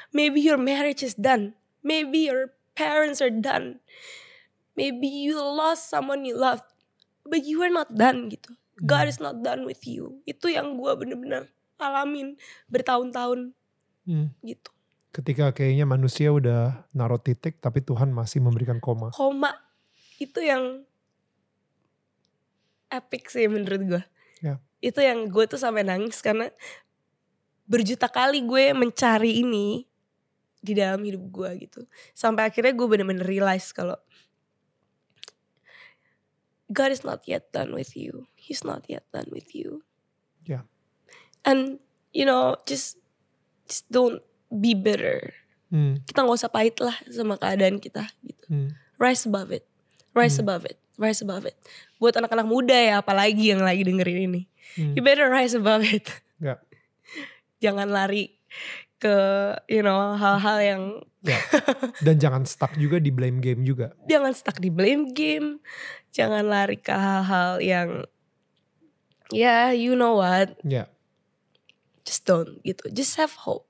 Maybe 0.10 0.40
your 0.40 0.58
marriage 0.58 1.04
is 1.04 1.14
done. 1.14 1.54
Maybe 1.84 2.32
your 2.32 2.56
parents 2.74 3.20
are 3.20 3.32
done. 3.32 3.84
Maybe 4.74 5.06
you 5.06 5.36
lost 5.36 5.92
someone 5.92 6.24
you 6.24 6.34
loved. 6.34 6.66
But 7.28 7.44
you 7.44 7.60
are 7.62 7.74
not 7.74 7.92
done 7.92 8.32
gitu. 8.32 8.56
God 8.80 9.06
Hmm. 9.06 9.12
is 9.12 9.20
not 9.20 9.44
done 9.44 9.68
with 9.68 9.84
you. 9.84 10.24
Itu 10.24 10.48
yang 10.48 10.80
gue 10.80 10.92
bener-bener 10.96 11.52
alamin 11.78 12.40
bertahun-tahun 12.72 13.52
Hmm. 14.08 14.32
gitu. 14.42 14.72
Ketika 15.12 15.50
kayaknya 15.52 15.84
manusia 15.84 16.30
udah 16.30 16.88
naruh 16.94 17.20
titik 17.20 17.58
tapi 17.60 17.82
Tuhan 17.82 18.14
masih 18.14 18.40
memberikan 18.40 18.78
koma. 18.78 19.10
Koma 19.12 19.52
itu 20.18 20.40
yang 20.40 20.86
epic 22.88 23.28
sih 23.28 23.50
menurut 23.50 23.82
gue. 23.84 24.02
Ya. 24.40 24.62
Itu 24.84 25.02
yang 25.02 25.30
gue 25.30 25.46
tuh 25.50 25.58
sampai 25.58 25.84
nangis 25.84 26.22
karena 26.22 26.50
berjuta 27.68 28.08
kali 28.08 28.46
gue 28.48 28.72
mencari 28.72 29.44
ini 29.44 29.84
di 30.62 30.74
dalam 30.74 31.04
hidup 31.04 31.24
gue 31.32 31.50
gitu. 31.68 31.82
Sampai 32.16 32.48
akhirnya 32.48 32.74
gue 32.74 32.88
bener-bener 32.88 33.26
realize 33.26 33.72
kalau 33.76 33.98
God 36.68 36.92
is 36.92 37.08
not 37.08 37.24
yet 37.24 37.48
done 37.56 37.72
with 37.72 37.96
you. 37.96 38.28
He's 38.36 38.68
not 38.68 38.84
yet 38.92 39.08
done 39.16 39.32
with 39.32 39.56
you. 39.56 39.88
Ya. 40.44 40.68
And 41.48 41.80
you 42.12 42.28
know, 42.28 42.60
just 42.68 43.00
just 43.72 43.88
don't 43.88 44.20
be 44.52 44.76
bitter. 44.76 45.32
Hmm. 45.72 46.04
Kita 46.04 46.24
nggak 46.24 46.40
usah 46.40 46.52
pahit 46.52 46.80
lah 46.80 46.96
sama 47.12 47.36
keadaan 47.40 47.80
kita 47.80 48.08
gitu 48.24 48.48
Hmm. 48.48 48.72
rise 48.96 49.28
above 49.28 49.52
it, 49.52 49.68
rise 50.18 50.36
Hmm. 50.36 50.50
above 50.50 50.66
it, 50.66 50.78
rise 50.98 51.22
above 51.22 51.46
it. 51.46 51.54
Buat 51.98 52.18
anak-anak 52.18 52.44
muda 52.44 52.74
ya, 52.74 53.00
apalagi 53.00 53.54
yang 53.54 53.62
lagi 53.62 53.86
dengerin 53.86 54.28
ini, 54.28 54.42
Hmm. 54.74 54.98
you 54.98 55.02
better 55.02 55.30
rise 55.30 55.54
above 55.54 55.86
it. 55.86 56.10
Ya. 56.38 56.58
Jangan 57.64 57.88
lari 57.88 58.38
ke, 58.98 59.16
you 59.66 59.82
know, 59.82 60.14
hal-hal 60.14 60.58
yang 60.60 60.84
Ya. 61.22 61.36
Dan 62.06 62.18
jangan 62.18 62.44
stuck 62.48 62.78
juga 62.78 62.98
di 62.98 63.12
blame 63.12 63.38
game 63.38 63.60
juga. 63.62 63.92
jangan 64.06 64.32
stuck 64.32 64.58
di 64.58 64.70
blame 64.70 65.12
game, 65.12 65.60
jangan 66.10 66.46
lari 66.46 66.78
ke 66.78 66.90
hal-hal 66.90 67.60
yang, 67.60 67.90
ya, 69.30 69.76
you 69.76 69.94
know 69.94 70.16
what, 70.16 70.56
Ya. 70.64 70.88
just 72.04 72.24
don't 72.24 72.62
gitu, 72.64 72.88
just 72.90 73.18
have 73.18 73.34
hope. 73.36 73.68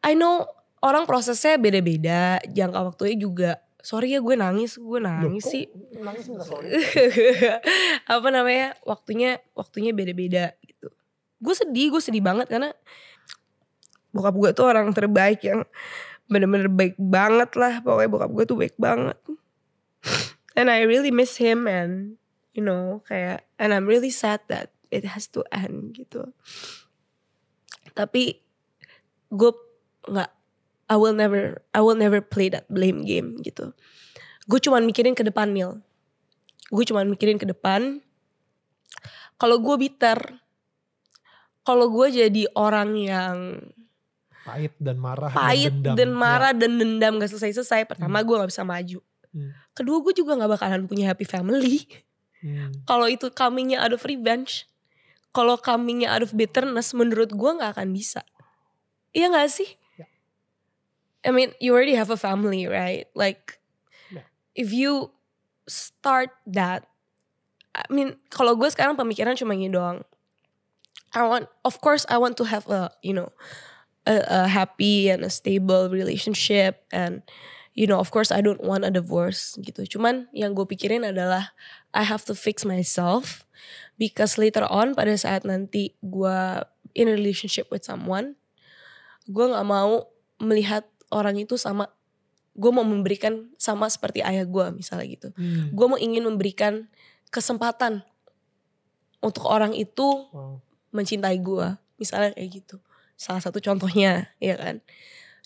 I 0.00 0.14
know 0.14 0.46
orang 0.78 1.02
prosesnya 1.04 1.56
beda-beda, 1.56 2.38
jangka 2.46 2.78
waktunya 2.84 3.16
juga 3.18 3.50
sorry 3.84 4.16
ya 4.16 4.24
gue 4.24 4.32
nangis 4.32 4.80
gue 4.80 4.96
nangis 4.96 5.44
Loh, 5.44 5.52
sih. 5.52 5.64
Nangis 6.00 6.24
minta 6.32 6.48
sorry. 6.48 6.72
apa 8.16 8.28
namanya 8.32 8.80
waktunya 8.88 9.44
waktunya 9.52 9.92
beda-beda 9.92 10.56
gitu. 10.64 10.88
Gue 11.36 11.52
sedih 11.52 11.92
gue 11.92 12.00
sedih 12.00 12.24
banget 12.24 12.48
karena 12.48 12.72
bokap 14.16 14.34
gue 14.40 14.50
tuh 14.56 14.64
orang 14.64 14.88
terbaik 14.96 15.44
yang 15.44 15.68
bener-bener 16.32 16.72
baik 16.72 16.96
banget 16.96 17.52
lah. 17.60 17.84
Pokoknya 17.84 18.08
bokap 18.08 18.30
gue 18.32 18.44
tuh 18.48 18.56
baik 18.56 18.76
banget. 18.80 19.20
And 20.58 20.72
I 20.72 20.88
really 20.88 21.12
miss 21.12 21.36
him 21.36 21.68
and 21.68 22.16
you 22.56 22.64
know 22.64 23.04
kayak 23.04 23.44
and 23.60 23.76
I'm 23.76 23.84
really 23.84 24.10
sad 24.10 24.40
that 24.48 24.72
it 24.88 25.04
has 25.04 25.28
to 25.36 25.44
end 25.52 25.92
gitu. 25.92 26.32
Tapi 27.92 28.40
gue 29.28 29.52
nggak 30.08 30.32
I 30.94 30.96
will 30.96 31.10
never 31.12 31.58
I 31.74 31.82
will 31.82 31.98
never 31.98 32.22
play 32.22 32.46
that 32.48 32.70
blame 32.70 33.02
game 33.02 33.42
gitu 33.42 33.74
gue 34.46 34.60
cuman 34.60 34.86
mikirin 34.86 35.18
ke 35.18 35.26
depan 35.26 35.50
Nil 35.50 35.82
gue 36.70 36.84
cuman 36.86 37.10
mikirin 37.10 37.34
ke 37.36 37.44
depan 37.44 37.98
kalau 39.34 39.58
gue 39.58 39.74
bitter 39.76 40.38
kalau 41.64 41.90
gue 41.90 42.06
jadi 42.14 42.42
orang 42.54 42.94
yang 42.94 43.36
Pahit 44.44 44.76
dan 44.76 45.00
marah 45.00 45.32
pahit 45.32 45.72
dendam. 45.72 45.96
dan 45.96 46.10
Ya. 46.10 46.14
marah 46.14 46.52
dan 46.52 46.76
dendam 46.76 47.16
gak 47.16 47.32
selesai-selesai 47.32 47.88
pertama 47.88 48.20
Hmm. 48.20 48.26
gue 48.28 48.34
gak 48.38 48.50
bisa 48.52 48.62
maju 48.62 49.00
Hmm. 49.32 49.50
kedua 49.72 49.98
gue 49.98 50.12
juga 50.14 50.36
gak 50.36 50.52
bakalan 50.54 50.84
punya 50.84 51.10
happy 51.10 51.24
family 51.24 51.88
Hmm. 52.44 52.84
kalau 52.84 53.08
itu 53.08 53.32
comingnya 53.32 53.80
out 53.80 53.96
of 53.96 54.04
revenge 54.04 54.68
kalau 55.32 55.56
comingnya 55.56 56.12
out 56.12 56.20
of 56.20 56.36
bitterness 56.36 56.92
menurut 56.92 57.32
gue 57.32 57.50
nggak 57.50 57.72
akan 57.74 57.88
bisa 57.90 58.20
iya 59.10 59.32
gak 59.32 59.48
sih 59.48 59.66
Ya. 59.66 59.83
I 61.24 61.32
mean 61.32 61.52
you 61.60 61.72
already 61.72 61.96
have 61.96 62.12
a 62.12 62.20
family 62.20 62.68
right? 62.68 63.08
Like 63.16 63.58
Ya. 64.12 64.22
if 64.54 64.70
you 64.70 65.10
start 65.66 66.30
that 66.46 66.86
I 67.74 67.88
mean 67.90 68.20
kalau 68.30 68.54
gue 68.54 68.68
sekarang 68.70 68.94
pemikiran 68.94 69.34
cuma 69.34 69.56
gini 69.56 69.72
doang. 69.72 70.04
I 71.14 71.22
want 71.26 71.46
of 71.64 71.78
course 71.80 72.06
I 72.10 72.18
want 72.18 72.36
to 72.38 72.44
have 72.46 72.66
a 72.70 72.90
you 73.02 73.14
know 73.14 73.30
a, 74.06 74.22
a 74.28 74.40
happy 74.50 75.08
and 75.08 75.24
a 75.24 75.30
stable 75.30 75.88
relationship 75.88 76.84
and 76.92 77.22
you 77.74 77.86
know 77.86 77.98
of 77.98 78.10
course 78.10 78.30
I 78.30 78.42
don't 78.42 78.62
want 78.62 78.84
a 78.86 78.92
divorce 78.92 79.58
gitu. 79.62 79.86
Cuman 79.86 80.30
yang 80.34 80.54
gue 80.54 80.66
pikirin 80.66 81.06
adalah 81.06 81.54
I 81.94 82.02
have 82.06 82.26
to 82.30 82.34
fix 82.34 82.62
myself 82.66 83.46
because 83.98 84.38
later 84.38 84.66
on 84.66 84.94
pada 84.94 85.14
saat 85.14 85.46
nanti 85.46 85.94
gue 86.02 86.38
in 86.94 87.10
a 87.10 87.14
relationship 87.14 87.70
with 87.70 87.82
someone 87.86 88.38
gue 89.26 89.46
nggak 89.46 89.66
mau 89.66 90.10
melihat 90.38 90.84
orang 91.10 91.36
itu 91.36 91.56
sama 91.56 91.90
gue 92.54 92.70
mau 92.70 92.86
memberikan 92.86 93.50
sama 93.58 93.90
seperti 93.90 94.22
ayah 94.22 94.46
gue 94.46 94.66
misalnya 94.72 95.06
gitu 95.10 95.28
Hmm. 95.34 95.74
gue 95.74 95.86
mau 95.86 95.98
ingin 95.98 96.22
memberikan 96.22 96.86
kesempatan 97.28 98.06
untuk 99.18 99.44
orang 99.44 99.74
itu 99.74 100.28
Wow. 100.30 100.62
mencintai 100.92 101.40
gue 101.40 101.66
misalnya 101.96 102.30
kayak 102.32 102.50
gitu 102.54 102.76
salah 103.14 103.42
satu 103.42 103.58
contohnya 103.58 104.30
ya 104.38 104.54
kan 104.54 104.78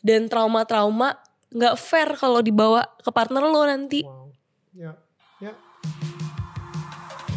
dan 0.01 0.29
trauma-trauma 0.29 1.17
nggak 1.49 1.75
fair 1.75 2.13
kalau 2.15 2.45
dibawa 2.45 2.85
ke 3.01 3.09
partner 3.09 3.41
lo 3.43 3.65
nanti 3.65 4.05
Wow. 4.05 4.29
Ya, 4.77 4.93
ya. 5.41 5.53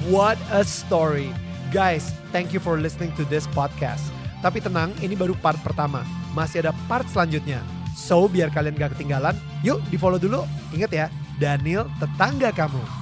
What 0.09 0.35
a 0.49 0.61
story. 0.61 1.29
Guys, 1.69 2.11
thank 2.29 2.51
you 2.51 2.59
for 2.59 2.75
listening 2.75 3.15
to 3.15 3.23
this 3.25 3.47
podcast. 3.49 4.03
Tapi 4.41 4.59
tenang, 4.59 4.91
ini 4.99 5.13
baru 5.13 5.37
part 5.37 5.61
pertama. 5.61 6.01
Masih 6.33 6.65
ada 6.65 6.73
part 6.89 7.05
selanjutnya. 7.07 7.61
So, 8.01 8.25
biar 8.25 8.49
kalian 8.49 8.73
gak 8.81 8.97
ketinggalan, 8.97 9.37
yuk 9.61 9.77
di 9.93 10.01
follow 10.01 10.17
dulu. 10.17 10.41
Ingat 10.73 10.89
ya, 10.89 11.05
Daniel 11.37 11.85
tetangga 12.01 12.49
kamu. 12.49 13.00